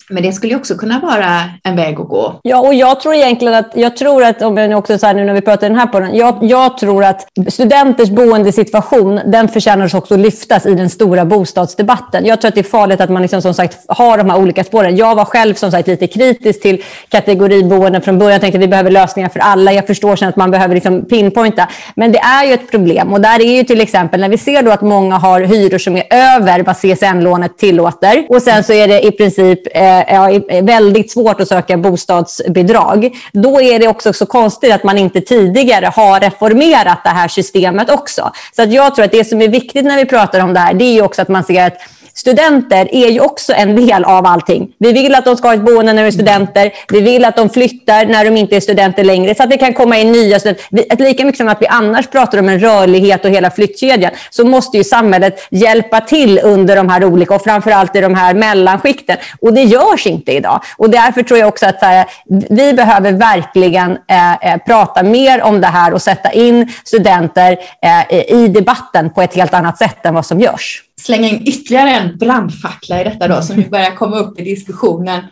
Men 0.09 0.23
det 0.23 0.33
skulle 0.33 0.55
också 0.55 0.75
kunna 0.75 0.99
vara 0.99 1.41
en 1.63 1.75
väg 1.75 1.99
att 1.99 2.07
gå. 2.07 2.39
Ja, 2.43 2.59
och 2.59 2.73
jag 2.73 3.01
tror 3.01 3.15
egentligen 3.15 3.53
att, 3.53 3.71
jag 3.75 3.97
tror 3.97 4.23
att, 4.23 4.41
om 4.41 4.57
jag 4.57 4.79
också 4.79 4.97
så 4.97 5.05
här 5.05 5.13
nu 5.13 5.23
när 5.23 5.33
vi 5.33 5.41
pratar 5.41 5.69
den 5.69 5.79
här 5.79 5.87
podden, 5.87 6.15
jag, 6.15 6.37
jag 6.41 6.77
tror 6.77 7.03
att 7.03 7.27
studenters 7.47 8.09
boendesituation, 8.09 9.19
den 9.25 9.47
förtjänar 9.47 9.95
också 9.95 10.13
att 10.13 10.19
lyftas 10.19 10.65
i 10.65 10.73
den 10.73 10.89
stora 10.89 11.25
bostadsdebatten. 11.25 12.25
Jag 12.25 12.41
tror 12.41 12.49
att 12.49 12.55
det 12.55 12.61
är 12.61 12.63
farligt 12.63 13.01
att 13.01 13.09
man 13.09 13.21
liksom, 13.21 13.41
som 13.41 13.53
sagt 13.53 13.77
har 13.87 14.17
de 14.17 14.29
här 14.29 14.37
olika 14.37 14.63
spåren. 14.63 14.95
Jag 14.95 15.15
var 15.15 15.25
själv 15.25 15.53
som 15.53 15.71
sagt 15.71 15.87
lite 15.87 16.07
kritisk 16.07 16.61
till 16.61 16.83
kategoriboenden 17.09 18.01
från 18.01 18.19
början. 18.19 18.31
Jag 18.31 18.41
tänkte 18.41 18.57
att 18.57 18.63
vi 18.63 18.67
behöver 18.67 18.91
lösningar 18.91 19.29
för 19.29 19.39
alla. 19.39 19.73
Jag 19.73 19.87
förstår 19.87 20.15
sen 20.15 20.29
att 20.29 20.35
man 20.35 20.51
behöver 20.51 20.75
liksom 20.75 21.05
pinpointa. 21.05 21.69
Men 21.95 22.11
det 22.11 22.19
är 22.19 22.45
ju 22.45 22.53
ett 22.53 22.71
problem. 22.71 23.13
Och 23.13 23.21
där 23.21 23.41
är 23.41 23.57
ju 23.57 23.63
till 23.63 23.81
exempel 23.81 24.19
när 24.19 24.29
vi 24.29 24.37
ser 24.37 24.63
då 24.63 24.71
att 24.71 24.81
många 24.81 25.17
har 25.17 25.41
hyror 25.41 25.77
som 25.77 25.95
är 25.95 26.05
över 26.09 26.63
vad 26.63 26.75
CSN-lånet 26.75 27.57
tillåter. 27.57 28.25
Och 28.29 28.41
sen 28.41 28.63
så 28.63 28.73
är 28.73 28.87
det 28.87 29.01
i 29.01 29.11
princip 29.11 29.59
eh, 29.75 29.96
Eh, 30.01 30.57
är 30.57 30.61
väldigt 30.61 31.11
svårt 31.11 31.41
att 31.41 31.47
söka 31.47 31.77
bostadsbidrag. 31.77 33.17
Då 33.33 33.61
är 33.61 33.79
det 33.79 33.87
också 33.87 34.13
så 34.13 34.25
konstigt 34.25 34.73
att 34.73 34.83
man 34.83 34.97
inte 34.97 35.21
tidigare 35.21 35.85
har 35.85 36.19
reformerat 36.19 37.03
det 37.03 37.09
här 37.09 37.27
systemet 37.27 37.89
också. 37.89 38.31
Så 38.55 38.61
att 38.61 38.71
jag 38.71 38.95
tror 38.95 39.05
att 39.05 39.11
det 39.11 39.25
som 39.25 39.41
är 39.41 39.47
viktigt 39.47 39.85
när 39.85 39.97
vi 39.97 40.05
pratar 40.05 40.39
om 40.39 40.53
det 40.53 40.59
här, 40.59 40.73
det 40.73 40.83
är 40.83 41.03
också 41.03 41.21
att 41.21 41.27
man 41.27 41.43
ser 41.43 41.67
att 41.67 41.77
studenter 42.17 42.95
är 42.95 43.09
ju 43.09 43.19
också 43.19 43.53
en 43.53 43.75
del 43.75 44.03
av 44.03 44.25
allting. 44.25 44.69
Vi 44.79 44.93
vill 44.93 45.15
att 45.15 45.25
de 45.25 45.37
ska 45.37 45.47
ha 45.47 45.55
ett 45.55 45.61
boende 45.61 45.93
när 45.93 46.01
de 46.01 46.07
är 46.07 46.11
studenter. 46.11 46.71
Vi 46.89 47.01
vill 47.01 47.25
att 47.25 47.35
de 47.35 47.49
flyttar 47.49 48.05
när 48.05 48.25
de 48.25 48.37
inte 48.37 48.55
är 48.55 48.59
studenter 48.59 49.03
längre 49.03 49.35
så 49.35 49.43
att 49.43 49.49
det 49.49 49.57
kan 49.57 49.73
komma 49.73 49.97
in 49.97 50.11
nya 50.11 50.39
studenter. 50.39 51.03
Lika 51.03 51.25
mycket 51.25 51.37
som 51.37 51.47
att 51.47 51.61
vi 51.61 51.67
annars 51.67 52.07
pratar 52.07 52.37
om 52.37 52.49
en 52.49 52.59
rörlighet 52.59 53.25
och 53.25 53.31
hela 53.31 53.51
flyttkedjan 53.51 54.11
så 54.29 54.45
måste 54.45 54.77
ju 54.77 54.83
samhället 54.83 55.47
hjälpa 55.51 56.01
till 56.01 56.39
under 56.43 56.75
de 56.75 56.89
här 56.89 57.05
olika 57.05 57.35
och 57.35 57.43
framförallt 57.43 57.95
i 57.95 58.01
de 58.01 58.15
här 58.15 58.33
mellanskikten. 58.33 59.17
Och 59.41 59.53
det 59.53 59.63
görs 59.63 60.07
inte 60.07 60.31
idag. 60.31 60.63
Och 60.77 60.89
därför 60.89 61.23
tror 61.23 61.39
jag 61.39 61.47
också 61.47 61.65
att 61.65 61.81
här, 61.81 62.05
vi 62.49 62.73
behöver 62.73 63.11
verkligen 63.11 63.91
eh, 63.91 64.33
eh, 64.33 64.57
prata 64.65 65.03
mer 65.03 65.41
om 65.41 65.61
det 65.61 65.67
här 65.67 65.93
och 65.93 66.01
sätta 66.01 66.31
in 66.31 66.73
studenter 66.85 67.57
eh, 67.81 68.31
i 68.33 68.47
debatten 68.47 69.09
på 69.09 69.21
ett 69.21 69.35
helt 69.35 69.53
annat 69.53 69.77
sätt 69.77 70.05
än 70.05 70.13
vad 70.13 70.25
som 70.25 70.39
görs 70.39 70.86
slänga 71.01 71.27
in 71.29 71.47
ytterligare 71.47 71.89
en 71.89 72.17
brandfackla 72.17 73.01
i 73.01 73.03
detta 73.03 73.27
då, 73.27 73.41
som 73.41 73.63
börjar 73.69 73.95
komma 73.95 74.17
upp 74.17 74.39
i 74.39 74.43
diskussionen 74.43 75.23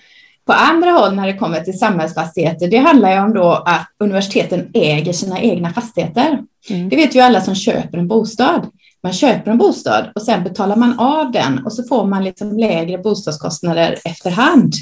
på 0.46 0.54
andra 0.54 0.92
håll 0.92 1.16
när 1.16 1.28
det 1.28 1.38
kommer 1.38 1.60
till 1.60 1.80
samhällsfastigheter. 1.80 2.68
Det 2.68 2.78
handlar 2.78 3.12
ju 3.12 3.20
om 3.20 3.34
då 3.34 3.52
att 3.52 3.88
universiteten 4.00 4.70
äger 4.74 5.14
sina 5.14 5.40
egna 5.40 5.74
fastigheter. 5.74 6.44
Mm. 6.70 6.90
Det 6.90 6.96
vet 6.96 7.16
ju 7.16 7.20
alla 7.20 7.42
som 7.42 7.56
köper 7.56 7.98
en 7.98 8.08
bostad. 8.08 8.68
Man 9.06 9.14
köper 9.14 9.52
en 9.52 9.58
bostad 9.58 10.06
och 10.16 10.22
sen 10.22 10.44
betalar 10.44 10.76
man 10.76 11.00
av 11.00 11.32
den 11.32 11.66
och 11.66 11.74
så 11.74 11.84
får 11.84 12.06
man 12.06 12.24
liksom 12.24 12.58
lägre 12.58 12.98
bostadskostnader 12.98 13.98
efterhand. 14.06 14.74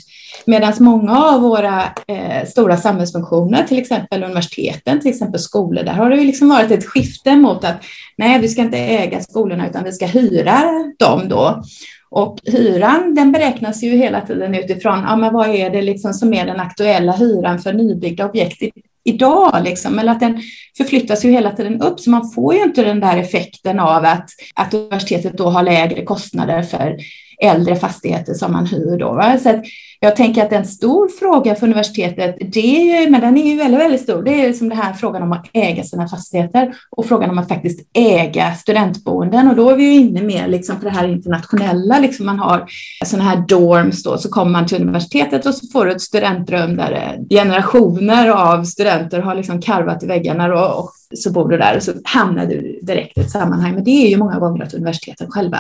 Medan 0.46 0.74
många 0.80 1.24
av 1.26 1.42
våra 1.42 1.84
eh, 2.08 2.46
stora 2.48 2.78
samhällsfunktioner, 2.78 3.64
till 3.64 3.80
exempel 3.80 4.24
universiteten, 4.24 5.00
till 5.00 5.10
exempel 5.10 5.40
skolor, 5.40 5.84
där 5.84 5.94
har 5.94 6.10
det 6.10 6.16
ju 6.16 6.26
liksom 6.26 6.50
varit 6.50 6.72
ett 6.72 6.86
skifte 6.86 7.36
mot 7.36 7.64
att 7.64 7.76
nej, 8.18 8.40
vi 8.40 8.48
ska 8.48 8.62
inte 8.62 8.78
äga 8.78 9.22
skolorna 9.22 9.70
utan 9.70 9.84
vi 9.84 9.92
ska 9.92 10.06
hyra 10.06 10.62
dem 11.00 11.30
då. 11.30 11.64
Och 12.10 12.40
hyran 12.44 13.16
den 13.16 13.32
beräknas 13.32 13.84
ju 13.84 13.98
hela 13.98 14.22
tiden 14.22 14.56
utifrån, 14.56 15.00
ja 15.08 15.16
men 15.16 15.34
vad 15.34 15.50
är 15.50 15.70
det 15.70 15.82
liksom 15.82 16.14
som 16.14 16.34
är 16.34 16.46
den 16.46 16.60
aktuella 16.60 17.12
hyran 17.12 17.60
för 17.60 17.74
nybyggda 17.74 18.26
objekt 18.26 18.62
idag, 19.04 19.64
liksom, 19.64 20.00
eller 20.00 20.12
att 20.12 20.20
den 20.20 20.42
förflyttas 20.78 21.26
ju 21.26 21.32
hela 21.32 21.52
tiden 21.52 21.82
upp, 21.82 22.00
så 22.00 22.10
man 22.10 22.32
får 22.32 22.56
ju 22.56 22.64
inte 22.64 22.84
den 22.84 23.00
där 23.00 23.18
effekten 23.18 23.80
av 23.80 24.06
att, 24.06 24.30
att 24.56 24.74
universitetet 24.74 25.38
då 25.38 25.50
har 25.50 25.64
lägre 25.64 26.04
kostnader 26.04 26.62
för 26.64 26.98
äldre 27.42 27.76
fastigheter 27.76 28.34
som 28.34 28.52
man 28.52 28.66
hyr. 28.66 28.98
Då, 29.00 29.14
va? 29.14 29.38
Så 29.38 29.62
jag 30.04 30.16
tänker 30.16 30.46
att 30.46 30.52
en 30.52 30.66
stor 30.66 31.08
fråga 31.20 31.56
för 31.56 31.68
universitetet, 31.68 32.36
det 32.54 32.92
är, 32.92 33.10
men 33.10 33.22
den 33.22 33.38
är 33.38 33.52
ju 33.52 33.58
väldigt, 33.58 33.80
väldigt 33.80 34.02
stor, 34.02 34.24
det 34.24 34.46
är 34.46 34.54
som 34.54 34.70
det 34.70 34.76
här 34.76 34.94
frågan 34.94 35.24
om 35.24 35.32
att 35.32 35.50
äga 35.54 35.84
sina 35.84 36.08
fastigheter 36.08 36.76
och 36.92 37.06
frågan 37.06 37.30
om 37.30 37.38
att 37.38 37.48
faktiskt 37.48 37.90
äga 37.94 38.54
studentboenden. 38.54 39.48
Och 39.48 39.56
då 39.56 39.70
är 39.70 39.76
vi 39.76 39.84
ju 39.84 39.94
inne 39.94 40.22
mer 40.22 40.48
liksom 40.48 40.80
på 40.80 40.86
det 40.86 40.92
här 40.92 41.08
internationella, 41.08 42.00
liksom 42.00 42.26
man 42.26 42.40
har 42.40 42.66
sådana 43.06 43.30
här 43.30 43.38
dorms 43.48 44.04
då, 44.04 44.18
så 44.18 44.30
kommer 44.30 44.52
man 44.52 44.66
till 44.66 44.82
universitetet 44.82 45.46
och 45.46 45.56
så 45.56 45.68
får 45.68 45.86
du 45.86 45.92
ett 45.92 46.02
studentrum 46.02 46.76
där 46.76 46.92
eh, 46.92 47.38
generationer 47.38 48.30
av 48.30 48.64
studenter 48.64 49.20
har 49.20 49.36
liksom 49.36 49.62
karvat 49.62 50.04
i 50.04 50.08
väggarna 50.08 50.48
då, 50.48 50.60
och 50.60 50.92
så 51.16 51.32
bor 51.32 51.50
du 51.50 51.58
där 51.58 51.78
och 51.78 51.84
så 51.84 51.92
hamnar 52.04 52.46
du 52.46 52.80
direkt 52.82 53.18
i 53.18 53.22
ett 53.22 53.32
sammanhang. 53.32 53.74
Men 53.74 53.84
det 53.84 54.06
är 54.06 54.10
ju 54.10 54.18
många 54.18 54.40
gånger 54.40 54.64
att 54.64 54.74
universiteten 54.74 55.32
själva 55.32 55.60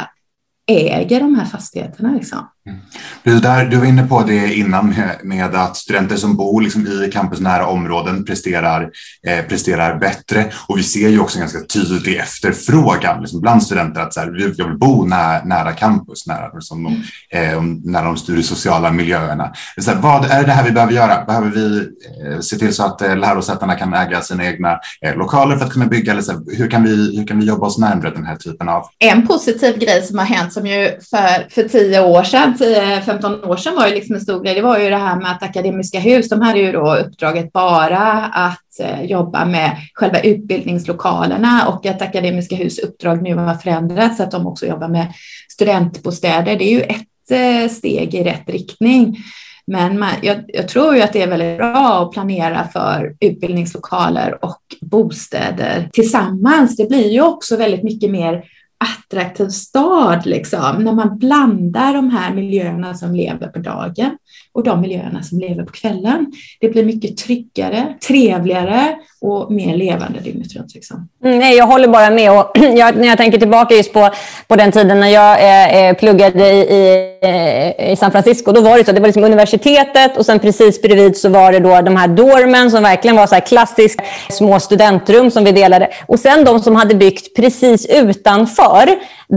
äger 0.67 1.19
de 1.19 1.35
här 1.35 1.45
fastigheterna. 1.45 2.13
Liksom. 2.13 2.47
Mm. 2.65 3.41
Där, 3.41 3.65
du 3.65 3.77
var 3.77 3.85
inne 3.85 4.07
på 4.07 4.23
det 4.23 4.53
innan 4.53 4.89
med, 4.89 5.19
med 5.23 5.55
att 5.55 5.77
studenter 5.77 6.15
som 6.15 6.35
bor 6.35 6.61
liksom 6.61 6.87
i 6.87 7.09
campusnära 7.13 7.67
områden 7.67 8.25
presterar, 8.25 8.89
eh, 9.27 9.45
presterar 9.45 9.99
bättre. 9.99 10.45
Och 10.67 10.77
vi 10.77 10.83
ser 10.83 11.09
ju 11.09 11.19
också 11.19 11.37
en 11.37 11.41
ganska 11.41 11.59
tydlig 11.59 12.17
efterfrågan 12.17 13.21
liksom 13.21 13.41
bland 13.41 13.63
studenter 13.63 14.01
att 14.01 14.13
så 14.13 14.19
här, 14.19 14.53
jag 14.57 14.67
vill 14.67 14.77
bo 14.77 15.05
nära, 15.05 15.43
nära 15.43 15.71
campus, 15.71 16.27
nära, 16.27 16.53
liksom 16.53 16.83
de, 16.83 17.03
eh, 17.37 17.61
nära 17.83 18.05
de 18.05 18.17
studiesociala 18.17 18.91
miljöerna. 18.91 19.53
Så 19.77 19.91
här, 19.91 19.97
vad 20.01 20.25
är 20.25 20.43
det 20.43 20.51
här 20.51 20.63
vi 20.63 20.71
behöver 20.71 20.93
göra? 20.93 21.25
Behöver 21.25 21.49
vi 21.49 21.77
eh, 21.77 22.39
se 22.39 22.57
till 22.57 22.73
så 22.73 22.85
att 22.85 23.01
eh, 23.01 23.17
lärosätena 23.17 23.75
kan 23.75 23.93
äga 23.93 24.21
sina 24.21 24.45
egna 24.45 24.79
eh, 25.05 25.15
lokaler 25.15 25.57
för 25.57 25.65
att 25.65 25.73
kunna 25.73 25.85
bygga? 25.85 26.11
Eller 26.11 26.21
så 26.21 26.31
här, 26.31 26.57
hur, 26.57 26.69
kan 26.69 26.83
vi, 26.83 27.17
hur 27.17 27.27
kan 27.27 27.39
vi 27.39 27.45
jobba 27.45 27.67
oss 27.67 27.77
närmare 27.77 28.09
den 28.09 28.25
här 28.25 28.35
typen 28.35 28.69
av... 28.69 28.85
En 28.99 29.27
positiv 29.27 29.77
grej 29.77 30.01
som 30.01 30.17
har 30.17 30.25
hänt 30.25 30.53
som 30.53 30.67
ju 30.67 30.91
för, 31.09 31.49
för 31.49 31.69
tio 31.69 32.01
år 32.01 32.23
sedan 32.23 32.52
10-15 32.53 33.43
eh, 33.43 33.49
år 33.49 33.55
sedan 33.55 33.75
var 33.75 33.87
ju 33.87 33.93
liksom 33.93 34.15
en 34.15 34.21
stor 34.21 34.43
grej. 34.43 34.55
Det 34.55 34.61
var 34.61 34.79
ju 34.79 34.89
det 34.89 34.97
här 34.97 35.15
med 35.15 35.31
att 35.31 35.43
Akademiska 35.43 35.99
Hus, 35.99 36.29
de 36.29 36.41
hade 36.41 36.59
ju 36.59 36.71
då 36.71 36.95
uppdraget 36.95 37.53
bara 37.53 38.25
att 38.25 38.79
eh, 38.79 39.03
jobba 39.03 39.45
med 39.45 39.77
själva 39.93 40.19
utbildningslokalerna 40.19 41.67
och 41.67 41.85
att 41.85 42.01
Akademiska 42.01 42.55
Hus 42.55 42.79
uppdrag 42.79 43.21
nu 43.21 43.35
har 43.35 43.55
förändrats 43.55 44.17
så 44.17 44.23
att 44.23 44.31
de 44.31 44.47
också 44.47 44.65
jobbar 44.65 44.87
med 44.87 45.13
studentbostäder. 45.49 46.55
Det 46.55 46.65
är 46.65 46.73
ju 46.73 46.81
ett 46.81 47.31
eh, 47.31 47.69
steg 47.71 48.15
i 48.15 48.23
rätt 48.23 48.49
riktning. 48.49 49.17
Men 49.67 49.99
man, 49.99 50.09
jag, 50.21 50.43
jag, 50.47 50.67
tror 50.67 50.95
ju 50.95 51.01
att 51.01 51.13
det 51.13 51.21
är 51.21 51.27
väldigt 51.27 51.57
bra 51.57 52.03
att 52.03 52.11
planera 52.11 52.67
för 52.73 53.15
utbildningslokaler 53.19 54.45
och 54.45 54.61
bostäder 54.81 55.89
tillsammans. 55.93 56.77
Det 56.77 56.89
blir 56.89 57.11
ju 57.11 57.21
också 57.21 57.57
väldigt 57.57 57.83
mycket 57.83 58.11
mer 58.11 58.43
attraktiv 58.83 59.47
stad, 59.47 60.25
liksom, 60.25 60.83
när 60.83 60.93
man 60.93 61.17
blandar 61.17 61.93
de 61.93 62.09
här 62.09 62.33
miljöerna 62.33 62.93
som 62.93 63.15
lever 63.15 63.47
på 63.47 63.59
dagen 63.59 64.17
och 64.53 64.63
de 64.63 64.81
miljöerna 64.81 65.23
som 65.23 65.39
lever 65.39 65.63
på 65.63 65.71
kvällen. 65.71 66.31
Det 66.59 66.69
blir 66.69 66.85
mycket 66.85 67.17
tryggare, 67.17 67.93
trevligare 68.07 68.95
och 69.23 69.51
mer 69.51 69.77
levande 69.77 70.19
dygnet 70.19 70.55
runt. 70.55 70.75
Liksom. 70.75 71.09
Nej, 71.21 71.57
jag 71.57 71.67
håller 71.67 71.87
bara 71.87 72.09
med. 72.09 72.31
Och 72.31 72.51
jag, 72.75 72.95
när 72.95 73.07
jag 73.07 73.17
tänker 73.17 73.37
tillbaka 73.37 73.75
just 73.75 73.93
på, 73.93 74.09
på 74.47 74.55
den 74.55 74.71
tiden 74.71 74.99
när 74.99 75.07
jag 75.07 75.39
eh, 75.39 75.87
eh 75.87 75.95
pluggade 75.95 76.49
i, 76.49 76.59
i, 76.59 77.09
eh, 77.21 77.91
i, 77.91 77.95
San 77.95 78.11
Francisco, 78.11 78.51
då 78.51 78.61
var 78.61 78.77
det 78.77 78.85
så 78.85 78.91
det 78.91 78.99
var 78.99 79.07
liksom 79.07 79.23
universitetet 79.23 80.17
och 80.17 80.25
sen 80.25 80.39
precis 80.39 80.81
bredvid 80.81 81.17
så 81.17 81.29
var 81.29 81.51
det 81.51 81.59
då 81.59 81.81
de 81.81 81.95
här 81.95 82.07
dormen 82.07 82.71
som 82.71 82.83
verkligen 82.83 83.15
var 83.15 83.27
så 83.27 83.35
här 83.35 83.41
klassiska 83.41 84.03
små 84.29 84.59
studentrum 84.59 85.31
som 85.31 85.43
vi 85.43 85.51
delade. 85.51 85.89
Och 86.05 86.19
sen 86.19 86.45
de 86.45 86.59
som 86.59 86.75
hade 86.75 86.95
byggt 86.95 87.35
precis 87.35 87.85
utanför, 87.85 88.89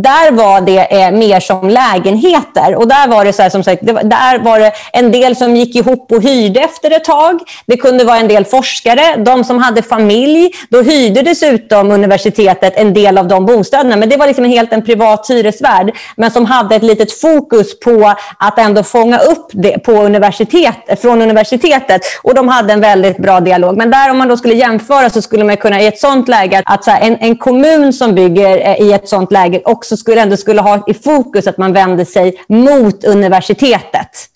där 0.03 0.31
var 0.31 0.61
det 0.61 1.03
eh, 1.03 1.11
mer 1.11 1.41
som 1.41 1.69
lägenheter. 1.69 2.75
Och 2.75 2.89
där 2.89 3.09
var 3.09 3.25
det 3.25 3.33
så 3.33 3.43
här, 3.43 3.51
som 3.51 3.65
sagt, 3.65 3.87
det 3.87 3.93
där 3.93 4.39
var 4.39 4.59
det 4.59 4.73
en 4.93 5.13
del 5.13 5.37
som 5.37 5.57
gick 5.57 5.77
ihop 5.77 6.13
och 6.13 6.23
hyrde 6.23 6.61
efter 6.61 6.91
ett 6.91 7.05
tag. 7.05 7.41
Det 7.67 7.77
kunde 7.77 8.05
vara 8.05 8.17
en 8.17 8.29
del 8.29 8.45
forskare, 8.45 9.17
de 9.17 9.45
som 9.45 9.59
hade 9.59 9.83
familj. 9.83 10.51
Då 10.69 10.83
hyrde 10.83 11.23
dessutom 11.23 11.91
universitetet 11.91 12.77
en 12.77 12.95
del 12.95 13.19
av 13.19 13.29
de 13.29 13.47
bostäderna. 13.47 13.97
Men 13.97 14.09
det 14.09 14.17
var 14.17 14.27
liksom 14.27 14.45
helt 14.45 14.73
en 14.73 14.85
privat 14.85 15.31
hyresvärd. 15.31 15.97
Men 16.17 16.31
som 16.31 16.45
hade 16.45 16.77
ett 16.77 16.83
litet 16.83 17.13
fokus 17.13 17.81
på 17.81 18.15
att 18.39 18.59
ändå 18.59 18.83
fånga 18.83 19.19
upp 19.19 19.51
det 19.53 19.79
på 19.79 19.93
universitet, 19.93 21.01
från 21.03 21.23
universitetet. 21.23 22.01
Och 22.23 22.35
de 22.35 22.49
hade 22.49 22.73
en 22.73 22.81
väldigt 22.81 23.17
bra 23.17 23.41
dialog. 23.41 23.77
Men 23.77 23.91
där 23.91 24.11
om 24.11 24.19
man 24.19 24.29
då 24.29 24.37
skulle 24.37 24.55
jämföra 24.55 25.11
så 25.11 25.23
skulle 25.23 25.45
man 25.45 25.57
kunna 25.57 25.83
i 25.83 25.87
ett 25.87 25.99
sånt 25.99 26.29
läge, 26.29 26.63
att 26.65 26.85
så 26.85 26.91
här, 26.91 27.01
en, 27.01 27.17
en 27.21 27.37
kommun 27.37 27.93
som 27.93 28.15
bygger 28.15 28.59
eh, 28.59 28.81
i 28.81 28.93
ett 28.93 29.09
sånt 29.09 29.33
läge 29.33 29.63
också 29.65 29.86
skulle, 29.97 30.21
ändå 30.21 30.37
skulle 30.37 30.61
ha 30.61 30.85
i 30.87 30.95
fokus 30.95 31.47
att 31.47 31.59
man 31.59 31.73
vänder 31.73 32.05
sig 32.05 32.45
mot 32.49 33.05
universitetet 33.05 34.29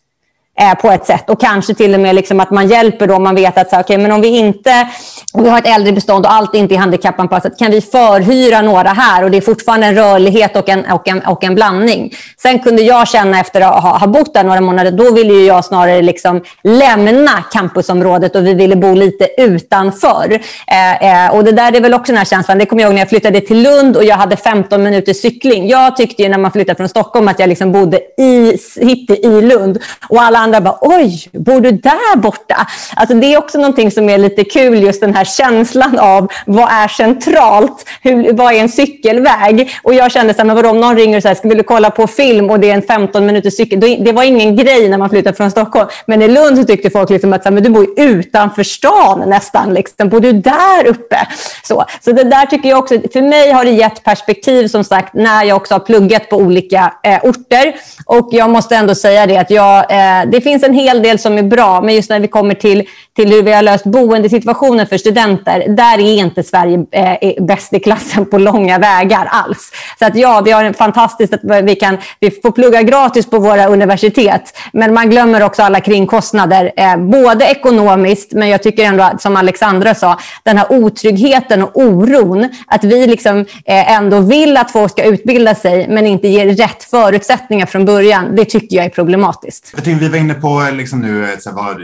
eh, 0.60 0.74
på 0.74 0.90
ett 0.90 1.06
sätt. 1.06 1.30
Och 1.30 1.40
kanske 1.40 1.74
till 1.74 1.94
och 1.94 2.00
med 2.00 2.14
liksom 2.14 2.40
att 2.40 2.50
man 2.50 2.68
hjälper 2.68 3.06
då 3.06 3.18
man 3.18 3.34
vet 3.34 3.58
att 3.58 3.70
så, 3.70 3.80
okay, 3.80 3.98
men 3.98 4.12
om 4.12 4.20
vi 4.20 4.28
inte 4.28 4.88
om 5.32 5.44
vi 5.44 5.50
har 5.50 5.58
ett 5.58 5.66
äldre 5.66 5.92
bestånd 5.92 6.26
och 6.26 6.32
allt 6.32 6.54
inte 6.54 6.74
är 6.74 6.78
handikappanpassat, 6.78 7.58
kan 7.58 7.70
vi 7.70 7.80
förhyra 7.80 8.62
några 8.62 8.88
här? 8.88 9.24
Och 9.24 9.30
det 9.30 9.36
är 9.36 9.40
fortfarande 9.40 9.86
en 9.86 9.94
rörlighet 9.94 10.56
och 10.56 10.68
en, 10.68 10.84
och 10.90 11.08
en, 11.08 11.20
och 11.20 11.44
en 11.44 11.54
blandning. 11.54 12.14
Sen 12.42 12.58
kunde 12.58 12.82
jag 12.82 13.08
känna 13.08 13.40
efter 13.40 13.60
att 13.60 13.82
ha, 13.82 13.98
ha 13.98 14.06
bott 14.06 14.34
där 14.34 14.44
några 14.44 14.60
månader, 14.60 14.90
då 14.90 15.14
ville 15.14 15.32
jag 15.32 15.64
snarare 15.64 16.02
liksom 16.02 16.42
lämna 16.62 17.44
campusområdet 17.52 18.36
och 18.36 18.46
vi 18.46 18.54
ville 18.54 18.76
bo 18.76 18.94
lite 18.94 19.28
utanför. 19.38 20.40
Eh, 20.66 21.24
eh, 21.26 21.34
och 21.34 21.44
det 21.44 21.52
där 21.52 21.76
är 21.76 21.80
väl 21.80 21.94
också 21.94 22.12
den 22.12 22.18
här 22.18 22.24
känslan. 22.24 22.58
Det 22.58 22.66
kommer 22.66 22.82
jag 22.82 22.88
ihåg 22.88 22.94
när 22.94 23.00
jag 23.00 23.08
flyttade 23.08 23.40
till 23.40 23.62
Lund 23.62 23.96
och 23.96 24.04
jag 24.04 24.16
hade 24.16 24.36
15 24.36 24.82
minuters 24.82 25.20
cykling. 25.20 25.68
Jag 25.68 25.96
tyckte 25.96 26.22
ju 26.22 26.28
när 26.28 26.38
man 26.38 26.52
flyttade 26.52 26.76
från 26.76 26.88
Stockholm 26.88 27.28
att 27.28 27.38
jag 27.38 27.48
liksom 27.48 27.72
bodde 27.72 28.00
i 28.18 28.58
city 28.58 29.20
i 29.22 29.40
Lund. 29.40 29.78
Och 30.08 30.22
alla 30.22 30.38
andra 30.56 30.60
bara, 30.60 30.78
oj, 30.80 31.28
bor 31.32 31.60
du 31.60 31.70
där 31.70 32.16
borta? 32.16 32.66
Alltså 32.96 33.14
det 33.14 33.34
är 33.34 33.38
också 33.38 33.58
någonting 33.58 33.90
som 33.90 34.08
är 34.08 34.18
lite 34.18 34.44
kul, 34.44 34.82
just 34.82 35.00
den 35.00 35.14
här 35.14 35.24
känslan 35.24 35.98
av 35.98 36.32
vad 36.46 36.68
är 36.70 36.88
centralt? 36.88 37.84
Hur, 38.02 38.32
vad 38.32 38.54
är 38.54 38.58
en 38.58 38.68
cykelväg? 38.68 39.70
Och 39.82 39.94
jag 39.94 40.12
kände 40.12 40.34
så 40.34 40.38
här, 40.38 40.44
men 40.44 40.56
vadå, 40.56 40.70
om 40.70 40.80
någon 40.80 40.96
ringer 40.96 41.16
och 41.16 41.22
säger, 41.22 41.34
ska 41.34 41.48
du 41.48 41.62
kolla 41.62 41.90
på 41.90 42.06
film 42.06 42.50
och 42.50 42.60
det 42.60 42.70
är 42.70 42.74
en 42.74 42.82
15 42.82 43.26
minuters 43.26 43.54
cykel. 43.54 43.80
Det 43.80 44.12
var 44.12 44.22
ingen 44.22 44.56
grej 44.56 44.88
när 44.88 44.98
man 44.98 45.10
flyttade 45.10 45.36
från 45.36 45.50
Stockholm. 45.50 45.88
Men 46.06 46.22
i 46.22 46.28
Lund 46.28 46.58
så 46.58 46.64
tyckte 46.64 46.90
folk 46.90 47.10
liksom 47.10 47.32
att 47.32 47.42
så 47.42 47.48
här, 47.48 47.54
men 47.54 47.62
du 47.62 47.70
bor 47.70 47.86
utanför 47.96 48.62
stan 48.62 49.22
nästan. 49.26 49.74
Liksom. 49.74 50.08
Bor 50.08 50.20
du 50.20 50.32
där 50.32 50.86
uppe? 50.86 51.16
Så, 51.64 51.84
så 52.04 52.12
det 52.12 52.24
där 52.24 52.46
tycker 52.46 52.68
jag 52.68 52.78
också, 52.78 52.94
för 53.12 53.22
mig 53.22 53.50
har 53.50 53.64
det 53.64 53.70
gett 53.70 54.04
perspektiv 54.04 54.68
som 54.68 54.84
sagt 54.84 55.14
när 55.14 55.44
jag 55.44 55.56
också 55.56 55.74
har 55.74 55.80
pluggat 55.80 56.28
på 56.28 56.36
olika 56.36 56.92
eh, 57.02 57.24
orter. 57.24 57.74
Och 58.06 58.28
jag 58.32 58.50
måste 58.50 58.76
ändå 58.76 58.94
säga 58.94 59.26
det 59.26 59.36
att 59.36 59.50
jag, 59.50 59.78
eh, 59.78 60.29
det 60.30 60.40
finns 60.40 60.62
en 60.62 60.74
hel 60.74 61.02
del 61.02 61.18
som 61.18 61.38
är 61.38 61.42
bra, 61.42 61.80
men 61.80 61.94
just 61.94 62.10
när 62.10 62.20
vi 62.20 62.28
kommer 62.28 62.54
till, 62.54 62.88
till 63.16 63.32
hur 63.32 63.42
vi 63.42 63.52
har 63.52 63.62
löst 63.62 63.84
boendesituationen 63.84 64.86
för 64.86 64.98
studenter, 64.98 65.68
där 65.68 65.98
är 65.98 66.14
inte 66.14 66.42
Sverige 66.42 66.86
eh, 66.92 67.44
bäst 67.44 67.72
i 67.72 67.80
klassen 67.80 68.26
på 68.26 68.38
långa 68.38 68.78
vägar 68.78 69.28
alls. 69.30 69.72
Så 69.98 70.04
att 70.06 70.16
ja, 70.16 70.42
vi 70.44 70.50
har 70.50 70.64
en 70.64 70.74
fantastiskt 70.74 71.34
att 71.34 71.40
vi, 71.64 71.74
kan, 71.74 71.98
vi 72.20 72.30
får 72.30 72.50
plugga 72.50 72.82
gratis 72.82 73.26
på 73.26 73.38
våra 73.38 73.66
universitet, 73.66 74.42
men 74.72 74.94
man 74.94 75.10
glömmer 75.10 75.42
också 75.42 75.62
alla 75.62 75.80
kringkostnader, 75.80 76.72
eh, 76.76 76.96
både 76.96 77.44
ekonomiskt, 77.44 78.32
men 78.32 78.48
jag 78.48 78.62
tycker 78.62 78.84
ändå, 78.84 79.10
som 79.18 79.36
Alexandra 79.36 79.94
sa, 79.94 80.18
den 80.42 80.58
här 80.58 80.72
otryggheten 80.72 81.62
och 81.62 81.70
oron, 81.74 82.48
att 82.66 82.84
vi 82.84 83.06
liksom 83.06 83.38
eh, 83.64 83.96
ändå 83.96 84.20
vill 84.20 84.56
att 84.56 84.70
folk 84.70 84.92
ska 84.92 85.04
utbilda 85.04 85.54
sig, 85.54 85.88
men 85.88 86.06
inte 86.06 86.28
ger 86.28 86.46
rätt 86.46 86.84
förutsättningar 86.84 87.66
från 87.66 87.84
början, 87.84 88.36
det 88.36 88.44
tycker 88.44 88.76
jag 88.76 88.86
är 88.86 88.90
problematiskt. 88.90 89.72
Jag 89.74 89.84
tycker 89.84 90.00
vi 90.00 90.08
var 90.08 90.18
inne 90.18 90.34
på 90.34 90.62
eh, 90.62 90.72
liksom 90.72 91.00
nu, 91.00 91.24
eh, 91.24 91.38
så 91.38 91.50
vad, 91.52 91.76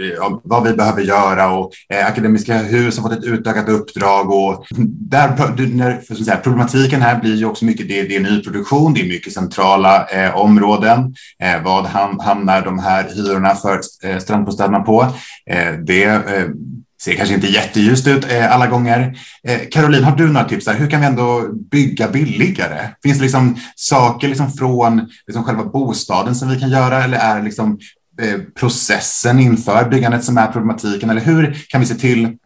vad 0.42 0.64
vi 0.64 0.72
behöver 0.72 1.02
göra 1.02 1.25
och 1.34 1.72
eh, 1.94 2.06
Akademiska 2.06 2.58
hus 2.58 2.98
har 2.98 3.08
fått 3.08 3.18
ett 3.18 3.24
utökat 3.24 3.68
uppdrag 3.68 4.30
och 4.30 4.66
där, 4.88 5.28
när, 5.74 6.00
för 6.00 6.14
säga, 6.14 6.36
problematiken 6.36 7.02
här 7.02 7.20
blir 7.20 7.36
ju 7.36 7.44
också 7.44 7.64
mycket, 7.64 7.88
det, 7.88 8.02
det 8.02 8.16
är 8.16 8.20
nyproduktion, 8.20 8.94
det 8.94 9.00
är 9.00 9.08
mycket 9.08 9.32
centrala 9.32 10.06
eh, 10.06 10.36
områden. 10.36 11.14
Eh, 11.42 11.62
vad 11.64 11.86
ham, 11.86 12.18
hamnar 12.18 12.64
de 12.64 12.78
här 12.78 13.06
hyrorna 13.14 13.54
för 13.54 13.80
eh, 14.02 14.18
strandbostäderna 14.18 14.80
på? 14.80 15.02
Eh, 15.50 15.72
det 15.86 16.04
eh, 16.04 16.48
ser 17.02 17.14
kanske 17.14 17.34
inte 17.34 17.46
jätteljust 17.46 18.06
ut 18.06 18.32
eh, 18.32 18.54
alla 18.54 18.66
gånger. 18.66 19.18
Eh, 19.48 19.60
Caroline, 19.70 20.04
har 20.04 20.16
du 20.16 20.26
några 20.26 20.48
tips? 20.48 20.64
Där? 20.64 20.74
Hur 20.74 20.90
kan 20.90 21.00
vi 21.00 21.06
ändå 21.06 21.48
bygga 21.70 22.08
billigare? 22.08 22.88
Finns 23.02 23.18
det 23.18 23.22
liksom 23.22 23.56
saker 23.74 24.28
liksom 24.28 24.52
från 24.52 25.08
liksom 25.26 25.44
själva 25.44 25.64
bostaden 25.64 26.34
som 26.34 26.48
vi 26.48 26.60
kan 26.60 26.70
göra 26.70 27.04
eller 27.04 27.18
är 27.18 27.42
liksom 27.42 27.78
Eh, 28.22 28.40
processen 28.54 29.38
inför 29.38 29.88
byggandet 29.90 30.24
som 30.24 30.38
är 30.38 30.46
problematiken? 30.46 31.10
Eller 31.10 31.20
hur 31.20 31.66
kan 31.68 31.80
vi 31.80 31.86
se 31.86 31.94
till 31.94 32.36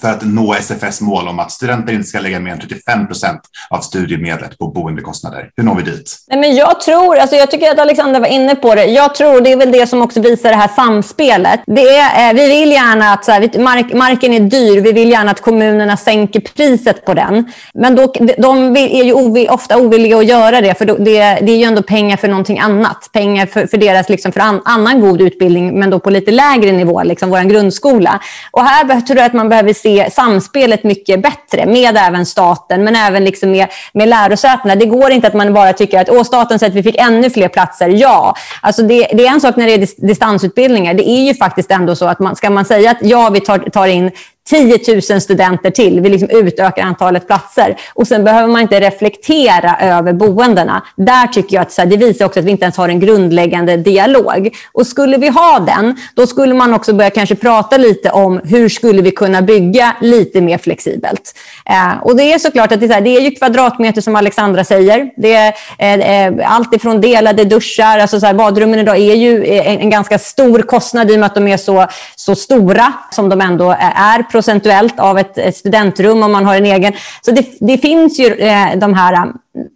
för 0.00 0.08
att 0.08 0.22
nå 0.22 0.54
SFS 0.54 1.00
mål 1.00 1.28
om 1.28 1.38
att 1.38 1.52
studenter 1.52 1.92
inte 1.92 2.08
ska 2.08 2.20
lägga 2.20 2.40
mer 2.40 2.52
än 2.52 2.60
35 2.60 3.06
procent 3.06 3.40
av 3.70 3.80
studiemedlet 3.80 4.58
på 4.58 4.68
boendekostnader. 4.68 5.50
Hur 5.56 5.64
når 5.64 5.74
vi 5.74 5.82
dit? 5.82 6.16
Nej, 6.28 6.40
men 6.40 6.54
jag 6.54 6.80
tror, 6.80 7.16
alltså 7.16 7.36
jag 7.36 7.50
tycker 7.50 7.70
att 7.70 7.78
Alexander 7.78 8.20
var 8.20 8.26
inne 8.26 8.54
på 8.54 8.74
det. 8.74 8.84
Jag 8.84 9.14
tror 9.14 9.40
det 9.40 9.52
är 9.52 9.56
väl 9.56 9.72
det 9.72 9.86
som 9.86 10.02
också 10.02 10.20
visar 10.20 10.50
det 10.50 10.56
här 10.56 10.68
samspelet. 10.68 11.60
Det 11.66 11.88
är, 11.88 12.30
eh, 12.30 12.34
vi 12.34 12.48
vill 12.48 12.72
gärna 12.72 13.12
att 13.12 13.24
så 13.24 13.32
här, 13.32 13.58
mark, 13.58 13.92
marken 13.92 14.32
är 14.32 14.40
dyr. 14.40 14.80
Vi 14.80 14.92
vill 14.92 15.10
gärna 15.10 15.30
att 15.30 15.40
kommunerna 15.40 15.96
sänker 15.96 16.40
priset 16.40 17.04
på 17.04 17.14
den. 17.14 17.52
Men 17.74 17.96
då, 17.96 18.12
de 18.38 18.76
är 18.76 19.04
ju 19.04 19.12
ovill, 19.12 19.48
ofta 19.48 19.78
ovilliga 19.78 20.18
att 20.18 20.26
göra 20.26 20.60
det, 20.60 20.74
för 20.74 20.84
då, 20.84 20.96
det, 20.96 21.20
det 21.20 21.52
är 21.52 21.56
ju 21.56 21.64
ändå 21.64 21.82
pengar 21.82 22.16
för 22.16 22.28
någonting 22.28 22.58
annat. 22.58 23.10
Pengar 23.12 23.46
för, 23.46 23.66
för 23.66 23.76
deras 23.78 24.08
liksom, 24.08 24.32
för 24.32 24.40
an, 24.40 24.62
annan 24.64 25.00
god 25.00 25.20
utbildning, 25.20 25.78
men 25.78 25.90
då 25.90 25.98
på 25.98 26.10
lite 26.10 26.30
lägre 26.30 26.72
nivå, 26.72 27.02
liksom 27.02 27.30
vår 27.30 27.40
grundskola. 27.40 28.20
Och 28.50 28.64
här 28.64 29.00
tror 29.00 29.18
jag 29.18 29.26
att 29.26 29.32
man 29.32 29.48
behöver 29.48 29.72
se 29.82 30.10
samspelet 30.10 30.84
mycket 30.84 31.22
bättre 31.22 31.66
med 31.66 31.96
även 31.96 32.26
staten, 32.26 32.84
men 32.84 32.96
även 32.96 33.24
liksom 33.24 33.50
med, 33.50 33.68
med 33.92 34.08
lärosätena. 34.08 34.74
Det 34.74 34.86
går 34.86 35.10
inte 35.10 35.26
att 35.26 35.34
man 35.34 35.54
bara 35.54 35.72
tycker 35.72 36.00
att 36.00 36.08
Åh, 36.10 36.22
staten 36.22 36.58
säger 36.58 36.70
att 36.70 36.76
vi 36.76 36.82
fick 36.82 37.00
ännu 37.00 37.30
fler 37.30 37.48
platser. 37.48 37.88
Ja, 37.88 38.34
alltså 38.60 38.82
det, 38.82 39.08
det 39.12 39.26
är 39.26 39.32
en 39.32 39.40
sak 39.40 39.56
när 39.56 39.66
det 39.66 39.72
är 39.72 40.06
distansutbildningar. 40.06 40.94
Det 40.94 41.08
är 41.08 41.26
ju 41.26 41.34
faktiskt 41.34 41.70
ändå 41.70 41.96
så 41.96 42.06
att 42.06 42.18
man, 42.18 42.36
ska 42.36 42.50
man 42.50 42.64
säga 42.64 42.90
att 42.90 42.98
ja, 43.00 43.30
vi 43.30 43.40
tar, 43.40 43.58
tar 43.58 43.86
in 43.86 44.10
10 44.50 44.78
000 45.10 45.20
studenter 45.20 45.70
till. 45.70 46.00
Vi 46.00 46.08
liksom 46.08 46.30
utökar 46.30 46.82
antalet 46.82 47.26
platser. 47.26 47.76
Och 47.94 48.08
Sen 48.08 48.24
behöver 48.24 48.48
man 48.48 48.62
inte 48.62 48.80
reflektera 48.80 49.76
över 49.80 50.12
boendena. 50.12 50.82
Där 50.96 51.26
tycker 51.26 51.54
jag 51.56 51.62
att 51.62 51.72
så 51.72 51.82
här, 51.82 51.88
det 51.88 51.96
visar 51.96 52.24
också 52.24 52.40
att 52.40 52.46
vi 52.46 52.50
inte 52.50 52.64
ens 52.64 52.76
har 52.76 52.88
en 52.88 53.00
grundläggande 53.00 53.76
dialog. 53.76 54.54
Och 54.72 54.86
Skulle 54.86 55.16
vi 55.16 55.28
ha 55.28 55.58
den, 55.58 55.96
då 56.14 56.26
skulle 56.26 56.54
man 56.54 56.74
också 56.74 56.92
börja 56.92 57.10
kanske 57.10 57.34
prata 57.34 57.76
lite 57.76 58.10
om 58.10 58.40
hur 58.44 58.68
skulle 58.68 59.02
vi 59.02 59.10
kunna 59.10 59.42
bygga 59.42 59.96
lite 60.00 60.40
mer 60.40 60.58
flexibelt. 60.58 61.34
Eh, 61.66 62.02
och 62.02 62.16
Det 62.16 62.32
är 62.32 62.38
såklart 62.38 62.72
att 62.72 62.80
det 62.80 62.86
är, 62.86 62.88
så 62.88 62.94
här, 62.94 63.00
det 63.00 63.16
är 63.16 63.20
ju 63.20 63.30
kvadratmeter 63.30 64.00
som 64.00 64.16
Alexandra 64.16 64.64
säger. 64.64 65.10
Det 65.16 65.34
är 65.34 65.54
eh, 65.78 66.26
eh 66.26 66.52
allt 66.52 66.74
ifrån 66.74 67.00
delade 67.00 67.44
duschar. 67.44 67.98
Alltså 67.98 68.20
så 68.20 68.26
här, 68.26 68.34
badrummen 68.34 68.78
idag 68.78 68.96
är 68.96 69.14
ju 69.14 69.46
en, 69.46 69.80
en, 69.80 69.90
ganska 69.90 70.18
stor 70.18 70.62
kostnad 70.62 71.10
i 71.10 71.14
och 71.14 71.18
med 71.18 71.26
att 71.26 71.34
de 71.34 71.48
är 71.48 71.56
så, 71.56 71.86
så 72.24 72.34
stora 72.34 72.92
som 73.10 73.28
de 73.28 73.40
ändå 73.40 73.76
är 73.80 74.22
procentuellt 74.22 75.00
av 75.00 75.18
ett, 75.18 75.56
studentrum 75.56 76.22
om 76.22 76.32
man 76.32 76.44
har 76.44 76.56
en 76.56 76.66
egen. 76.66 76.92
Så 77.22 77.30
det, 77.30 77.46
det 77.60 77.78
finns 77.78 78.18
ju 78.18 78.26
eh, 78.26 78.76
de 78.76 78.94
här, 78.94 79.12
eh, 79.12 79.24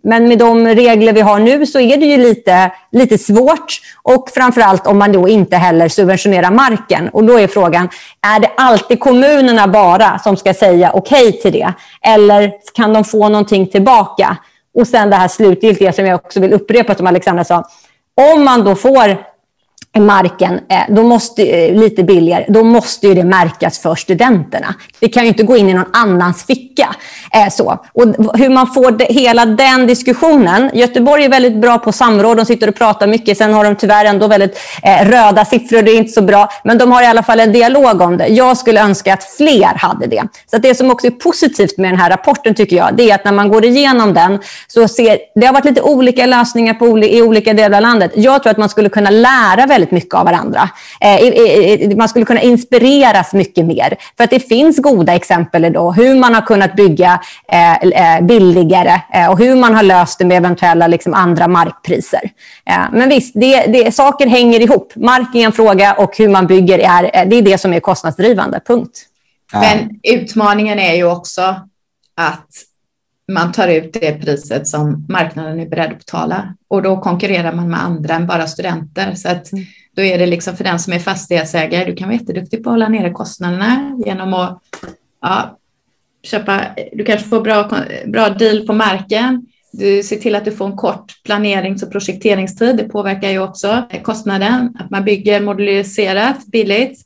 men 0.05 0.29
med 0.29 0.39
de 0.39 0.69
regler 0.69 1.13
vi 1.13 1.21
har 1.21 1.39
nu 1.39 1.67
så 1.67 1.81
är 1.81 1.97
det 1.97 2.07
ju 2.07 2.17
lite, 2.17 2.71
lite 2.93 3.19
svårt 3.19 3.81
och 4.03 4.31
framförallt 4.35 4.87
om 4.87 4.99
man 4.99 5.13
då 5.13 5.29
inte 5.29 5.57
heller 5.57 5.89
subventionerar 5.89 6.51
marken. 6.51 7.09
Och 7.09 7.25
då 7.25 7.39
är 7.39 7.47
frågan, 7.47 7.89
är 8.27 8.41
det 8.41 8.51
alltid 8.57 9.01
kommunerna 9.01 9.69
bara 9.69 10.19
som 10.19 10.37
ska 10.37 10.55
säga 10.55 10.91
okej 10.95 11.29
okay 11.29 11.41
till 11.41 11.53
det? 11.53 11.73
Eller 12.03 12.53
kan 12.75 12.93
de 12.93 13.05
få 13.05 13.29
någonting 13.29 13.67
tillbaka? 13.67 14.37
Och 14.79 14.87
sen 14.87 15.11
det 15.11 15.17
här 15.17 15.29
slutgiltiga 15.29 15.93
som 15.93 16.07
jag 16.07 16.15
också 16.25 16.41
vill 16.41 16.53
upprepa 16.53 16.95
som 16.95 17.07
Alexandra 17.07 17.45
sa. 17.45 17.65
Om 18.35 18.45
man 18.45 18.65
då 18.65 18.75
får 18.75 19.36
marken 20.01 20.55
eh, 20.55 20.79
då 20.89 21.03
måste, 21.03 21.43
eh, 21.43 21.75
lite 21.75 22.03
billigare, 22.03 22.45
då 22.49 22.65
måste 22.65 23.07
ju 23.07 23.15
det 23.15 23.25
märkas 23.25 23.79
för 23.79 23.95
studenterna. 23.95 24.75
Det 25.01 25.09
kan 25.09 25.23
ju 25.23 25.29
inte 25.29 25.43
gå 25.43 25.57
in 25.57 25.69
i 25.69 25.75
någon 25.75 25.91
annans 25.93 26.47
ficka. 26.47 26.97
Eh, 27.33 27.51
så. 27.51 27.85
Och 27.93 28.39
hur 28.39 28.49
man 28.49 28.67
får 28.67 28.91
det, 28.91 29.05
hela 29.05 29.47
den 29.47 29.87
diskussionen. 29.87 30.71
Göteborg 30.75 31.25
är 31.25 31.29
väldigt 31.29 31.57
bra 31.57 31.79
på 31.79 31.93
samråd, 31.93 32.37
de 32.37 32.47
sitter 32.47 32.69
och 32.69 32.75
pratar 32.75 33.07
mycket. 33.07 33.39
Sen 33.39 33.53
har 33.53 33.65
de 33.65 33.77
tyvärr 33.77 34.05
ändå 34.05 34.27
väldigt 34.27 34.59
röda 35.03 35.45
siffror, 35.45 35.83
det 35.83 35.91
är 35.91 35.97
inte 35.97 36.13
så 36.13 36.23
bra. 36.23 36.49
Men 36.65 36.79
de 36.79 36.93
har 36.93 37.03
i 37.03 37.07
alla 37.07 37.23
fall 37.23 37.41
en 37.41 37.53
dialog 37.53 38.01
om 38.01 38.17
det. 38.17 38.27
Jag 38.27 38.57
skulle 38.57 38.81
önska 38.83 39.15
att 39.15 39.25
fler 39.25 39.75
hade 39.79 40.07
det. 40.07 40.23
Så 40.51 40.59
det 40.59 40.75
som 40.75 40.91
också 40.91 41.07
är 41.07 41.11
positivt 41.11 41.79
med 41.79 41.91
den 41.91 42.01
här 42.01 42.11
rapporten 42.11 42.55
tycker 42.55 42.77
jag, 42.77 42.97
det 42.97 43.11
är 43.11 43.15
att 43.15 43.25
när 43.25 43.33
man 43.33 43.49
går 43.49 43.65
igenom 43.65 44.15
den 44.15 44.39
så 44.69 44.89
ser, 44.89 45.19
det 45.35 45.47
har 45.47 45.53
varit 45.53 45.65
lite 45.65 45.83
olika 45.83 46.27
lösningar 46.27 46.75
på, 46.75 46.99
i 46.99 47.23
olika 47.23 47.55
delar 47.55 47.79
av 47.79 47.83
landet. 47.83 48.13
Jag 48.15 48.43
tror 48.43 48.51
att 48.51 48.57
man 48.57 48.69
skulle 48.69 48.89
kunna 48.89 49.11
lära 49.11 49.67
väldigt 49.67 49.86
väldigt 49.87 50.05
mycket 50.05 50.15
av 50.15 50.25
varandra. 50.25 50.69
Eh, 51.01 51.97
man 51.97 52.09
skulle 52.09 52.25
kunna 52.25 52.41
inspireras 52.41 53.33
mycket 53.33 53.65
mer. 53.65 53.97
För 54.17 54.25
att 54.25 54.31
det 54.31 54.41
finns 54.41 54.79
goda 54.79 55.15
exempel 55.15 55.73
då, 55.73 55.93
hur 55.93 56.15
man 56.15 56.35
har 56.35 56.43
kunnat 56.43 56.77
bygga 56.77 57.21
eh, 57.49 57.75
eh, 57.75 58.25
billigare 58.25 59.01
och 59.31 59.39
hur 59.39 59.57
man 59.57 59.75
har 59.75 59.83
löst 59.83 60.19
det 60.19 60.25
med 60.25 60.37
eventuella 60.37 60.87
liksom, 60.87 61.15
andra 61.15 61.49
markpriser. 61.49 62.31
Men 62.93 63.09
visst, 63.09 63.35
det, 63.35 63.67
det, 63.67 63.95
saker 63.95 64.27
hänger 64.27 64.61
ihop. 64.61 64.93
Mark 64.97 65.35
är 65.35 65.41
en 65.41 65.53
fråga 65.53 65.95
och 65.95 66.17
hur 66.19 66.29
man 66.29 66.47
bygger 66.47 66.79
är, 66.79 67.27
det 67.27 67.37
är 67.37 67.43
det 67.43 67.59
som 67.59 67.73
är 67.73 67.81
kostnadsdrivande. 67.81 68.61
Punkt. 68.67 69.07
Men 69.53 69.91
utmaningen 70.03 70.79
är 70.79 70.95
ju 70.95 71.05
också 71.05 71.43
att 72.17 72.49
man 73.33 73.53
tar 73.53 73.69
ut 73.69 73.93
det 73.93 74.13
priset 74.13 74.69
som 74.69 75.07
marknaden 75.09 75.61
är 75.61 75.69
beredd 75.69 75.93
att 75.93 75.99
betala 75.99 76.55
och 76.69 76.83
då 76.83 77.01
konkurrerar 77.01 77.53
man 77.53 77.71
med 77.71 77.83
andra 77.83 78.15
än 78.15 78.27
bara 78.27 78.47
studenter. 78.47 79.15
Så 79.15 79.29
att 79.29 79.53
mm. 79.53 79.65
då 79.97 80.03
är 80.03 80.19
det 80.19 80.27
liksom 80.27 80.57
för 80.57 80.65
den 80.65 80.79
som 80.79 80.93
är 80.93 80.99
fastighetsägare, 80.99 81.85
du 81.85 81.97
kan 81.97 82.09
vara 82.09 82.19
jätteduktig 82.19 82.65
på 82.65 82.71
att 82.71 82.75
hålla 82.75 82.89
nere 82.89 83.11
kostnaderna 83.11 83.99
genom 84.07 84.35
att 84.35 84.63
ja, 85.23 85.59
köpa, 86.23 86.61
du 86.93 87.05
kanske 87.05 87.29
får 87.29 87.41
bra, 87.41 87.71
bra 88.07 88.29
deal 88.29 88.67
på 88.67 88.73
marken. 88.73 89.47
Du 89.73 90.03
ser 90.03 90.17
till 90.17 90.35
att 90.35 90.45
du 90.45 90.53
får 90.53 90.67
en 90.67 90.77
kort 90.77 91.23
planerings 91.25 91.83
och 91.83 91.93
projekteringstid. 91.93 92.77
Det 92.77 92.85
påverkar 92.85 93.31
ju 93.31 93.39
också 93.39 93.83
kostnaden, 94.03 94.77
att 94.79 94.91
man 94.91 95.05
bygger 95.05 95.41
moduliserat 95.41 96.47
billigt. 96.47 97.01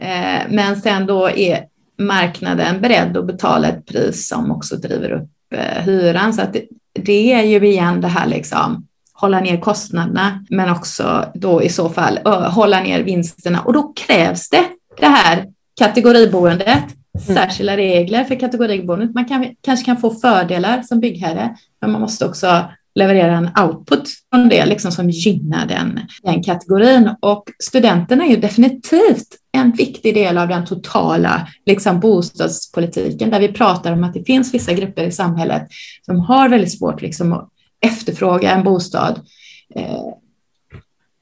Eh, 0.00 0.42
men 0.48 0.76
sen 0.76 1.06
då 1.06 1.30
är 1.30 1.64
marknaden 1.98 2.80
beredd 2.80 3.16
att 3.16 3.26
betala 3.26 3.68
ett 3.68 3.86
pris 3.86 4.28
som 4.28 4.50
också 4.50 4.76
driver 4.76 5.10
upp 5.10 5.33
hyran. 5.56 6.34
Så 6.34 6.42
att 6.42 6.56
det, 6.92 7.32
är 7.32 7.42
ju 7.42 7.66
igen 7.66 8.00
det 8.00 8.08
här 8.08 8.26
liksom 8.26 8.86
hålla 9.12 9.40
ner 9.40 9.60
kostnaderna, 9.60 10.44
men 10.50 10.70
också 10.70 11.24
då 11.34 11.62
i 11.62 11.68
så 11.68 11.88
fall 11.88 12.18
hålla 12.50 12.80
ner 12.80 13.02
vinsterna. 13.02 13.60
Och 13.60 13.72
då 13.72 13.92
krävs 13.96 14.48
det 14.48 14.64
det 15.00 15.06
här 15.06 15.46
kategoriboendet, 15.78 16.84
mm. 17.28 17.36
särskilda 17.36 17.76
regler 17.76 18.24
för 18.24 18.40
kategoriboendet. 18.40 19.14
Man 19.14 19.24
kan, 19.24 19.46
kanske 19.60 19.86
kan 19.86 19.96
få 19.96 20.10
fördelar 20.10 20.82
som 20.82 21.00
byggherre, 21.00 21.56
men 21.80 21.92
man 21.92 22.00
måste 22.00 22.26
också 22.26 22.64
leverera 22.94 23.36
en 23.36 23.50
output 23.64 24.08
från 24.30 24.48
det 24.48 24.66
liksom 24.66 24.92
som 24.92 25.10
gynnar 25.10 25.66
den, 25.66 26.00
den 26.22 26.42
kategorin. 26.42 27.10
Och 27.20 27.44
studenterna 27.62 28.24
är 28.24 28.28
ju 28.28 28.36
definitivt 28.36 29.28
en 29.54 29.72
viktig 29.72 30.14
del 30.14 30.38
av 30.38 30.48
den 30.48 30.64
totala 30.64 31.48
liksom, 31.66 32.00
bostadspolitiken 32.00 33.30
där 33.30 33.40
vi 33.40 33.52
pratar 33.52 33.92
om 33.92 34.04
att 34.04 34.14
det 34.14 34.24
finns 34.24 34.54
vissa 34.54 34.72
grupper 34.72 35.04
i 35.04 35.12
samhället 35.12 35.68
som 36.06 36.20
har 36.20 36.48
väldigt 36.48 36.78
svårt 36.78 37.02
liksom, 37.02 37.32
att 37.32 37.48
efterfråga 37.86 38.50
en 38.50 38.64
bostad 38.64 39.20
eh, 39.74 40.14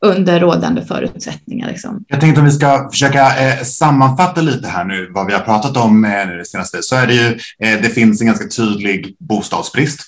under 0.05 0.41
rådande 0.41 0.85
förutsättningar. 0.85 1.69
Liksom. 1.69 2.05
Jag 2.09 2.21
tänkte 2.21 2.41
om 2.41 2.47
vi 2.47 2.53
ska 2.53 2.89
försöka 2.91 3.37
eh, 3.37 3.63
sammanfatta 3.63 4.41
lite 4.41 4.69
här 4.69 4.85
nu 4.85 5.11
vad 5.15 5.27
vi 5.27 5.33
har 5.33 5.41
pratat 5.41 5.77
om 5.77 6.05
eh, 6.05 6.27
det 6.27 6.45
senaste 6.45 6.83
så 6.83 6.97
är 6.97 7.07
det 7.07 7.15
ju, 7.15 7.27
eh, 7.59 7.83
det 7.83 7.89
finns 7.89 8.21
en 8.21 8.27
ganska 8.27 8.49
tydlig 8.49 9.17
bostadsbrist. 9.19 10.01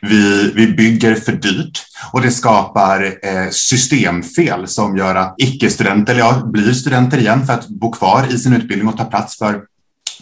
Vi, 0.00 0.52
vi 0.54 0.66
bygger 0.66 1.14
för 1.14 1.32
dyrt 1.32 1.82
och 2.12 2.20
det 2.20 2.30
skapar 2.30 3.02
eh, 3.02 3.50
systemfel 3.50 4.68
som 4.68 4.96
gör 4.96 5.14
att 5.14 5.34
icke-studenter 5.38 6.14
ja, 6.14 6.42
blir 6.52 6.72
studenter 6.72 7.18
igen 7.18 7.46
för 7.46 7.52
att 7.52 7.68
bo 7.68 7.92
kvar 7.92 8.26
i 8.30 8.38
sin 8.38 8.52
utbildning 8.52 8.88
och 8.88 8.96
ta 8.96 9.04
plats 9.04 9.38
för 9.38 9.60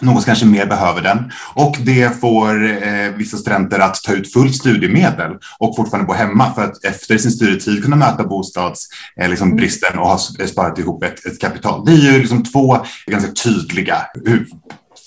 någon 0.00 0.22
kanske 0.22 0.46
mer 0.46 0.66
behöver 0.66 1.02
den. 1.02 1.32
Och 1.54 1.76
det 1.80 2.20
får 2.20 2.70
eh, 2.86 3.10
vissa 3.16 3.36
studenter 3.36 3.78
att 3.78 4.02
ta 4.02 4.12
ut 4.12 4.32
fullt 4.32 4.54
studiemedel 4.54 5.32
och 5.58 5.76
fortfarande 5.76 6.06
bo 6.06 6.12
hemma 6.12 6.54
för 6.54 6.64
att 6.64 6.84
efter 6.84 7.18
sin 7.18 7.30
studietid 7.30 7.82
kunna 7.84 7.96
möta 7.96 8.24
bostadsbristen 8.24 9.24
eh, 9.24 9.30
liksom 9.30 9.52
mm. 9.52 10.00
och 10.00 10.08
ha 10.08 10.18
sparat 10.46 10.78
ihop 10.78 11.02
ett, 11.02 11.26
ett, 11.26 11.40
kapital. 11.40 11.84
Det 11.84 11.92
är 11.92 12.12
ju 12.12 12.18
liksom 12.18 12.44
två 12.44 12.78
ganska 13.06 13.32
tydliga 13.32 13.96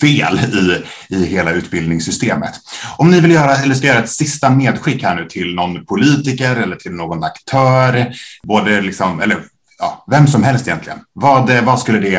fel 0.02 0.40
i, 0.40 1.16
i 1.16 1.26
hela 1.26 1.52
utbildningssystemet. 1.52 2.54
Om 2.98 3.12
ni 3.12 3.20
vill 3.20 3.32
göra, 3.32 3.56
eller 3.56 3.76
ska 3.76 3.88
göra 3.88 4.04
ett 4.04 4.10
sista 4.10 4.50
medskick 4.50 5.04
här 5.04 5.16
nu 5.16 5.26
till 5.26 5.56
någon 5.56 5.86
politiker 5.86 6.56
eller 6.56 6.76
till 6.76 6.92
någon 6.92 7.24
aktör, 7.24 8.14
både 8.44 8.82
liksom, 8.82 9.22
eller 9.22 9.38
ja, 9.82 10.06
vem 10.12 10.28
som 10.28 10.44
helst 10.44 10.68
egentligen. 10.68 11.00
Vad, 11.14 11.50
eh, 11.50 11.64
vad 11.64 11.80
skulle 11.80 12.00
det, 12.00 12.16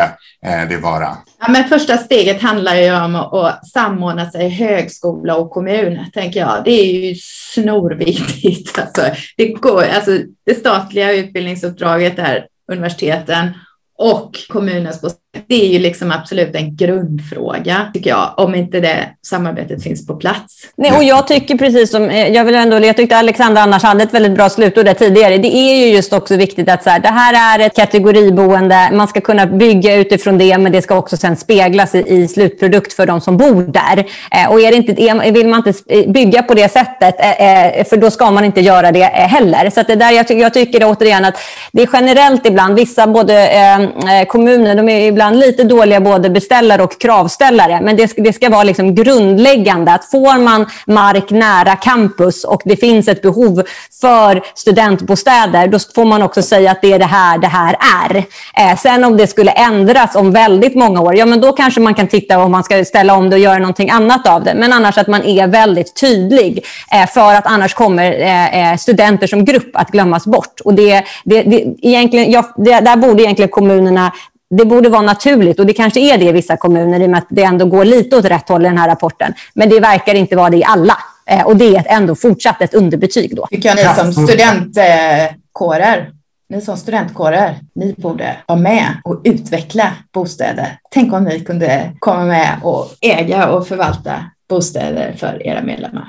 eh, 0.46 0.68
det 0.68 0.76
vara? 0.76 1.16
Ja, 1.40 1.48
men 1.48 1.68
första 1.68 1.98
steget 1.98 2.42
handlar 2.42 2.74
ju 2.74 2.94
om 3.04 3.14
att 3.14 3.68
samordna 3.68 4.30
sig 4.30 4.48
högskola 4.48 5.36
och 5.36 5.50
kommun, 5.50 5.98
tänker 6.12 6.40
jag. 6.40 6.62
Det 6.64 6.70
är 6.70 7.08
ju 7.08 7.14
snorviktigt. 7.54 8.78
Alltså, 8.78 9.22
det, 9.36 9.48
går, 9.48 9.84
alltså, 9.94 10.18
det 10.46 10.54
statliga 10.54 11.12
utbildningsuppdraget 11.12 12.18
är 12.18 12.46
universiteten 12.72 13.50
och 13.98 14.36
kommunens. 14.48 15.00
Det 15.46 15.54
är 15.54 15.68
ju 15.68 15.78
liksom 15.78 16.10
absolut 16.10 16.54
en 16.54 16.76
grundfråga, 16.76 17.90
tycker 17.94 18.10
jag, 18.10 18.34
om 18.36 18.54
inte 18.54 18.80
det 18.80 19.08
samarbetet 19.22 19.82
finns 19.82 20.06
på 20.06 20.14
plats. 20.14 20.68
Nej, 20.76 20.92
och 20.96 21.04
jag 21.04 21.26
tycker 21.26 21.58
precis 21.58 21.90
som, 21.90 22.10
eh, 22.10 22.28
jag 22.28 22.44
vill 22.44 22.54
ändå, 22.54 22.78
jag 22.78 22.96
tyckte 22.96 23.16
Alexandra 23.16 23.62
annars 23.62 23.82
hade 23.82 24.02
ett 24.02 24.14
väldigt 24.14 24.32
bra 24.32 24.48
slutord 24.48 24.84
där 24.84 24.94
tidigare. 24.94 25.38
Det 25.38 25.56
är 25.56 25.86
ju 25.86 25.94
just 25.94 26.12
också 26.12 26.36
viktigt 26.36 26.68
att 26.68 26.82
så 26.82 26.90
här, 26.90 27.00
det 27.00 27.08
här 27.08 27.58
är 27.58 27.66
ett 27.66 27.76
kategoriboende, 27.76 28.90
man 28.92 29.08
ska 29.08 29.20
kunna 29.20 29.46
bygga 29.46 29.94
utifrån 29.94 30.38
det, 30.38 30.58
men 30.58 30.72
det 30.72 30.82
ska 30.82 30.96
också 30.96 31.16
sen 31.16 31.36
speglas 31.36 31.94
i, 31.94 32.04
i 32.06 32.28
slutprodukt 32.28 32.92
för 32.92 33.06
de 33.06 33.20
som 33.20 33.36
bor 33.36 33.62
där. 33.62 33.98
Eh, 34.30 34.50
och 34.50 34.60
är 34.60 34.70
det 34.70 34.76
inte, 34.76 35.30
vill 35.30 35.48
man 35.48 35.62
inte 35.66 35.82
eh, 35.86 36.10
bygga 36.10 36.42
på 36.42 36.54
det 36.54 36.72
sättet, 36.72 37.20
eh, 37.20 37.78
eh, 37.78 37.84
för 37.84 37.96
då 37.96 38.10
ska 38.10 38.30
man 38.30 38.44
inte 38.44 38.60
göra 38.60 38.92
det 38.92 39.04
heller. 39.04 39.70
Så 39.70 39.80
att 39.80 39.86
det 39.86 39.96
där, 39.96 40.12
jag, 40.12 40.30
jag 40.30 40.54
tycker 40.54 40.84
återigen 40.84 41.24
att 41.24 41.38
det 41.72 41.82
är 41.82 41.88
generellt 41.92 42.46
ibland, 42.46 42.74
vissa 42.74 43.06
både 43.06 43.48
eh, 43.48 44.26
kommuner, 44.26 44.74
de 44.74 44.88
är 44.88 45.08
ibland 45.08 45.21
lite 45.30 45.64
dåliga 45.64 46.00
både 46.00 46.30
beställare 46.30 46.82
och 46.82 47.00
kravställare. 47.00 47.80
Men 47.82 47.96
det 47.96 48.08
ska, 48.08 48.22
det 48.22 48.32
ska 48.32 48.50
vara 48.50 48.62
liksom 48.62 48.94
grundläggande 48.94 49.92
att 49.92 50.04
får 50.04 50.38
man 50.38 50.66
mark 50.86 51.30
nära 51.30 51.76
campus 51.76 52.44
och 52.44 52.62
det 52.64 52.76
finns 52.76 53.08
ett 53.08 53.22
behov 53.22 53.62
för 54.00 54.42
studentbostäder, 54.54 55.66
då 55.68 55.78
får 55.94 56.04
man 56.04 56.22
också 56.22 56.42
säga 56.42 56.70
att 56.70 56.82
det 56.82 56.92
är 56.92 56.98
det 56.98 57.04
här 57.04 57.38
det 57.38 57.46
här 57.46 57.76
är. 58.04 58.16
Eh, 58.56 58.76
sen 58.78 59.04
om 59.04 59.16
det 59.16 59.26
skulle 59.26 59.50
ändras 59.50 60.14
om 60.16 60.32
väldigt 60.32 60.74
många 60.74 61.00
år, 61.00 61.16
ja 61.16 61.26
men 61.26 61.40
då 61.40 61.52
kanske 61.52 61.80
man 61.80 61.94
kan 61.94 62.06
titta 62.06 62.38
om 62.38 62.52
man 62.52 62.64
ska 62.64 62.84
ställa 62.84 63.14
om 63.14 63.30
det 63.30 63.36
och 63.36 63.42
göra 63.42 63.58
någonting 63.58 63.90
annat 63.90 64.26
av 64.26 64.44
det. 64.44 64.54
Men 64.54 64.72
annars 64.72 64.98
att 64.98 65.06
man 65.06 65.22
är 65.24 65.46
väldigt 65.46 66.00
tydlig 66.00 66.64
eh, 66.92 67.06
för 67.08 67.34
att 67.34 67.46
annars 67.46 67.74
kommer 67.74 68.20
eh, 68.20 68.72
eh 68.72 68.76
studenter 68.76 69.26
som 69.26 69.44
grupp 69.44 69.70
att 69.74 69.90
glömmas 69.90 70.26
bort. 70.26 70.60
Och 70.64 70.74
det, 70.74 71.04
det, 71.24 71.42
det, 71.42 71.74
egentligen, 71.82 72.30
ja, 72.30 72.54
det, 72.56 72.80
där 72.80 72.96
borde 72.96 73.22
egentligen 73.22 73.50
kommunerna 73.50 74.12
det 74.56 74.64
borde 74.64 74.88
vara 74.88 75.02
naturligt 75.02 75.60
och 75.60 75.66
det 75.66 75.72
kanske 75.72 76.00
är 76.00 76.18
det 76.18 76.24
i 76.24 76.32
vissa 76.32 76.56
kommuner 76.56 77.00
i 77.00 77.06
och 77.06 77.10
med 77.10 77.18
att 77.18 77.26
det 77.28 77.42
ändå 77.42 77.66
går 77.66 77.84
lite 77.84 78.16
åt 78.16 78.24
rätt 78.24 78.48
håll 78.48 78.62
i 78.64 78.68
den 78.68 78.78
här 78.78 78.88
rapporten. 78.88 79.34
Men 79.54 79.68
det 79.68 79.80
verkar 79.80 80.14
inte 80.14 80.36
vara 80.36 80.50
det 80.50 80.56
i 80.56 80.64
alla. 80.64 80.98
Eh, 81.26 81.46
och 81.46 81.56
det 81.56 81.76
är 81.76 81.84
ändå 81.88 82.14
fortsatt 82.14 82.62
ett 82.62 82.74
underbetyg 82.74 83.36
då. 83.36 83.46
Tycker 83.46 83.68
jag 83.68 83.76
ni 83.76 84.12
som 84.12 84.26
studentkårer, 84.26 86.10
ni 86.48 86.60
som 86.60 86.76
studentkårer, 86.76 87.58
ni 87.74 87.94
borde 87.98 88.36
vara 88.46 88.58
med 88.58 88.86
och 89.04 89.20
utveckla 89.24 89.92
bostäder. 90.12 90.78
Tänk 90.90 91.12
om 91.12 91.24
ni 91.24 91.40
kunde 91.40 91.90
komma 91.98 92.24
med 92.24 92.60
och 92.62 92.88
äga 93.00 93.48
och 93.48 93.68
förvalta 93.68 94.24
bostäder 94.48 95.14
för 95.18 95.46
era 95.46 95.62
medlemmar. 95.62 96.08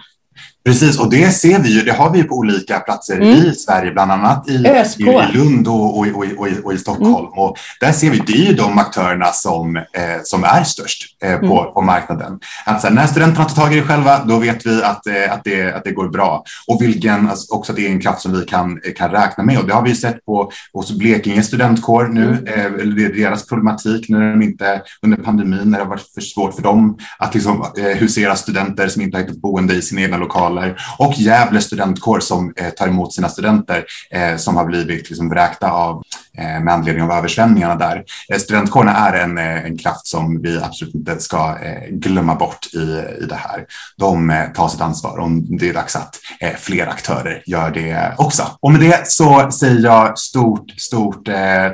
Precis, 0.66 1.00
och 1.00 1.10
det 1.10 1.32
ser 1.32 1.60
vi 1.60 1.70
ju, 1.70 1.82
det 1.82 1.92
har 1.92 2.12
vi 2.12 2.18
ju 2.18 2.24
på 2.24 2.36
olika 2.36 2.80
platser 2.80 3.16
mm. 3.16 3.28
i 3.28 3.56
Sverige, 3.56 3.92
bland 3.92 4.12
annat 4.12 4.50
i, 4.50 4.54
i, 4.54 5.04
i 5.04 5.38
Lund 5.38 5.68
och, 5.68 5.98
och, 5.98 6.08
och, 6.38 6.48
och, 6.64 6.74
i 6.74 6.78
Stockholm. 6.78 7.26
Mm. 7.26 7.40
Och 7.40 7.58
där 7.80 7.92
ser 7.92 8.10
vi, 8.10 8.18
det 8.28 8.34
är 8.34 8.46
ju 8.46 8.54
de 8.54 8.78
aktörerna 8.78 9.26
som, 9.26 9.76
eh, 9.76 9.84
som 10.24 10.44
är 10.44 10.64
störst 10.64 11.18
eh, 11.24 11.38
på, 11.38 11.62
mm. 11.62 11.74
på 11.74 11.82
marknaden. 11.82 12.40
Att 12.66 12.82
så 12.82 12.88
här, 12.88 12.94
när 12.94 13.08
studenterna 13.08 13.46
tar 13.46 13.56
tag 13.56 13.74
i 13.74 13.76
det 13.76 13.82
själva, 13.86 14.24
då 14.24 14.40
vet 14.40 14.66
vi 14.66 14.84
att, 14.84 15.08
eh, 15.08 15.34
att, 15.34 15.44
det, 15.44 15.76
att 15.76 15.84
det 15.84 15.92
går 15.92 16.10
bra. 16.10 16.44
Och 16.68 16.82
vilken, 16.82 17.30
alltså, 17.30 17.56
också 17.56 17.72
att 17.72 17.76
det 17.76 17.88
är 17.88 17.92
en 17.92 18.02
kraft 18.02 18.22
som 18.22 18.40
vi 18.40 18.46
kan, 18.46 18.80
kan 18.96 19.12
räkna 19.12 19.44
med. 19.44 19.60
Och 19.60 19.68
det 19.68 19.74
har 19.74 19.84
vi 19.84 19.96
sett 19.96 20.26
på 20.26 20.52
hos 20.74 20.92
Blekinge 20.92 21.44
studentkår 21.44 22.08
nu, 22.08 22.24
mm. 22.24 22.98
eh, 23.00 23.08
deras 23.16 23.48
problematik 23.48 24.10
när 24.10 24.32
de 24.32 24.42
inte, 24.42 24.82
under 25.02 25.18
pandemin, 25.18 25.72
när 25.72 25.78
det 25.78 25.84
har 25.84 25.90
varit 25.90 26.14
för 26.14 26.22
svårt 26.22 26.56
för 26.56 26.62
dem 26.62 26.98
att 27.20 27.34
liksom, 27.34 27.66
eh, 27.78 27.98
husera 27.98 28.36
studenter 28.36 28.88
som 28.88 29.02
inte 29.02 29.18
har 29.18 29.24
hittat 29.24 29.42
boende 29.42 29.74
i 29.74 29.82
sina 29.82 30.02
egna 30.02 30.18
lokaler 30.18 30.53
lokaler 30.54 30.76
och 30.98 31.14
Gävle 31.18 31.62
studentkår 31.62 32.20
som 32.20 32.54
eh, 32.56 32.70
tar 32.70 32.88
emot 32.88 33.14
sina 33.14 33.30
studenter 33.30 33.86
eh, 34.12 34.38
som 34.38 34.56
har 34.56 34.66
blivit 34.66 35.10
liksom 35.10 35.30
vräkta 35.30 35.72
av 35.72 36.04
Eh, 36.38 36.60
med 36.64 36.74
anledning 36.74 37.04
av 37.04 37.12
översvämningarna 37.12 37.76
där. 37.76 38.04
Eh, 38.30 38.40
studentkårerna 38.40 38.92
är 38.92 39.24
en, 39.24 39.38
eh, 39.38 39.66
en 39.66 39.78
kraft 39.78 40.08
som 40.08 40.42
vi 40.42 40.60
absolut 40.64 40.96
inte 40.96 41.20
ska 41.20 41.58
glömma 41.90 42.36
bort 42.36 42.68
i, 42.74 42.78
i 43.24 43.26
det 43.30 43.36
här. 43.36 43.66
De 43.98 44.46
tar 44.56 44.68
sitt 44.68 44.82
ansvar 44.82 45.18
och 45.18 45.30
det 45.32 45.70
är 45.70 45.74
dags 45.74 45.96
att 45.96 46.20
fler 46.58 46.88
aktörer 46.88 47.44
gör 47.46 47.72
det 47.72 48.14
också. 48.18 48.44
Och 48.60 48.72
med 48.72 48.82
det 48.82 49.08
så 49.08 49.52
säger 49.52 49.80
jag 49.80 50.18
stort, 50.20 50.72
stort 50.72 51.26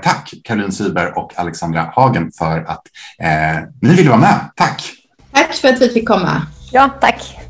tack 0.04 0.34
Caroline 0.44 0.72
Syber 0.72 1.18
och 1.18 1.40
Alexandra 1.40 1.92
Hagen 1.96 2.32
för 2.38 2.60
att 2.68 2.84
eh, 3.20 3.64
ni 3.82 3.94
ville 3.94 4.10
vara 4.10 4.20
med. 4.20 4.52
Tack! 4.56 4.92
Tack 5.32 5.54
för 5.54 5.68
att 5.68 5.82
vi 5.82 5.90
fick 5.90 6.08
komma. 6.08 6.42
Ja, 6.72 6.90
tack. 7.02 7.49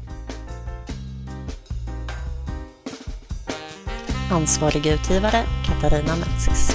Ansvarig 4.32 4.86
utgivare 4.86 5.44
Katarina 5.66 6.16
Metsis. 6.16 6.70